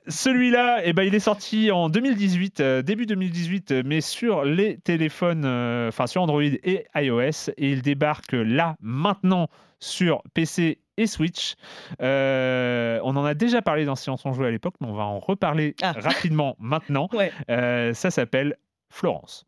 [0.08, 4.78] Celui-là, eh ben, il est sorti en 2018, euh, début 2018, euh, mais sur les
[4.78, 9.48] téléphones, euh, enfin sur Android et iOS, et il débarque là, maintenant,
[9.78, 11.54] sur PC et Switch.
[12.02, 15.04] Euh, on en a déjà parlé dans Silence on jouait à l'époque, mais on va
[15.04, 15.92] en reparler Ah.
[15.96, 17.08] rapidement maintenant.
[17.14, 17.32] Ouais.
[17.50, 18.56] Euh, ça s'appelle
[18.90, 19.46] Florence.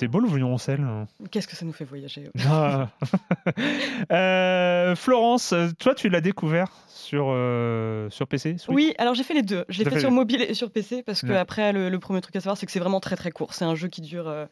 [0.00, 0.82] C'est beau le violoncelle.
[1.30, 2.88] Qu'est-ce que ça nous fait voyager Ah.
[4.10, 9.34] Euh, Florence, toi tu l'as découvert sur, euh, sur PC Switch Oui, alors j'ai fait
[9.34, 9.64] les deux.
[9.68, 11.36] Je l'ai fait fait sur mobile et sur PC parce que Ouais.
[11.36, 13.52] après le, le premier truc à savoir c'est que c'est vraiment très très court.
[13.52, 14.46] C'est un jeu qui dure euh,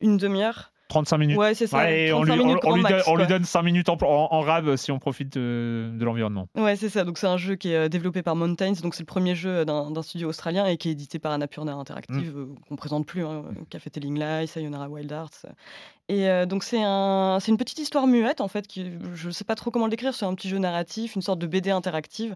[0.00, 0.72] une demi-heure.
[0.94, 1.36] 35 minutes.
[1.36, 1.78] Ouais, c'est ça.
[1.78, 3.38] Ouais, et on, 35 lui, on- minutes on grand lui max, donne, on lui quoi.
[3.38, 6.48] donne 5 minutes en, en, en rab si on profite de, de l'environnement.
[6.56, 7.04] Ouais, c'est ça.
[7.04, 8.72] Donc c'est un jeu qui est euh, développé par Mountains.
[8.82, 11.74] Donc c'est le premier jeu d'un d'un studio australien et qui est édité par Annapurna
[11.74, 12.38] Interactive, Mm.
[12.40, 13.42] euh, qu'on présente plus, hein,
[13.74, 15.46] euh, fait Telling Lies, Sayonara Wild Hearts.
[16.08, 18.66] Et euh, donc c'est un, c'est une petite histoire muette en fait.
[18.66, 20.14] Qui, je sais pas trop comment le décrire.
[20.14, 22.34] C'est un petit jeu narratif, une sorte de BD interactive.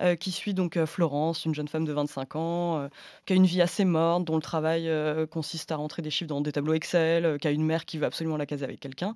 [0.00, 2.88] Euh, qui suit donc euh, Florence, une jeune femme de 25 ans, euh,
[3.26, 4.90] qui a une vie assez morte, dont le travail
[5.30, 8.06] consiste à rentrer des chiffres dans des tableaux Excel, qui a une mère qui veut
[8.06, 9.14] absolument la caser avec quelqu'un,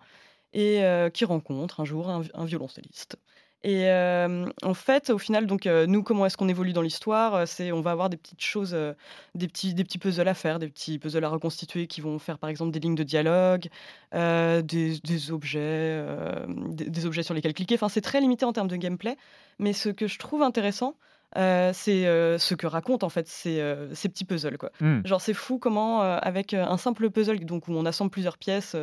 [0.52, 0.82] et
[1.12, 3.16] qui rencontre un jour un violoncelliste.
[3.66, 7.34] Et euh, en fait, au final, donc euh, nous, comment est-ce qu'on évolue dans l'histoire
[7.34, 8.92] Euh, C'est on va avoir des petites choses, euh,
[9.34, 12.36] des petits, des petits puzzles à faire, des petits puzzles à reconstituer qui vont faire
[12.36, 13.68] par exemple des lignes de dialogue,
[14.12, 16.04] des, des objets,
[16.48, 17.76] des, des objets sur lesquels cliquer.
[17.76, 19.16] Enfin, c'est très limité en termes de gameplay.
[19.58, 20.94] Mais ce que je trouve intéressant,
[21.34, 23.60] c'est ce que racontent en fait ces,
[23.94, 24.58] ces petits puzzles.
[24.58, 24.72] Quoi.
[24.80, 25.00] Hmm.
[25.06, 28.76] Genre, c'est fou comment, avec un simple puzzle donc, où on assemble plusieurs pièces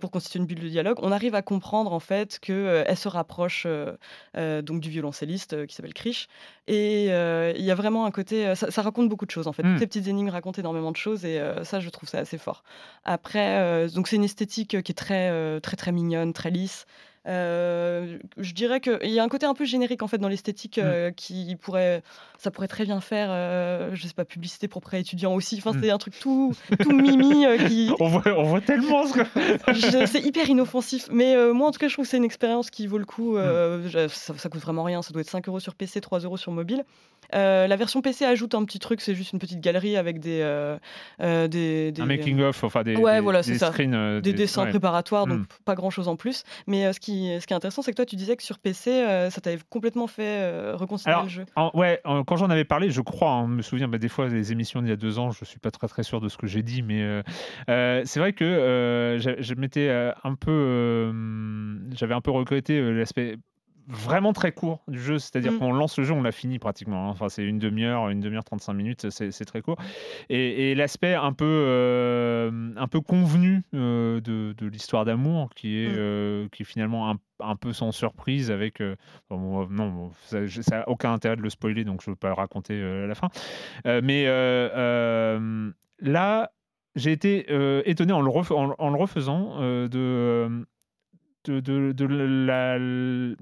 [0.00, 3.64] pour constituer une bulle de dialogue, on arrive à comprendre en fait qu'elle se rapproche
[3.66, 3.92] euh,
[4.36, 6.26] euh, donc du violoncelliste euh, qui s'appelle Krish.
[6.66, 8.46] Et euh, il y a vraiment un côté.
[8.46, 9.62] euh, ça, ça raconte beaucoup de choses en fait.
[9.62, 12.38] Toutes ces petites énigmes racontent énormément de choses et euh, ça, je trouve ça assez
[12.38, 12.62] fort.
[13.04, 16.86] Après, euh, donc c'est une esthétique qui est très, euh, très, très mignonne, très lisse.
[17.26, 20.78] Euh, je dirais qu'il y a un côté un peu générique en fait dans l'esthétique
[20.78, 22.02] euh, qui pourrait,
[22.38, 25.56] ça pourrait très bien faire, euh, je sais pas, publicité pour prêt étudiant aussi.
[25.58, 25.80] Enfin, Mm.
[25.82, 30.06] c'est un truc tout, tout mimi euh, qui, On voit, on voit tellement ce que.
[30.06, 31.08] c'est hyper inoffensif.
[31.10, 33.36] Mais moi, en tout cas, je trouve que c'est une expérience qui vaut le coup.
[33.36, 35.00] je- ça, ça coûte vraiment rien.
[35.02, 36.84] Ça doit être 5 euros sur PC, 3 euros sur mobile.
[37.34, 39.00] Euh, la version PC ajoute un petit truc.
[39.00, 40.78] C'est juste une petite galerie avec des, euh,
[41.20, 43.70] euh, des, des- Un making-of, enfin des, Ouais, des, voilà, c'est ça.
[43.72, 44.20] screens.
[44.20, 44.70] des dessins ouais.
[44.70, 45.46] préparatoires, donc Mm.
[45.64, 46.44] pas grand chose en plus.
[46.66, 49.04] Mais ce, qui, ce qui est intéressant, c'est que toi, tu disais que sur PC,
[49.30, 51.44] ça t'avait complètement fait reconsidérer Alors, le jeu.
[51.56, 54.28] En- ouais, en- quand j'en avais parlé, je crois, hein, me souviens, bah, des fois,
[54.28, 56.36] les émissions d'il y a deux ans, je suis pas très très sûr de ce
[56.36, 57.22] que j'ai dit, mais
[57.66, 59.88] c'est vrai que je, je m'étais
[60.24, 61.12] un peu,
[61.94, 63.36] j'avais un peu regretté l'aspect
[63.88, 65.58] vraiment très court du jeu, c'est-à-dire Mm.
[65.58, 67.06] qu'on lance le jeu, on l'a fini pratiquement.
[67.08, 67.10] hein.
[67.10, 69.76] Enfin, c'est une demi-heure, une demi-heure, 35 minutes, c'est très court.
[70.30, 75.78] Et, et l'aspect un peu, euh, un peu convenu euh, de, de l'histoire d'amour, qui
[75.84, 75.94] est, Mm.
[75.96, 78.82] euh, qui est finalement un, un peu sans surprise avec.
[79.28, 82.18] bon, non, ça, je- ça a aucun intérêt de le spoiler, donc je ne veux
[82.18, 83.28] pas le raconter à la fin.
[83.84, 84.24] Mais
[86.00, 86.50] là,
[86.96, 87.46] j'ai été
[87.88, 89.58] étonné en le, en, en le refaisant
[89.88, 90.64] de.
[91.50, 93.36] De, de, la, l-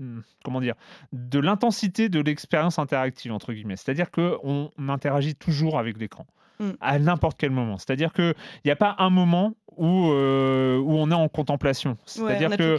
[0.44, 0.74] comment dire
[1.12, 3.76] de l'intensité de l'expérience interactive entre guillemets.
[3.76, 6.26] C'est à dire que on interagit toujours avec l'écran
[6.62, 6.70] Mm.
[6.80, 8.34] à n'importe quel moment c'est à dire que
[8.64, 12.34] il n'y a pas un moment où euh, où on est en contemplation c'est Ouais,
[12.34, 12.76] à dire on a que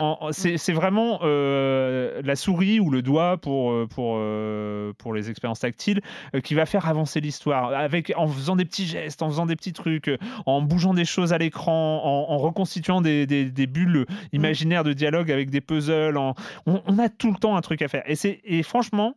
[0.00, 5.28] en- c'est vraiment euh, la souris ou le doigt pour, euh, pour, euh, pour les
[5.30, 6.00] expériences tactiles
[6.42, 9.74] qui va faire avancer l'histoire avec en faisant des petits gestes, en faisant des petits
[9.74, 10.10] trucs,
[10.46, 14.92] en bougeant des choses à l'écran, en, en reconstituant des, des- des bulles imaginaires de
[14.94, 16.16] dialogue avec des puzzles.
[16.16, 16.34] en-
[16.66, 18.02] on, on a tout le temps un truc à faire.
[18.06, 19.14] Et, c'est- et franchement,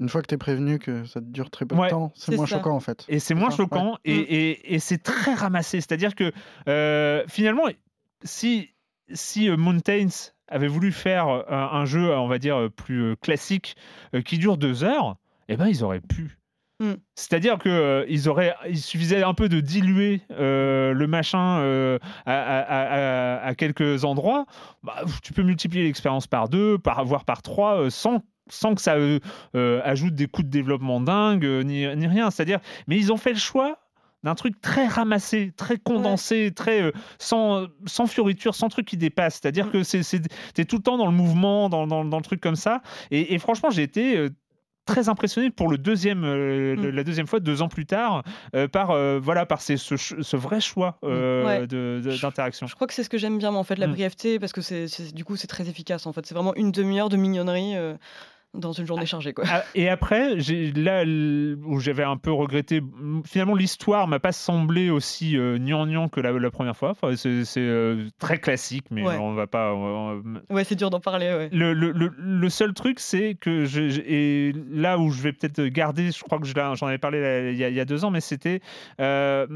[0.00, 2.36] Une fois que tu es prévenu que ça dure très peu Ouais, de temps, c'est
[2.36, 2.56] moins ça.
[2.56, 3.04] choquant en fait.
[3.08, 3.64] Et c'est moins ça, ouais.
[3.64, 4.24] choquant et, Mm.
[4.28, 5.80] et- et c'est très ramassé.
[5.80, 6.32] C'est-à-dire que
[6.68, 7.64] euh, finalement,
[8.22, 8.70] si,
[9.12, 10.08] si euh, Mountains
[10.48, 13.74] avait voulu faire euh, un, un jeu, on va dire, plus classique,
[14.14, 15.16] euh, qui dure deux heures,
[15.48, 16.36] eh ben ils auraient pu.
[16.78, 16.92] Mm.
[17.14, 21.98] C'est-à-dire que euh, ils auraient, il suffisait un peu de diluer euh, le machin euh,
[22.26, 24.44] à, à- à- à- à quelques endroits.
[24.82, 28.80] Bah, tu peux multiplier l'expérience par deux, par voire par trois, euh, sans sans que
[28.80, 29.18] ça euh,
[29.54, 32.30] euh, ajoute des coûts de développement dingues euh, ni, ni rien.
[32.30, 33.78] C'est-à-dire, mais ils ont fait le choix
[34.24, 39.34] d'un truc très ramassé, très condensé, très euh, sans, sans fioriture, sans truc qui dépasse.
[39.40, 39.70] C'est-à-dire Mm.
[39.70, 40.00] que c'est,
[40.54, 42.82] t'es tout le temps dans le mouvement, dans, dans, dans le truc comme ça.
[43.12, 44.30] Et, et franchement, j'ai été euh,
[44.84, 46.88] très impressionné pour le deuxième, euh, Mm.
[46.88, 48.22] la deuxième fois, deux ans plus tard,
[48.72, 48.88] par
[49.20, 51.66] voilà, par ces- ce, vrai choix euh, Ouais.
[52.20, 52.66] d'interaction.
[52.66, 53.92] Je crois que c'est ce que j'aime bien, moi, en fait, la Mm.
[53.92, 56.06] brièveté, parce que c'est, du coup, c'est très efficace.
[56.06, 57.74] En fait, c'est vraiment une demi-heure de mignonnerie
[58.54, 59.44] dans une journée chargée, quoi.
[59.48, 60.36] Ah, Et après,
[60.74, 62.80] là où j'avais un peu regretté,
[63.26, 66.90] finalement l'histoire m'a pas semblé aussi euh, gnangnan que la, la première fois.
[66.90, 69.18] Enfin, c'est euh, très classique, mais Ouais.
[69.18, 69.74] on va pas.
[69.74, 71.48] on- on- Ouais, c'est dur d'en parler, ouais.
[71.52, 75.32] Le, le- le- le seul truc, c'est que je, je- et là où je vais
[75.32, 77.80] peut-être garder, je crois que je j'en avais parlé là, il y, a, il y
[77.80, 78.60] a deux ans, mais c'était
[79.00, 79.46] euh,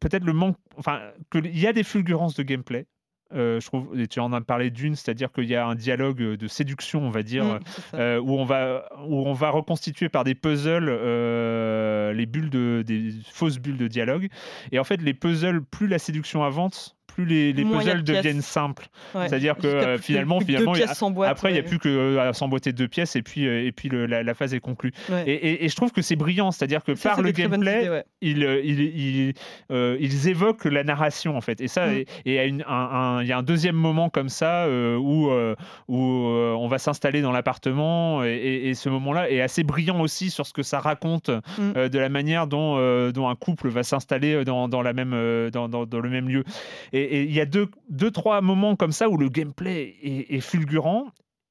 [0.00, 1.00] peut-être le manque, enfin,
[1.32, 2.86] qu'il y a des fulgurances de gameplay.
[3.32, 6.18] Euh, je trouve, et tu en as parlé d'une, c'est-à-dire qu'il y a un dialogue
[6.18, 7.58] de séduction, on va dire, Mm,
[7.94, 12.82] euh, où, on va, où on va reconstituer par des puzzles euh, les bulles de,
[12.86, 14.28] des fausses bulles de dialogue.
[14.72, 18.86] Et en fait, les puzzles, plus la séduction avance, plus les, puzzles de deviennent simples.
[19.14, 19.28] Ouais.
[19.28, 22.32] C'est-à-dire que euh, finalement, plus finalement, a- boîte, après, il n'y a plus que à
[22.32, 24.92] s'emboîter deux pièces et puis, euh, et puis le- la, la phase est conclue.
[25.10, 25.24] Ouais.
[25.26, 28.44] Et, et- et je trouve que c'est brillant, c'est-à-dire que Ça, par le gameplay, ils,
[28.44, 29.34] euh, ils, ils,
[29.70, 31.60] euh, ils évoquent la narration en fait.
[31.60, 31.92] Et ça, Mm.
[31.94, 34.96] et- il y a une- un, un- y a un deuxième moment comme ça euh,
[34.96, 35.54] où, euh,
[35.88, 40.46] où euh, on va s'installer dans l'appartement et, ce moment-là est assez brillant aussi sur
[40.46, 41.72] ce que ça raconte Mm.
[41.76, 45.12] euh, de la manière dont, euh, dont un couple va s'installer dans, dans la même,
[45.14, 46.44] euh, dans, dans- dans le même lieu.
[46.92, 50.34] Et et il y a deux, deux, trois moments comme ça où le gameplay est,
[50.36, 51.06] est fulgurant.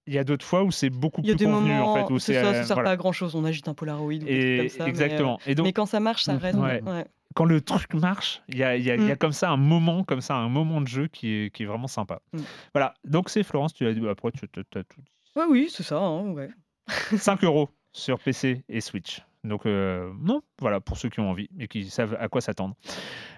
[0.06, 1.94] Il y a d'autres fois où c'est beaucoup Il y a plus des convenu moments,
[1.94, 2.14] en fait.
[2.14, 2.90] Où c'est ça, euh, ça sert voilà.
[2.90, 3.36] pas à grand chose.
[3.36, 4.18] On agite un Polaroid Et
[4.58, 4.76] comme ça.
[4.80, 5.40] mais, euh, exactement.
[5.48, 6.58] Et donc Mais, quand ça marche, ça reste.
[6.60, 6.82] Ouais.
[6.84, 7.06] ouais.
[7.36, 9.18] quand le truc marche, il y a, il y a- il y a Mm.
[9.18, 11.88] comme ça un moment, comme ça, un moment de jeu qui est, qui est vraiment
[11.88, 12.20] sympa.
[12.34, 12.40] Mm.
[12.74, 15.02] Voilà, donc c'est Florence, tu as dit, après tu as tout.
[15.36, 15.98] Ouais, oui, c'est ça.
[16.00, 16.50] hein, ouais.
[17.18, 19.22] 5 euros sur PC et Switch.
[19.46, 22.76] Donc euh, non, voilà, pour ceux qui ont envie et qui savent à quoi s'attendre.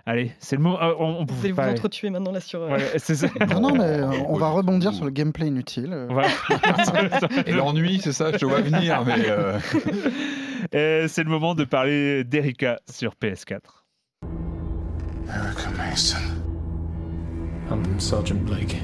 [0.05, 0.79] Allez, c'est le moment.
[0.81, 2.61] euh, on, on Vous pouvait vous pas- entretuer maintenant là sur.
[2.61, 3.27] euh, Ouais, c'est ça.
[3.49, 5.89] Non, non, mais euh, on va rebondir sur le gameplay inutile.
[5.93, 6.07] euh.
[6.09, 6.27] Voilà.
[7.47, 9.15] Et l'ennui, c'est ça, je te vois venir, mais
[10.75, 13.59] euh, c'est le moment de parler d'Erika sur PS4.
[15.27, 16.17] Erica Mason.
[17.71, 18.75] I'm Sergeant Blake.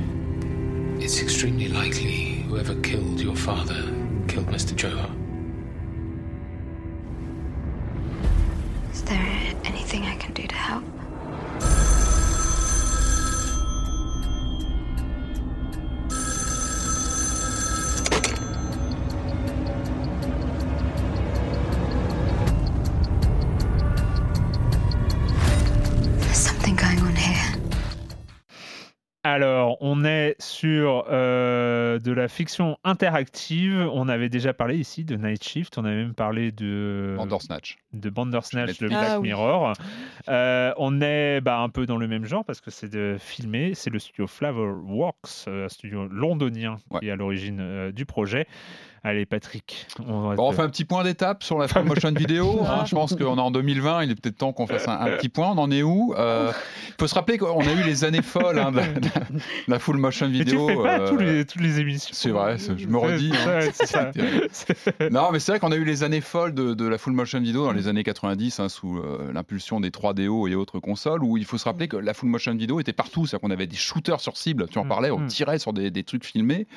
[1.00, 3.84] It's extremely likely whoever killed your father
[4.28, 4.76] killed Mr.
[4.76, 5.10] Johar.
[8.92, 11.01] Is there anything I can do to help?
[32.22, 33.90] La fiction interactive.
[33.94, 35.78] On avait déjà parlé ici de Night Shift.
[35.78, 37.78] On avait même parlé de Bandersnatch.
[37.94, 38.88] de Bandersnatch de.
[38.88, 39.30] Black Ah oui.
[39.30, 39.74] Mirror.
[40.30, 43.74] Euh, on est bah, un peu dans le même genre parce que c'est de filmer.
[43.74, 48.48] C'est le studio Flavorworks, euh, un studio londonien qui est à l'origine euh, du projet.
[49.04, 49.88] Allez, Patrick.
[50.06, 52.62] On, va Bon, on fait un petit point d'étape sur la full motion vidéo.
[52.68, 52.86] hein.
[52.86, 55.28] je pense qu'on est en 2020, il est peut-être temps qu'on fasse un, un petit
[55.30, 55.50] point.
[55.50, 56.52] On en est où Euh,
[56.90, 59.00] Il faut se rappeler qu'on a eu les années folles hein, de, la- de
[59.68, 60.68] la full motion Mais tu vidéo.
[60.68, 62.12] fais pas euh, tous les, toutes les émissions.
[62.14, 63.60] c'est vrai, je me redis, hein.
[63.74, 64.12] Ça.
[65.10, 67.40] Non, mais c'est vrai qu'on a eu les années folles de, de la full motion
[67.40, 71.38] vidéo dans les années 90, hein, sous euh, l'impulsion des 3DO et autres consoles, où
[71.38, 73.26] il faut se rappeler que la full motion vidéo était partout.
[73.26, 75.28] C'est-à-dire qu'on avait des shooters sur cible, tu en Mm, parlais, on mm.
[75.28, 76.68] tirait sur des, des trucs filmés.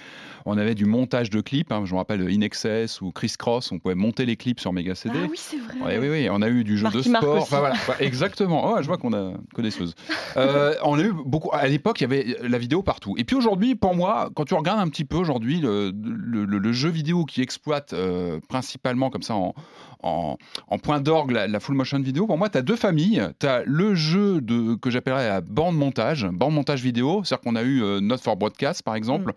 [0.46, 3.78] On avait du montage de clips, je me rappelle In Excess ou Criss Cross, on
[3.78, 5.18] pouvait monter les clips sur Mega CD.
[5.22, 5.74] Ah oui, c'est vrai.
[5.84, 7.36] Oui, oui, oui, on a eu du jeu Marky de sport.
[7.42, 7.74] Enfin, voilà.
[8.00, 8.72] Exactement.
[8.74, 9.94] Ouais, je vois qu'on a connaisseuse.
[10.36, 11.50] Euh, on a eu beaucoup.
[11.52, 13.14] À l'époque, il y avait la vidéo partout.
[13.16, 16.58] Et puis aujourd'hui, pour moi, quand tu regardes un petit peu aujourd'hui le, le- le-
[16.58, 19.54] le jeu vidéo qui exploite euh, principalement comme ça en,
[20.02, 20.36] en,
[20.68, 23.22] en point d'orgue la, la full motion vidéo, pour moi, tu as deux familles.
[23.38, 27.22] Tu as le jeu de, que j'appellerais la bande montage, bande montage vidéo.
[27.24, 29.32] C'est-à-dire qu'on a eu euh, Not for Broadcast, par exemple.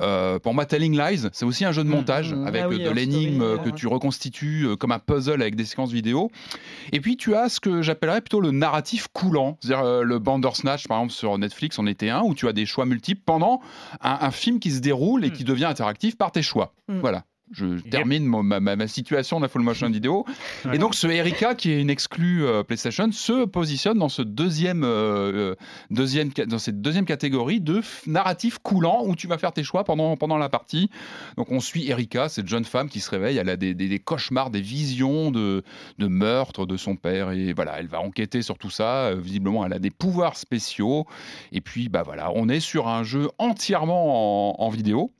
[0.00, 2.46] Euh, pour moi, Telling Lies, c'est aussi un jeu de Mm, montage mm.
[2.46, 3.72] avec Ah oui, de l'énigme que ouais.
[3.74, 6.30] tu reconstitues euh, comme un puzzle avec des séquences vidéo.
[6.92, 10.86] Et puis tu as ce que j'appellerais plutôt le narratif coulant, c'est-à-dire euh, le Bandersnatch
[10.88, 13.60] par exemple sur Netflix en était un où tu as des choix multiples pendant
[14.02, 15.32] un, un film qui se déroule et Mm.
[15.32, 16.72] qui devient interactif par tes choix.
[16.88, 17.00] Mm.
[17.00, 17.24] Voilà.
[17.52, 20.24] Je termine ma, ma- ma situation de la full motion vidéo.
[20.64, 20.76] Ouais.
[20.76, 24.84] Et donc ce Erika, qui est une exclue euh, PlayStation, se positionne dans, ce deuxième,
[24.84, 25.54] euh, euh,
[25.90, 30.16] deuxième, dans cette deuxième catégorie de narratif coulant où tu vas faire tes choix pendant,
[30.16, 30.90] pendant la partie.
[31.36, 33.98] Donc on suit Erika, cette jeune femme qui se réveille, elle a des, des- des
[33.98, 35.62] cauchemars, des visions de,
[35.98, 37.30] de meurtre de son père.
[37.30, 39.14] Et voilà, elle va enquêter sur tout ça.
[39.14, 41.06] Visiblement, elle a des pouvoirs spéciaux.
[41.52, 45.12] Et puis, bah voilà, on est sur un jeu entièrement en, en vidéo.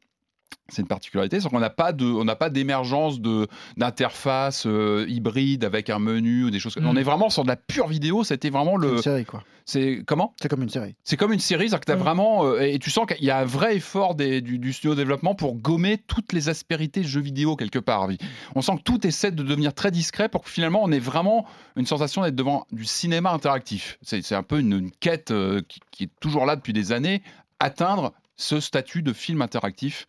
[0.71, 3.49] C'est une particularité, c'est qu'on n'a pas de, on n'a pas d'émergence de
[3.79, 6.75] d'interface euh, hybride avec un menu ou des choses.
[6.75, 6.89] comme- Mm.
[6.89, 8.23] On est vraiment sur de la pure vidéo.
[8.23, 9.43] C'était vraiment C'est le, une série, quoi.
[9.65, 10.35] c'est comment?
[10.41, 10.95] C'est comme une série.
[11.05, 12.01] C'est comme une série, c'est-à-dire que tu as Mm.
[12.01, 14.91] vraiment euh, et tu sens qu'il y a un vrai effort des- du, du studio
[14.95, 18.07] de développement pour gommer toutes les aspérités jeux vidéo quelque part.
[18.55, 21.47] On sent que tout essaie de devenir très discret pour que finalement on ait vraiment
[21.77, 23.99] une sensation d'être devant du cinéma interactif.
[24.03, 26.93] C'est c'est un peu une, une quête euh, qui, qui est toujours là depuis des
[26.93, 27.23] années,
[27.59, 30.07] atteindre ce statut de film interactif.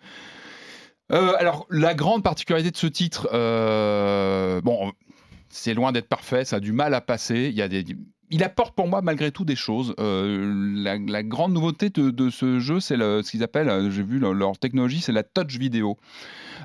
[1.11, 4.93] Euh, alors, la grande particularité de ce titre, euh, bon,
[5.49, 7.53] c'est loin d'être parfait, ça a du mal à passer.
[8.29, 9.95] Il apporte pour moi malgré tout des choses.
[9.99, 14.57] Euh, la, grande nouveauté de, de ce jeu, c'est ce qu'ils appellent, j'ai vu leur
[14.57, 15.97] technologie, c'est la touch vidéo.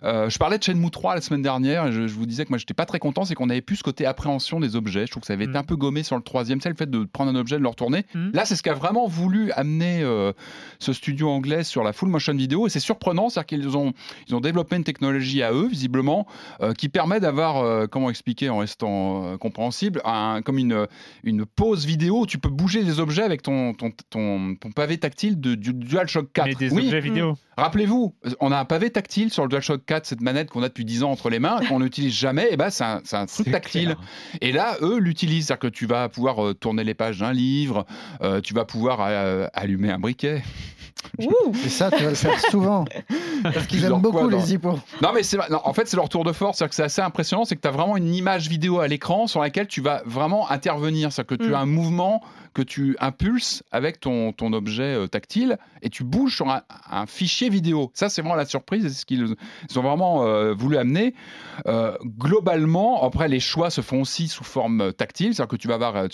[0.03, 2.51] Euh, je parlais de Shenmue 3 la semaine dernière et je, je vous disais que
[2.51, 5.07] moi j'étais pas très content, c'est qu'on avait plus ce côté appréhension des objets.
[5.07, 5.57] Je trouve que ça avait été Mm.
[5.57, 7.69] un peu gommé sur le troisième, c'est le fait de prendre un objet, de le
[7.69, 8.05] retourner.
[8.15, 8.31] Mm.
[8.33, 10.33] Là, c'est ce qu'a vraiment voulu amener euh,
[10.79, 13.93] ce studio anglais sur la full motion vidéo et c'est surprenant, c'est-à-dire qu'ils ont,
[14.29, 16.27] ils ont développé une technologie à eux, visiblement,
[16.61, 20.87] euh, qui permet d'avoir, euh, comment expliquer en restant euh, compréhensible, un, comme une,
[21.23, 24.99] une pause vidéo où tu peux bouger les objets avec ton, ton, ton, ton pavé
[24.99, 26.47] tactile de, du DualShock 4.
[26.47, 27.37] Mais des oui, objets vidéo.
[27.57, 30.85] Rappelez-vous, on a un pavé tactile sur le DualShock 4, cette manette qu'on a depuis
[30.85, 33.85] 10 ans entre les mains, qu'on n'utilise jamais, et ben c'est un, un truc tactile.
[33.95, 33.97] clair.
[34.41, 37.87] Et là, eux l'utilisent, c'est-à-dire que tu vas pouvoir euh, tourner les pages d'un livre,
[38.23, 40.43] euh, tu vas pouvoir euh, allumer un briquet.
[41.19, 42.85] Et ça, tu vas le faire souvent.
[43.43, 44.79] Parce qu'ils aiment beaucoup les hippos.
[45.03, 45.21] Non, mais
[45.51, 46.57] non, en fait, c'est leur tour de force.
[46.59, 47.45] C'est-à-dire que c'est assez impressionnant.
[47.45, 50.51] C'est que tu as vraiment une image vidéo à l'écran sur laquelle tu vas vraiment
[50.51, 51.13] intervenir.
[51.13, 51.55] C'est-à-dire que tu Mm.
[51.55, 52.23] as un mouvement
[52.55, 57.05] que tu impulses avec ton, ton objet euh, tactile et tu bouges sur un, un
[57.07, 57.91] fichier vidéo.
[57.95, 58.85] Ça, c'est vraiment la surprise.
[58.85, 59.35] et C'est ce qu'ils
[59.71, 61.15] ils ont vraiment euh, voulu amener.
[61.67, 65.35] Euh, globalement, après, les choix se font aussi sous forme tactile.
[65.35, 65.97] C'est-à-dire que tu vas avoir.
[65.97, 66.09] euh,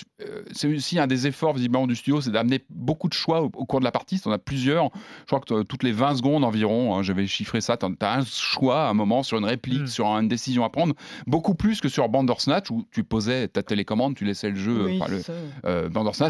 [0.53, 3.65] c'est aussi un des efforts, visiblement, du studio, c'est d'amener beaucoup de choix au, au
[3.67, 4.21] cours de la partie.
[4.21, 4.91] Tu en as plusieurs.
[5.21, 8.25] Je crois que toutes les 20 secondes environ, hein, j'avais chiffré ça, tu as un
[8.25, 9.87] choix à un moment sur une réplique, Mm.
[9.87, 10.95] sur une décision à prendre,
[11.27, 14.85] beaucoup plus que sur Bandersnatch où tu posais ta télécommande, tu laissais le jeu.
[14.87, 15.23] Oui, enfin, le,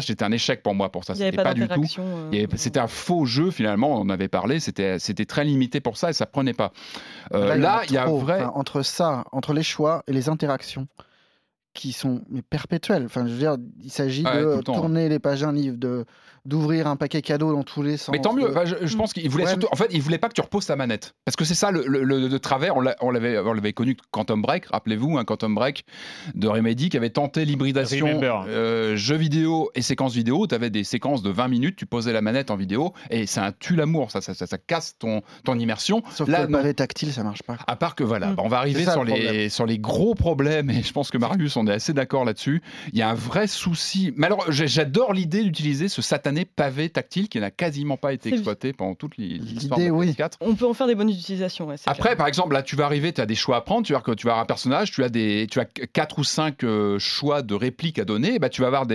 [0.01, 0.07] ça.
[0.07, 1.13] c'était un échec pour moi pour ça.
[1.13, 2.01] Il n'y avait C'était pas, pas, du tout.
[2.01, 5.97] euh, C'était un faux jeu finalement, on en avait parlé, c'était c'était très limité pour
[5.97, 6.71] ça et ça prenait pas.
[7.33, 8.17] Euh, là, il y a un trop.
[8.19, 8.41] vrai.
[8.41, 10.87] Enfin, entre ça, entre les choix et les interactions
[11.73, 13.05] qui sont mais perpétuelles.
[13.05, 16.05] Enfin, je veux dire, il s'agit de le temps, tourner les pages d'un livre, de
[16.45, 18.09] d'ouvrir un paquet cadeau dans tous les sens.
[18.11, 18.49] Mais tant mieux.
[18.49, 19.67] Enfin, je, je pense qu'il voulait Ouais, surtout.
[19.71, 21.83] En fait, il voulait pas que tu reposes ta manette, parce que c'est ça le,
[21.87, 22.75] le- le- le travers.
[22.77, 24.65] On l'a- on l'avait, on l'avait connu Quantum Break.
[24.67, 25.85] Rappelez-vous, un Quantum Break
[26.35, 30.47] de Remedy qui avait tenté l'hybridation euh, jeux vidéo et séquences vidéo.
[30.47, 33.39] Tu avais des séquences de 20 minutes, tu posais la manette en vidéo et c'est
[33.39, 34.11] un tue l'amour.
[34.11, 36.01] Ça, ça, ça, ça casse ton, ton immersion.
[36.11, 37.57] Sauf Là, que le tactile, ça marche pas.
[37.67, 38.35] À part que voilà, Mm.
[38.35, 39.49] bah, on va arriver ça, sur le les, problème.
[39.49, 42.61] sur les gros problèmes, et je pense que Marius, on est assez d'accord là-dessus.
[42.93, 44.13] Il y a un vrai souci.
[44.15, 46.01] Mais alors, j'adore l'idée d'utiliser ce
[46.45, 50.11] pavé tactile qui n'a quasiment pas été exploité pendant toute l'histoire de oui.
[50.11, 50.33] PS4.
[50.41, 51.67] On peut en faire des bonnes utilisations.
[51.67, 52.17] ouais, Après, clair.
[52.17, 53.85] par exemple, là, tu vas arriver, tu as des choix à prendre.
[53.85, 56.23] Tu vas, que tu vas avoir un personnage, tu as des, tu as quatre ou
[56.23, 58.35] cinq euh, choix de répliques à donner.
[58.35, 58.85] Et bah, tu vas avoir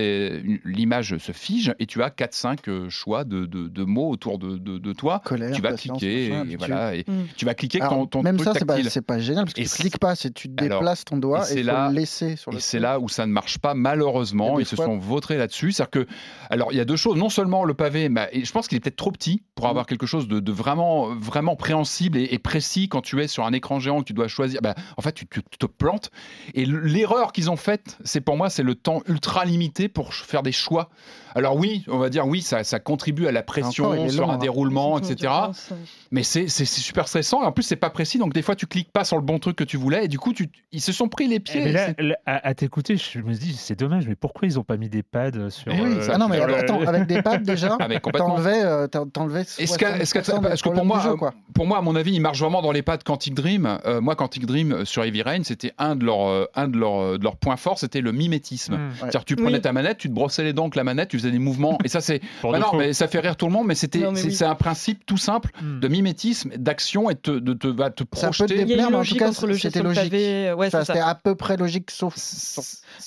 [0.65, 4.37] l'image se fige et tu as quatre, cinq euh, choix de, de- de mots autour
[4.39, 5.21] de, de- de toi.
[5.23, 7.25] Colère, tu vas cliquer machin, et, voilà, et Mm.
[7.37, 9.65] tu vas cliquer Alors, ton même truc ça, c'est pas, pas génial parce que Et
[9.65, 12.51] tu cliques pas, c'est tu Alors, déplaces ton doigt et et faut le laisser sur
[12.51, 14.59] le Et c'est là où ça ne marche pas, malheureusement.
[14.59, 15.71] Ils se sont vautrés là-dessus.
[15.71, 16.07] C'est-à-dire que,
[16.49, 17.17] alors, il y a deux choses.
[17.17, 19.69] Non seulement le pavé, mais je pense qu'il est peut-être trop petit pour Mm.
[19.69, 23.45] avoir quelque chose de, de vraiment, vraiment préhensible et, et précis quand tu es sur
[23.45, 24.61] un écran géant que tu dois choisir.
[24.61, 26.11] Bah, en fait, tu, tu te plantes.
[26.53, 30.43] Et l'erreur qu'ils ont faite, c'est pour moi, c'est le temps ultra limité pour faire
[30.43, 30.89] des choix.
[31.35, 34.31] Alors oui, on va dire oui, ça, ça contribue à la pression encore, sur long,
[34.31, 34.37] un hein.
[34.37, 35.31] déroulement, etc.
[35.71, 35.75] euh.
[36.11, 37.43] Mais c'est super stressant.
[37.43, 38.17] Et en plus, c'est pas précis.
[38.17, 40.05] Donc des fois, tu cliques pas sur le bon truc que tu voulais.
[40.05, 41.63] Et du coup, tu, ils se sont pris les pieds.
[41.63, 41.89] Mais là,
[42.25, 45.03] à, à t'écouter, je me dis, c'est dommage, mais pourquoi ils ont pas mis des
[45.03, 45.71] pads sur.
[45.71, 48.35] Eh oui, euh, ça- Ah non, mais attends, avec des pads déjà, Ah, mais complètement.
[48.35, 51.15] t'enlevais euh, t'en- t'enlevais Est-ce que, est-ce que- 60% des parce que pour moi, jeu,
[51.15, 51.33] quoi.
[51.53, 53.79] pour moi, à mon avis, ils marchent vraiment dans les pas de Quantic Dream.
[53.85, 57.17] Euh, moi, Quantic Dream euh, sur Heavy Rain, c'était un de leurs, un de leurs,
[57.19, 58.75] de leurs points forts, c'était le mimétisme.
[58.75, 58.91] Hmm.
[58.99, 59.61] C'est-à-dire tu prenais Oui.
[59.61, 61.87] ta manette, tu te brossais les dents avec la manette, tu faisais des mouvements, et
[61.87, 62.21] ça c'est.
[62.43, 64.43] Bah de non, mais ça fait rire tout le monde, mais c'était, c'est, oui.
[64.49, 65.79] un principe tout simple Hmm.
[65.79, 68.65] de mimétisme, d'action et te- de te, va te Ça peut te projeter.
[68.65, 70.13] Déplaire, mais en tout cas, c'était logique.
[70.57, 72.15] Ouais, C'était à peu près logique, sauf.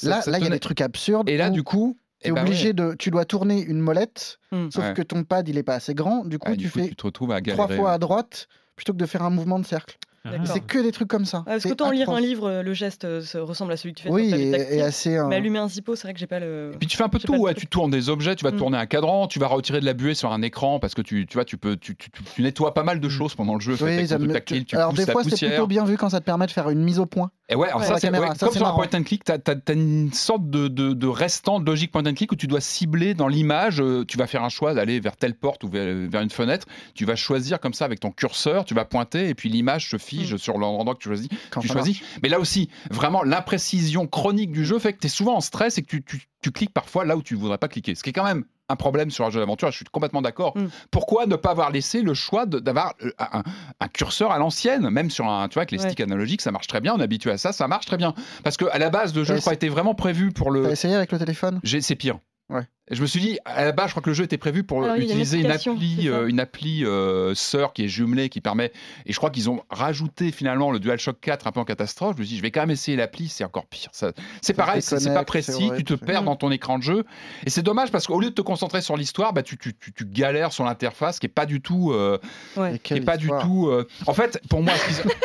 [0.02, 1.28] Là, il y a des trucs absurdes.
[1.28, 2.72] Et là, du coup, t'es eh ben obligé ouais.
[2.74, 2.94] de.
[2.98, 4.70] Tu dois tourner une molette, Hmm.
[4.70, 4.94] sauf Ouais.
[4.94, 6.24] que ton pad, il est pas assez grand.
[6.24, 8.92] Du coup, Ah, tu coup, fais tu te retrouves à trois fois à droite plutôt
[8.92, 9.98] que de faire un mouvement de cercle.
[10.22, 10.32] Ah.
[10.44, 11.42] C'est que des trucs comme ça.
[11.46, 13.98] Parce C'est qu'autant lire un livre, euh, le geste euh, se ressemble à celui que
[14.00, 15.16] tu fais Oui, sur et, et assez.
[15.16, 16.72] euh, Mais allumer un zippo, c'est vrai que j'ai pas le.
[16.78, 17.54] Puis tu fais un peu tout, ouais.
[17.54, 18.56] tu tournes des objets, tu vas Mm.
[18.58, 21.26] tourner un cadran, tu vas retirer de la buée sur un écran parce que tu,
[21.26, 23.60] tu vois, tu peux, tu, tu, tu- tu nettoies pas mal de choses pendant le
[23.60, 23.76] jeu.
[23.80, 26.46] oui, ça tactile, tu Alors des fois, c'est plutôt bien vu quand ça te permet
[26.46, 27.30] de faire une mise au point.
[27.48, 29.24] Et ouais, alors Ouais, ça, c'est ouais, ça, comme c'est sur un point and click,
[29.24, 32.46] tu as, une sorte de, de, de restant de logique point and click où tu
[32.46, 35.68] dois cibler dans l'image, euh, tu vas faire un choix d'aller vers telle porte ou
[35.68, 39.28] vers, vers une fenêtre, tu vas choisir comme ça avec ton curseur, tu vas pointer
[39.28, 41.28] et puis l'image se fige sur l'endroit que tu choisis.
[41.50, 42.00] Quand tu choisis.
[42.22, 45.78] Mais là aussi, vraiment, l'imprécision chronique du jeu fait que tu es souvent en stress
[45.78, 47.94] et que tu, tu- tu cliques parfois là où tu ne voudrais pas cliquer.
[47.94, 50.56] Ce qui est quand même un problème sur un jeu d'aventure, je suis complètement d'accord.
[50.56, 50.66] Mm.
[50.90, 53.42] Pourquoi ne pas avoir laissé le choix d'avoir euh, un,
[53.80, 55.86] un curseur à l'ancienne, même sur un, tu vois, avec les Ouais.
[55.88, 58.14] sticks analogiques, ça marche très bien, on est habitué à ça, ça marche très bien.
[58.44, 60.52] Parce que à la base, le jeu, Ouais, je crois, était vraiment prévu pour T'as
[60.54, 60.70] le.
[60.70, 61.60] essayé avec le téléphone?
[61.64, 62.18] C'est pire.
[62.48, 62.62] Ouais.
[62.90, 64.82] Je me suis dit, à la base, je crois que le jeu était prévu pour
[64.84, 68.72] une utiliser une, appli, euh, une appli euh, sœur qui est jumelée, qui permet.
[69.06, 72.16] Et je crois qu'ils ont rajouté finalement le DualShock 4 un peu en catastrophe.
[72.16, 73.90] Je me suis dit, je vais quand même essayer l'appli, c'est encore pire.
[73.92, 74.12] Ça-
[74.42, 77.04] C'est Ça pareil, c'est pas précis, tu te perds dans ton écran de jeu.
[77.46, 79.92] Et c'est dommage parce qu'au lieu de te concentrer sur l'histoire, bah, tu, tu, tu,
[79.92, 81.92] tu galères sur l'interface qui est pas du tout.
[81.92, 82.18] euh,
[82.56, 82.78] Ouais.
[82.80, 83.42] Qui est pas histoire.
[83.42, 83.68] du tout.
[83.68, 84.74] euh, En fait, pour moi,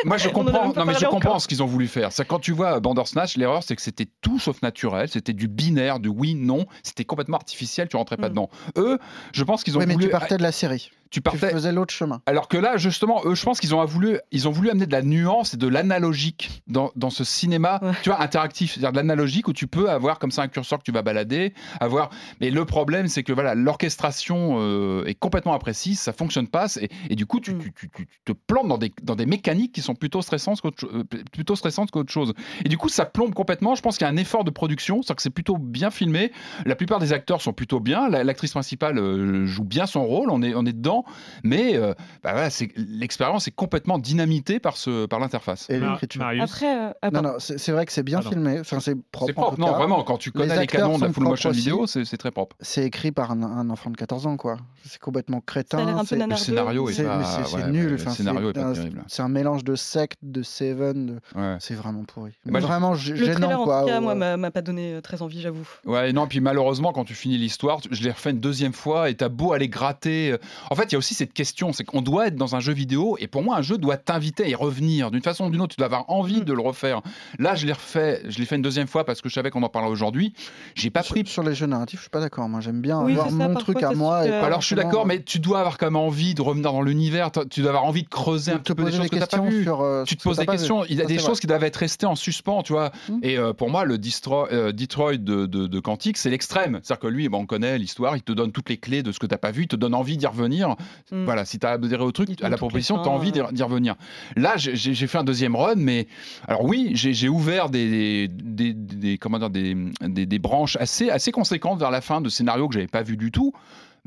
[0.06, 0.72] moi je comprends.
[0.74, 2.12] Non, mais je comprends ce qu'ils ont voulu faire.
[2.12, 5.10] C'est quand tu vois Bandersnatch, l'erreur, c'est que c'était tout sauf naturel.
[5.10, 6.66] C'était du binaire, du oui, non.
[6.84, 7.55] C'était complètement artificiel.
[7.88, 8.32] Tu rentrais pas Mm.
[8.32, 8.50] dedans.
[8.78, 9.00] Eux,
[9.34, 10.06] je pense qu'ils ont Oui, mais voulu.
[10.06, 10.92] tu partais de la série.
[11.22, 12.22] Tu faisais l'autre chemin.
[12.26, 14.92] Alors que là, justement, eux, je pense qu'ils ont voulu, ils ont voulu amener de
[14.92, 17.92] la nuance et de l'analogique dans, dans ce cinéma, Ouais.
[18.04, 20.84] tu vois, interactif, c'est-à-dire de l'analogique où tu peux avoir comme ça un curseur que
[20.84, 22.10] tu vas balader, avoir.
[22.42, 26.90] Mais le problème, c'est que voilà, l'orchestration euh, est complètement imprécise, ça fonctionne pas, et,
[27.10, 27.60] et du coup, tu, Mm.
[27.60, 30.86] tu- tu- tu te plantes dans des, dans des mécaniques qui sont plutôt stressantes qu'autre
[30.94, 32.34] euh, plutôt stressantes qu'autre chose.
[32.66, 33.76] Et du coup, ça plombe complètement.
[33.76, 36.32] Je pense qu'il y a un effort de production, c'est-à-dire que c'est plutôt bien filmé.
[36.66, 38.10] La plupart des acteurs sont plutôt bien.
[38.10, 41.05] La- L'actrice principale euh, joue bien son rôle, on est, on est dedans,
[41.44, 45.70] mais euh, bah voilà, l'expérience est complètement dynamitée par, ce, par l'interface.
[45.70, 46.24] Et l'écriture.
[46.42, 48.60] Après, euh, ah, Non, non, c'est vrai que c'est bien filmé.
[48.60, 49.32] Enfin, c'est propre.
[49.34, 49.74] C'est en propre, non, cas.
[49.78, 52.56] vraiment, quand tu connais les, acteurs canons de la full motion vidéo, c'est très propre.
[52.60, 54.58] C'est écrit par un, un enfant de 14 ans, quoi.
[54.84, 56.00] C'est complètement crétin.
[56.02, 57.68] Le scénario est pas.
[57.68, 57.92] nul.
[57.92, 59.04] le scénario est c'est pas un- terrible.
[59.08, 61.20] C'est un mélange de secte, de Seven.
[61.60, 62.32] C'est vraiment pourri.
[62.46, 63.82] Vraiment gê- Le trailer, gênant, en quoi.
[63.82, 65.68] tout cas, moi, m'a m'a pas donné euh, très envie, j'avoue.
[65.86, 69.16] Ouais, non, puis malheureusement, quand tu finis l'histoire, je l'ai refait une deuxième fois et
[69.16, 70.36] t'as beau aller gratter.
[70.70, 72.74] En fait, il y a aussi cette question, c'est qu'on doit être dans un jeu
[72.74, 75.12] vidéo et pour moi, un jeu doit t'inviter à y revenir.
[75.12, 77.02] D'une façon ou d'une autre, tu dois avoir envie de le refaire.
[77.40, 79.64] Là, je l'ai refait, je l'ai fait une deuxième fois parce que je savais qu'on
[79.64, 80.34] en parlerait aujourd'hui.
[80.76, 81.24] J'ai pas pris.
[81.26, 82.48] Sur, sur les jeux narratifs, je suis pas d'accord.
[82.50, 84.26] Moi, j'aime bien Oui, avoir c'est ça, mon truc à t'as moi.
[84.26, 86.72] et pas Alors, je suis d'accord, mais tu dois avoir quand même envie de revenir
[86.72, 87.32] dans l'univers.
[87.50, 89.50] Tu dois avoir envie de creuser un petit peu des choses que t'as pas questions
[89.50, 89.66] vues.
[89.70, 90.58] euh, tu te poses t'as des vu.
[90.58, 90.86] questions.
[90.86, 92.92] Il y a Ça, des choses qui doivent être restées en suspens, tu vois.
[93.10, 93.20] Mm.
[93.24, 96.80] Et euh, pour moi, le euh, Detroit de, de, de Quantic, c'est l'extrême.
[96.84, 99.20] C'est-à-dire que lui, bon, on connaît l'histoire, il te donne toutes les clés de ce
[99.20, 100.75] que tu n'as pas vu, il te donne envie d'y revenir.
[101.12, 101.26] Mm.
[101.26, 103.96] Voilà, si tu as adhéré au truc, à la proposition, tu as envie d'y revenir.
[104.36, 106.08] Là, j'ai- fait un deuxième run, mais
[106.48, 111.10] alors oui, j'ai ouvert des, des, des- des- comment dire, des, des, des branches assez,
[111.10, 113.54] assez conséquentes vers la fin de scénarios que j'avais pas vu du tout.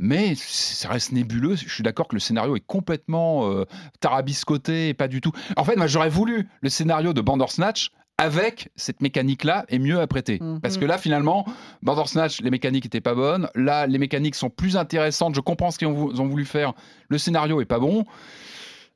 [0.00, 1.56] Mais ça reste nébuleux.
[1.56, 3.64] Je suis d'accord que le scénario est complètement euh,
[3.98, 5.32] tarabiscoté et pas du tout.
[5.56, 10.38] En fait, moi, j'aurais voulu le scénario de Bandersnatch avec cette mécanique-là et mieux apprêtée.
[10.40, 10.60] Mhm.
[10.60, 11.46] Parce que là, finalement,
[11.82, 13.48] Bandersnatch, les mécaniques étaient pas bonnes.
[13.54, 15.34] Là, les mécaniques sont plus intéressantes.
[15.36, 16.72] Je comprends ce qu'ils ont, vou- ont voulu faire.
[17.08, 18.04] Le scénario est pas bon.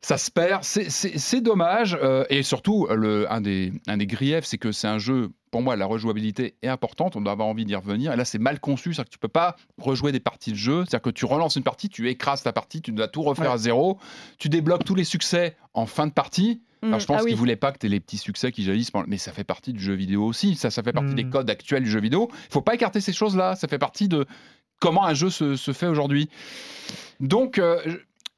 [0.04, 0.64] Ça se perd.
[0.64, 1.96] C'est- dommage.
[2.02, 5.62] Euh, et surtout, le, un, des, un des griefs, c'est que c'est un jeu, pour
[5.62, 7.14] moi, la rejouabilité est importante.
[7.14, 8.12] On doit avoir envie d'y revenir.
[8.12, 8.92] Et là, c'est mal conçu.
[8.92, 10.78] C'est-à-dire que tu peux pas rejouer des parties de jeu.
[10.84, 13.54] C'est-à-dire que tu relances une partie, tu écrases ta partie, tu dois tout refaire Ouais.
[13.54, 13.98] à zéro.
[14.38, 16.62] Tu débloques tous les succès en fin de partie.
[16.82, 17.30] Alors, je Mm, pense ah oui.
[17.30, 19.72] qu'ils voulaient pas que tu aies les petits succès qui jaillissent, mais ça fait partie
[19.72, 20.54] du jeu vidéo aussi.
[20.56, 21.16] Ça, ça fait partie Mm.
[21.16, 22.28] des codes actuels du jeu vidéo.
[22.48, 23.54] Il faut pas écarter ces choses-là.
[23.56, 24.26] Ça fait partie de
[24.80, 26.28] comment un jeu se, se fait aujourd'hui.
[27.20, 27.78] Donc, euh,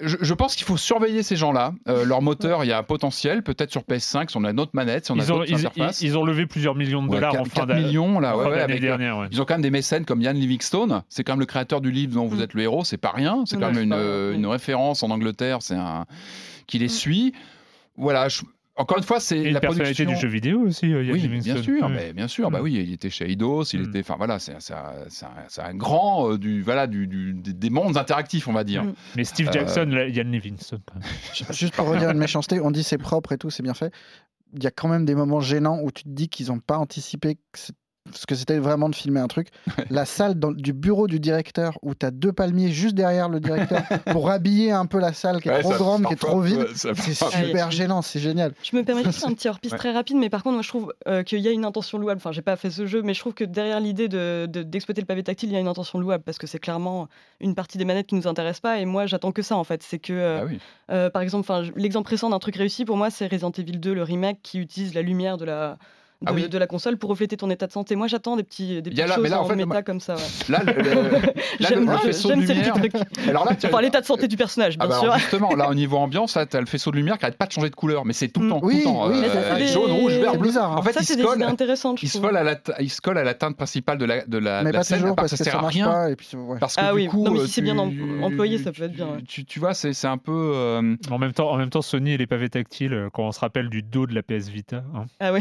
[0.01, 1.73] je, je pense qu'il faut surveiller ces gens-là.
[1.89, 3.43] Euh, leur moteur, il y a un potentiel.
[3.43, 5.55] Peut-être sur PS5, si on a une autre manette, si on a Ils ont, ils,
[5.67, 6.03] interfaces.
[6.03, 8.19] ils- ils ont levé plusieurs millions de Ouais, dollars 4, en fin 4 d'a- millions,
[8.21, 9.17] là, ouais, ouais, d'année avec, dernière.
[9.19, 9.29] ouais.
[9.31, 11.03] ils ont quand même des mécènes comme Ian Livingstone.
[11.09, 12.43] C'est quand même le créateur du livre dont vous Mm.
[12.43, 12.85] êtes le héros.
[12.85, 13.45] C'est pas rien.
[13.47, 15.59] C'est quand même une, une référence en Angleterre.
[15.63, 16.05] C'est un
[16.67, 16.91] qui les Mm.
[16.91, 17.33] suit.
[17.97, 18.29] Voilà.
[18.29, 18.43] je-
[18.77, 20.07] Encore une fois, c'est la personnalité production.
[20.07, 20.93] du jeu vidéo aussi.
[20.93, 21.89] euh, Oui, bien sûr, Ouais.
[21.91, 22.51] mais bien sûr.
[22.51, 23.85] Bah oui, il était chez Eidos, il Mm.
[23.85, 24.01] était.
[24.01, 27.53] Enfin voilà, c'est un, c'est un- c'est un grand euh, du voilà du, du- des,
[27.53, 28.83] des mondes interactifs, on va dire.
[28.83, 28.95] Mm.
[29.17, 31.03] Mais Steve Euh, Jackson, là, quand même.
[31.53, 33.95] Juste pour redire une méchanceté, on dit c'est propre et tout, c'est bien fait.
[34.57, 36.79] Il y a quand même des moments gênants où tu te dis qu'ils n'ont pas
[36.79, 37.59] anticipé que
[38.13, 39.49] c'est- ce que c'était vraiment de filmer un truc.
[39.91, 43.41] La salle dans- du bureau du directeur où tu as deux palmiers juste derrière le
[43.41, 46.17] directeur pour habiller un peu la salle qui est Ouais, trop ça- grande, qui est
[46.17, 46.67] trop vide.
[46.75, 48.53] C'est super gênant, c'est génial.
[48.63, 49.79] Je me permets juste un petit hors-piste Ouais.
[49.79, 52.19] très rapide, mais par contre, moi je trouve euh, qu'il y a une intention louable.
[52.19, 55.01] Enfin, j'ai pas fait ce jeu, mais je trouve que derrière l'idée de- de- d'exploiter
[55.01, 57.09] le pavé tactile, il y a une intention louable parce que c'est clairement
[57.41, 58.79] une partie des manettes qui nous intéresse pas.
[58.79, 59.83] Et moi, j'attends que ça en fait.
[59.83, 60.59] C'est que, euh, Ah oui.
[60.91, 64.03] euh, par exemple, l'exemple récent d'un truc réussi pour moi, c'est Resident Evil 2, le
[64.03, 65.79] remake qui utilise la lumière de la.
[66.25, 66.49] De, Ah oui.
[66.49, 67.97] de la console pour refléter ton état de santé.
[67.97, 70.01] Moi, j'attends des petits, des petites là- choses mais là, en en fait, méta comme
[70.01, 70.15] ça.
[70.17, 70.21] ouais.
[70.49, 71.11] Là, le, le-
[71.61, 72.75] J'aime le faisceau de lumière.
[72.75, 72.93] trucs.
[73.29, 75.05] Alors là, Enfin, l'état de santé du personnage, Ah bien bah sûr.
[75.11, 77.47] alors justement, là au niveau ambiance, là, t'as le faisceau de lumière qui arrête pas
[77.47, 78.51] de changer de couleur, mais c'est tout le Mm.
[78.51, 79.09] temps, Oui, tout le temps.
[79.09, 80.49] oui, euh, des- jaune, rouge, vert, bleu.
[80.49, 80.73] bizarre.
[80.73, 80.77] hein.
[80.79, 81.99] En fait, ça, il c'est se des colle, idées intéressantes.
[82.01, 84.05] je il se colle à la, te- il se colle à la teinte principale de
[84.05, 86.09] la, de la, mais de la pas scène, toujours parce que ça sert à rien.
[86.61, 89.09] Parce que Ah du oui, coup, euh, si c'est bien employé, ça peut être bien.
[89.29, 90.33] Tu, tu vois, c'est c'est un peu.
[90.55, 93.41] euh, En même temps, en même temps, Sony et les pavés tactiles, quand on se
[93.41, 94.83] rappelle du dos de la PS Vita,
[95.21, 95.41] Ah ouais.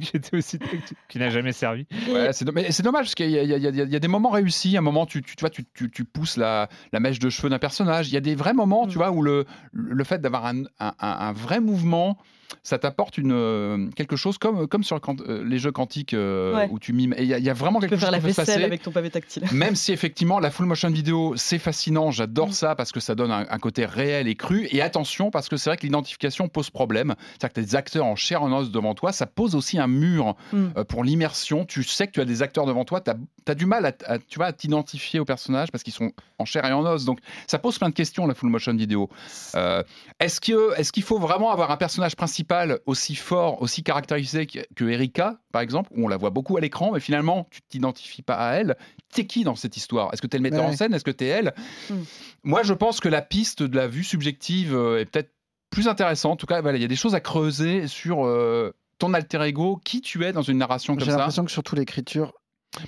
[0.00, 1.86] Qui était aussi tactile, qui n'a jamais servi.
[2.08, 2.44] Ouais, c'est
[2.82, 4.76] dommage parce qu'il y, a- y y y des moments réussis.
[4.76, 5.64] À un moment, tu, tu, tu vois, tu,
[6.04, 8.08] pousses la, la mèche de cheveux d'un personnage.
[8.08, 8.98] Il y a des vrais moments, tu Mm.
[8.98, 12.18] vois, où le, le fait d'avoir un, un, un- un vrai mouvement
[12.62, 16.68] ça t'apporte une euh, quelque chose comme comme sur euh, les jeux quantiques euh, Ouais.
[16.70, 17.14] où tu mimes.
[17.16, 18.26] Et il y, a- il y a vraiment Tu quelque peux chose faire la peut
[18.28, 18.62] vaisselle passer.
[18.64, 19.42] avec ton pavé tactile.
[19.52, 22.52] Même si effectivement la full motion vidéo c'est fascinant, j'adore Mm.
[22.52, 24.68] ça parce que ça donne un, un côté réel et cru.
[24.70, 27.14] Et attention parce que c'est vrai que l'identification pose problème.
[27.32, 29.78] C'est-à-dire que tu as des acteurs en chair en os devant toi, ça pose aussi
[29.78, 30.66] un mur Mm.
[30.76, 31.64] euh, pour l'immersion.
[31.64, 34.36] Tu sais que tu as des acteurs devant toi, tu as, du mal à, tu
[34.38, 37.04] vois, à t'identifier aux personnages parce qu'ils sont en chair et en os.
[37.04, 39.08] Donc ça pose plein de questions la full motion vidéo.
[39.54, 39.82] Euh,
[40.20, 42.43] est-ce que- est-ce qu'il faut vraiment avoir un personnage principal
[42.86, 46.60] aussi fort, aussi caractérisé que, que Erika, par exemple, où on la voit beaucoup à
[46.60, 48.76] l'écran, mais finalement, tu t'identifies pas à elle
[49.12, 50.12] T'es qui dans cette histoire?
[50.12, 50.92] Est-ce que t'es le metteur Ouais, en scène?
[50.92, 51.54] Est-ce que t'es elle?
[51.90, 51.94] Mm.
[52.42, 55.32] Moi, je pense que la piste de la vue subjective euh, est peut-être
[55.70, 56.32] plus intéressante.
[56.32, 59.42] En tout cas, voilà, il y a des choses à creuser sur euh, ton alter
[59.42, 61.18] ego, qui tu es dans une narration comme J'ai ça.
[61.18, 62.32] l'impression que surtout l'écriture.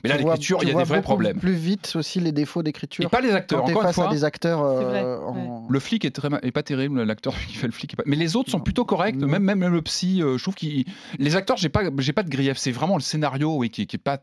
[0.02, 1.38] Mais là, l'écriture, tu il y a des vrais problèmes.
[1.38, 3.08] Plus vite aussi les défauts Et d'écriture.
[3.10, 4.08] pas les acteurs, Quand t'es encore une face fois.
[4.08, 7.54] à des acteurs euh, en- Le flic est, très, ma- est pas terrible, l'acteur qui
[7.54, 7.92] fait le flic.
[7.92, 8.64] est pas- Mais les autres sont Non.
[8.64, 9.26] plutôt corrects, Non.
[9.28, 10.84] même, même le psy, euh, je trouve qu'il.
[11.18, 13.96] Les acteurs, j'ai pas, j'ai pas de grief, c'est vraiment le scénario oui, qui, qui
[13.96, 14.18] est pas.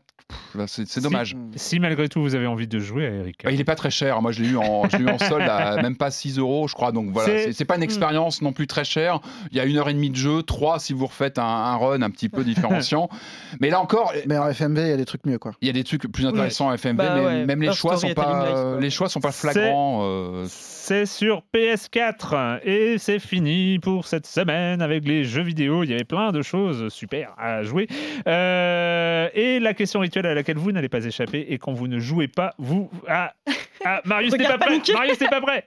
[0.66, 1.00] C'est Si.
[1.00, 1.36] dommage.
[1.54, 3.48] Si malgré tout vous avez envie de jouer à Erika.
[3.48, 4.22] Bah, il est pas très cher.
[4.22, 6.66] Moi, je l'ai eu en, je l'ai eu en solde à même pas 6 euros,
[6.66, 6.92] je crois.
[6.92, 9.20] Donc voilà, C'est- pas une expérience non plus très chère.
[9.50, 11.76] Il y a une heure et demie de jeu, trois si vous refaites un, un
[11.76, 13.08] run un petit peu différenciant.
[13.60, 15.52] Mais là encore, Mais en FMV, il y a des trucs mieux, quoi.
[15.60, 17.96] Il y a des trucs plus intéressants à FMV, Bah mais ouais, même les choix
[17.96, 20.00] sont pas, les choix sont pas C'est- flagrants.
[20.02, 25.82] euh, C'est sur PS4 et c'est fini pour cette semaine avec les jeux vidéo.
[25.82, 27.86] Il y avait plein de choses super à jouer.
[28.26, 31.98] Euh, et la question rituelle à laquelle vous n'allez pas échapper et quand vous ne
[31.98, 32.90] jouez pas, vous...
[33.08, 33.32] Ah,
[33.84, 34.78] ah, Marius n'est pas prêt.
[34.92, 35.64] Marius n'est pas prêt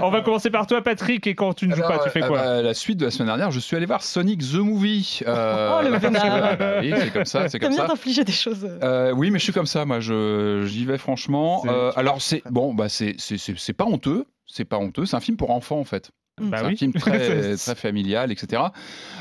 [0.00, 2.22] On va commencer par toi Patrick et quand tu ne joues Alors, pas, tu fais
[2.24, 4.54] euh, quoi bah, La suite de la semaine dernière, je suis allé voir Sonic the
[4.54, 5.20] Movie.
[5.26, 5.90] euh, Oh, le
[6.56, 7.90] bah, oui, c'est comme ça, c'est T'aimes comme bien ça.
[7.92, 8.68] t'infliger des choses.
[8.82, 9.12] euh.
[9.18, 11.64] Oui, mais je suis comme ça, moi, je, j'y vais franchement.
[11.66, 15.16] Euh, alors, c'est bon, bah, c'est, c'est, c'est, c'est pas honteux, c'est pas honteux, c'est
[15.16, 16.10] un film pour enfants en fait.
[16.40, 16.72] Bah c'est oui.
[16.74, 18.62] un film très, très familial, etc.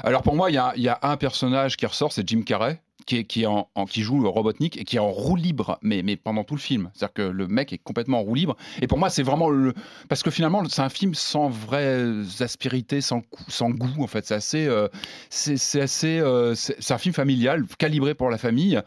[0.03, 2.44] Alors pour moi, il y a, il y a un personnage qui ressort, c'est Jim
[2.45, 2.80] Carrey.
[3.06, 5.80] Qui, est, qui, est en, en- qui joue Robotnik et qui est en roue libre,
[5.82, 6.91] mais, mais pendant tout le film.
[6.94, 8.57] C'est-à-dire que le mec est complètement en roue libre.
[8.82, 9.74] Et pour moi, c'est vraiment le.
[10.10, 12.03] Parce que finalement, c'est un film sans vraie
[12.41, 14.26] aspérité, sans, sans goût, en fait.
[14.26, 14.68] C'est assez.
[14.68, 14.90] euh,
[15.30, 16.19] c'est assez.
[16.19, 18.78] euh, c'est c'est un film familial, calibré pour la famille.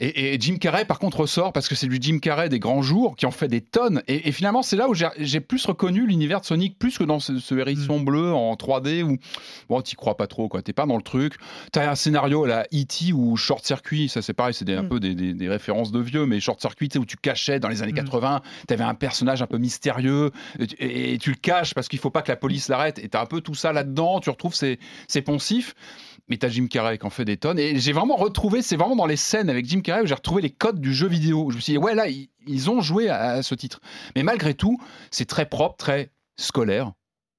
[0.00, 2.82] Et, et Jim Carrey, par contre, ressort parce que c'est du Jim Carrey des grands
[2.82, 4.00] jours qui en fait des tonnes.
[4.06, 7.18] Et, et finalement, c'est là où j'ai plus reconnu l'univers de Sonic, plus que dans
[7.18, 9.16] ce, ce hérisson bleu en 3D où,
[9.68, 10.62] bon, t'y crois pas trop, quoi.
[10.62, 11.34] T'es pas dans le truc.
[11.72, 13.12] T'as un scénario, là, E.T.
[13.12, 14.88] ou Short Circuit, ça c'est pareil, c'est un Mm.
[14.88, 17.58] peu des, des- des références de vieux, mais Short Circuit, tu sais, où tu cachais
[17.58, 17.96] dans les années Mm.
[17.96, 20.30] 80, t'avais un personnage un peu mystérieux
[20.60, 22.98] et, tu- et tu le caches parce qu'il faut pas que la police l'arrête.
[23.00, 25.74] Et t'as un peu tout ça là-dedans, tu retrouves ces, ces poncifs.
[26.30, 27.58] Mais t'as Jim Carrey qui en fait des tonnes.
[27.58, 30.50] Et j'ai vraiment retrouvé, c'est vraiment dans les scènes avec Jim Où j'ai retrouvé les
[30.50, 31.50] codes du jeu vidéo.
[31.50, 32.06] Je me suis dit, ouais, là,
[32.46, 33.80] ils, ont joué à ce titre.
[34.14, 34.78] Mais malgré tout,
[35.10, 36.92] c'est très propre, très scolaire.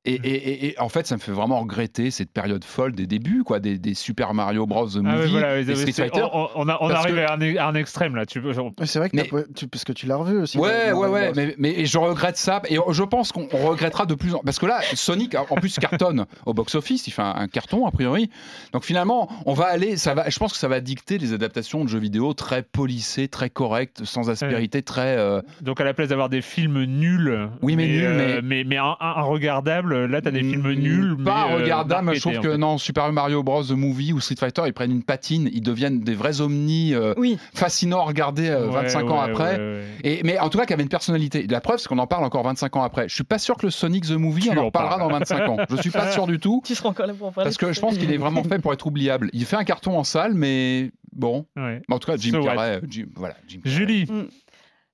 [0.05, 0.21] Et, Mm.
[0.23, 3.43] et- et- et en fait, ça me fait vraiment regretter cette période folle des débuts,
[3.43, 4.88] quoi, des, des Super Mario Bros.
[4.88, 6.23] The Movie, Ah oui, voilà, des Street Fighter.
[6.31, 8.26] on, on, a- on Parce arrive que- à, un, à un extrême là.
[8.26, 8.41] Tu
[8.85, 10.57] C'est vrai que Mais- tu- parce que tu l'as revu aussi.
[10.57, 12.61] Ouais, ouais, ouais, mais, mais je regrette ça.
[12.69, 15.77] Et je pense qu'on on regrettera de plus en Parce que là, Sonic, en plus,
[15.80, 17.05] cartonne au box-office.
[17.07, 18.30] Il fait un, un carton, a priori.
[18.71, 19.97] Donc finalement, on va aller.
[19.97, 23.27] Ça va, je pense que ça va dicter les adaptations de jeux vidéo très polissées,
[23.27, 25.17] très correctes, sans aspérité, très.
[25.17, 28.77] euh, donc à la place d'avoir des films nuls, Oui, mais nuls, euh, mais, mais
[28.77, 31.18] un, un- un regardable, là t'as des films nuls.
[31.24, 32.57] Pas mais, euh, regardable, je trouve que fait.
[32.57, 33.64] non, Super Mario Bros.
[33.64, 37.14] The Movie ou Street Fighter, ils prennent une patine, ils deviennent des vrais omnis euh,
[37.18, 39.57] Oui, fascinants à regarder euh, Ouais, 25 ans ouais, après.
[39.57, 39.84] ouais, ouais.
[40.03, 41.45] Et, mais en tout cas, qui avait une personnalité.
[41.49, 43.10] La preuve, c'est qu'on en parle encore 25 ans après.
[43.10, 44.99] Je suis pas sûr que le Sonic the Movie, Tu on en parles.
[44.99, 45.57] dans 25 ans.
[45.70, 46.61] Je suis pas sûr du tout.
[46.66, 47.45] tu seras encore là pour en parler.
[47.45, 49.30] Parce que je pense qu'il est vraiment fait pour être oubliable.
[49.34, 51.45] Il fait un carton en salle, mais bon.
[51.56, 51.82] Ouais.
[51.90, 52.80] En tout cas, Jim So Carrey.
[52.88, 53.76] Jim- voilà, Jim Carrey.
[53.76, 54.06] Julie,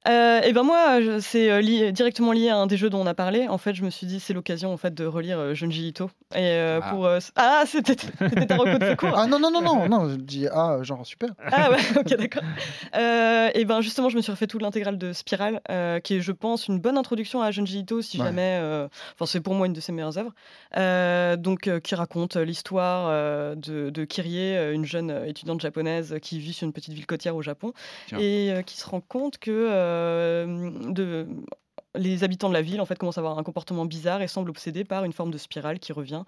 [0.08, 3.08] Euh, et ben moi, c'est euh, lié- directement lié à un des jeux dont on
[3.08, 3.48] a parlé.
[3.48, 6.10] En fait, je me suis dit c'est l'occasion en fait de relire euh, Junji Ito.
[6.36, 6.90] Et euh, Ah.
[6.92, 9.14] pour euh, ah c'était c'était ta reco de secours.
[9.16, 11.30] Ah non, non, non, non, non, je dis ah, genre super.
[11.52, 12.44] Ah ouais, ok, d'accord.
[12.96, 16.22] Euh, et ben justement, je me suis refait toute l'intégrale de Spiral, euh, qui est,
[16.22, 18.26] je pense, une bonne introduction à Junji Ito, si Ouais.
[18.26, 18.60] jamais.
[18.62, 20.34] euh, Enfin, c'est pour moi une de ses meilleures œuvres.
[20.78, 26.40] Euh, donc, euh, qui raconte l'histoire euh, de, de Kirie, une jeune étudiante japonaise qui
[26.40, 27.74] vit sur une petite ville côtière au Japon,
[28.08, 28.20] Tiens.
[28.20, 29.95] et euh, qui se rend compte que euh,
[30.92, 31.28] de
[31.98, 34.50] les habitants de la ville en fait commencent à avoir un comportement bizarre et semblent
[34.50, 36.24] obsédés par une forme de spirale qui revient.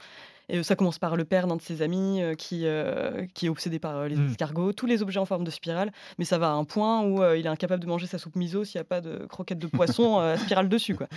[0.48, 3.48] Et euh, ça commence par le père d'un de ses amis euh, qui, euh, qui
[3.48, 4.30] est obsédé par euh, les Mm.
[4.30, 7.22] escargots, tous les objets en forme de spirale, mais ça va à un point où
[7.22, 9.60] euh, il est incapable de manger sa soupe miso s'il n'y a pas de croquettes
[9.60, 10.96] de poisson euh, à spirale dessus.
[10.96, 11.08] Quoi.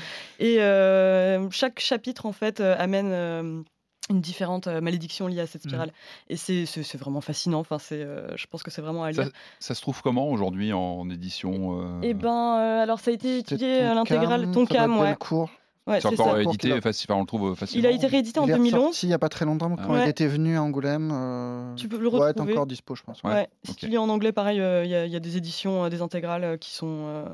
[0.41, 3.63] Et euh, chaque chapitre en fait euh, amène euh,
[4.09, 5.69] une différente euh, malédiction liée à cette Mm.
[5.69, 5.93] spirale.
[6.29, 7.61] Et c'est- c'est c'est vraiment fascinant.
[7.61, 9.29] Enfin, c'est, euh, je pense que c'est vraiment à lire.
[9.61, 13.39] Ça se trouve comment aujourd'hui en édition euh, Et ben, euh, alors ça a été
[13.39, 14.51] étudié à l'intégrale.
[14.53, 15.09] Tonkam, ouais.
[15.09, 15.51] Delcourt.
[15.87, 16.43] Ouais, C'est c'est encore ça.
[16.43, 17.83] édité, Pour- faci- enfin, on le trouve facilement.
[17.83, 18.75] Il a été réédité en Il est 2011.
[18.75, 20.05] ressorti il n'y a pas très longtemps, quand Ouais.
[20.05, 21.11] il était venu à Angoulême.
[21.13, 22.53] euh, Tu peux le retrouver.
[22.53, 23.23] encore dispo, je pense.
[23.25, 25.21] Ouais, Ouais, Si tu lis en anglais, pareil, euh, il y, a- il y a
[25.21, 27.25] des éditions, euh, des intégrales euh, qui sont, euh,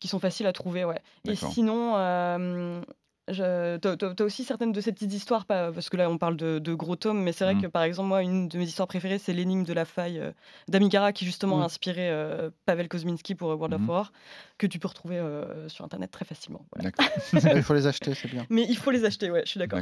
[0.00, 0.84] qui sont faciles à trouver.
[0.84, 0.98] Ouais.
[1.28, 2.80] Et sinon, euh,
[3.28, 6.58] je- t'as aussi certaines de ces petites histoires, pas, parce que là on parle de,
[6.58, 7.62] de gros tomes, mais c'est vrai Mhm.
[7.62, 10.32] que par exemple, moi, une de mes histoires préférées, c'est l'énigme de la faille euh,
[10.68, 14.12] d'Amigara, qui justement a inspiré euh, Pavel Kozminski pour euh, World of War,
[14.58, 16.64] que tu peux retrouver euh, sur internet très facilement.
[16.74, 16.90] voilà.
[16.90, 17.06] D'accord.
[17.56, 18.46] Il faut les acheter, c'est bien.
[18.50, 19.80] Mais il faut les acheter, ouais, je suis d'accord.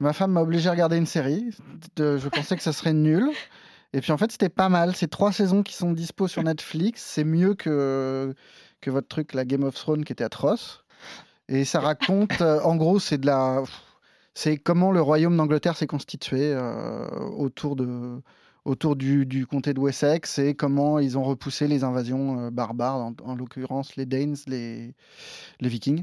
[0.00, 1.50] Ma femme m'a obligé à regarder une série.
[1.96, 3.28] De- je pensais que ça serait nul.
[3.92, 4.96] Et puis en fait, c'était pas mal.
[4.96, 7.02] C'est trois saisons qui sont dispo sur Netflix.
[7.02, 8.34] C'est mieux que,
[8.80, 10.84] que votre truc, la Game of Thrones, qui était atroce.
[11.48, 13.62] Et ça raconte, euh, en gros, c'est de la.
[14.34, 17.06] C'est comment le royaume d'Angleterre s'est constitué euh,
[17.36, 18.22] autour, de,
[18.64, 22.96] autour du, du comté de Wessex et comment ils ont repoussé les invasions euh, barbares,
[22.96, 24.94] en, en l'occurrence les Danes, les,
[25.60, 26.02] les Vikings.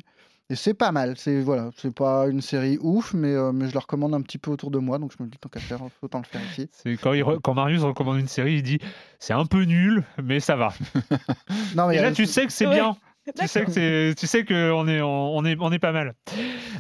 [0.52, 1.14] Et c'est pas mal.
[1.16, 4.40] C'est voilà, c'est pas une série ouf, mais, euh, mais je la recommande un petit
[4.40, 6.68] peu autour de moi, donc je me dis tant qu'à faire, autant le faire ici.
[6.72, 8.80] C'est quand, il re- quand Marius recommande une série, il dit
[9.20, 10.74] c'est un peu nul, mais ça va.
[11.76, 12.74] Non, mais Et là, euh, tu sais que c'est Ouais.
[12.76, 12.98] bien.
[13.38, 16.14] Tu sais que c'est, tu sais que on est, on est, on est pas mal.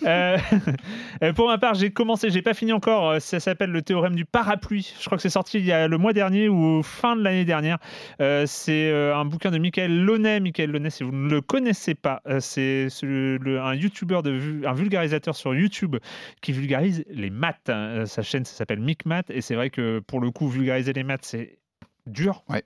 [0.06, 0.38] Euh,
[1.24, 3.10] euh, pour ma part, j'ai commencé, j'ai pas fini encore.
[3.10, 4.94] euh, Ça s'appelle le théorème du parapluie.
[5.00, 7.46] Je crois que c'est sorti il y a le mois dernier ou fin de l'année
[7.46, 7.78] dernière.
[8.22, 10.40] Euh, c'est un bouquin de Michael Launay.
[10.40, 15.54] Michael Launay, si vous ne le connaissez pas, c'est un YouTuber de un vulgarisateur sur
[15.54, 15.98] YouTube
[16.42, 17.72] qui vulgarise les maths.
[18.06, 21.26] Sa chaîne ça s'appelle MicMath et c'est vrai que pour le coup, vulgariser les maths,
[21.26, 21.60] c'est
[22.10, 22.44] dur.
[22.49, 22.64] Ouais.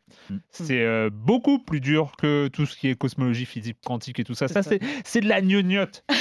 [0.50, 4.34] C'est euh, beaucoup plus dur que tout ce qui est cosmologie, physique quantique et tout
[4.36, 4.48] ça.
[4.48, 4.70] C'est Ça, ça.
[4.72, 6.04] c'est c'est de la gnognotte.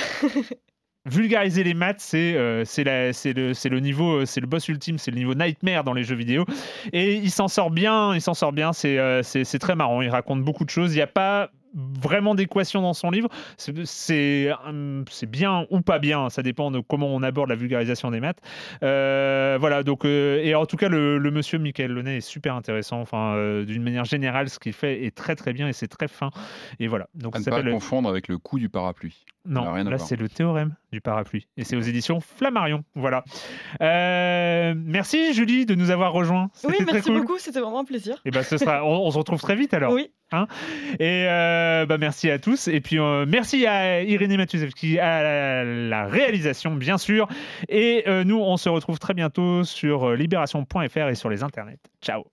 [1.05, 4.47] Vulgariser les maths, c'est euh, c'est la- c'est le, c'est le niveau, euh, c'est le
[4.47, 6.45] boss ultime, c'est le niveau nightmare dans les jeux vidéo.
[6.93, 8.73] Et il s'en sort bien, il s'en sort bien.
[8.73, 10.01] C'est euh, c'est c'est très marrant.
[10.01, 10.93] Il raconte beaucoup de choses.
[10.93, 13.29] Il n'y a pas vraiment d'équation dans son livre.
[13.57, 16.29] C'est- C'est bien ou pas bien.
[16.31, 18.41] Ça dépend de comment on aborde la vulgarisation des maths.
[18.83, 19.83] Euh, voilà.
[19.83, 23.01] Donc euh, et en tout cas, le, le monsieur Michael Launay est super intéressant.
[23.01, 26.09] Enfin, euh, d'une manière générale, ce qu'il fait est très très bien et c'est très
[26.09, 26.31] fin.
[26.81, 27.09] Et voilà.
[27.15, 29.25] Donc À ça ne pas confondre avec le coup du parapluie.
[29.45, 32.85] Non, à là c'est le théorème du parapluie et c'est aux éditions Flammarion.
[32.95, 33.25] Voilà.
[33.81, 36.51] Euh, merci Julie de nous avoir rejoints.
[36.65, 37.21] Oui, très merci cool.
[37.21, 38.21] beaucoup, c'était vraiment un plaisir.
[38.25, 39.93] Et ben ce sera, on, on se retrouve très vite alors.
[39.93, 40.11] Oui.
[40.99, 42.69] Et euh, bah, merci à tous.
[42.69, 47.29] Et puis euh, merci à Irénée Matuzewski à la, la réalisation bien sûr.
[47.69, 51.79] Et euh, nous on se retrouve très bientôt sur libération.fr et sur les internets.
[52.01, 52.25] Ciao.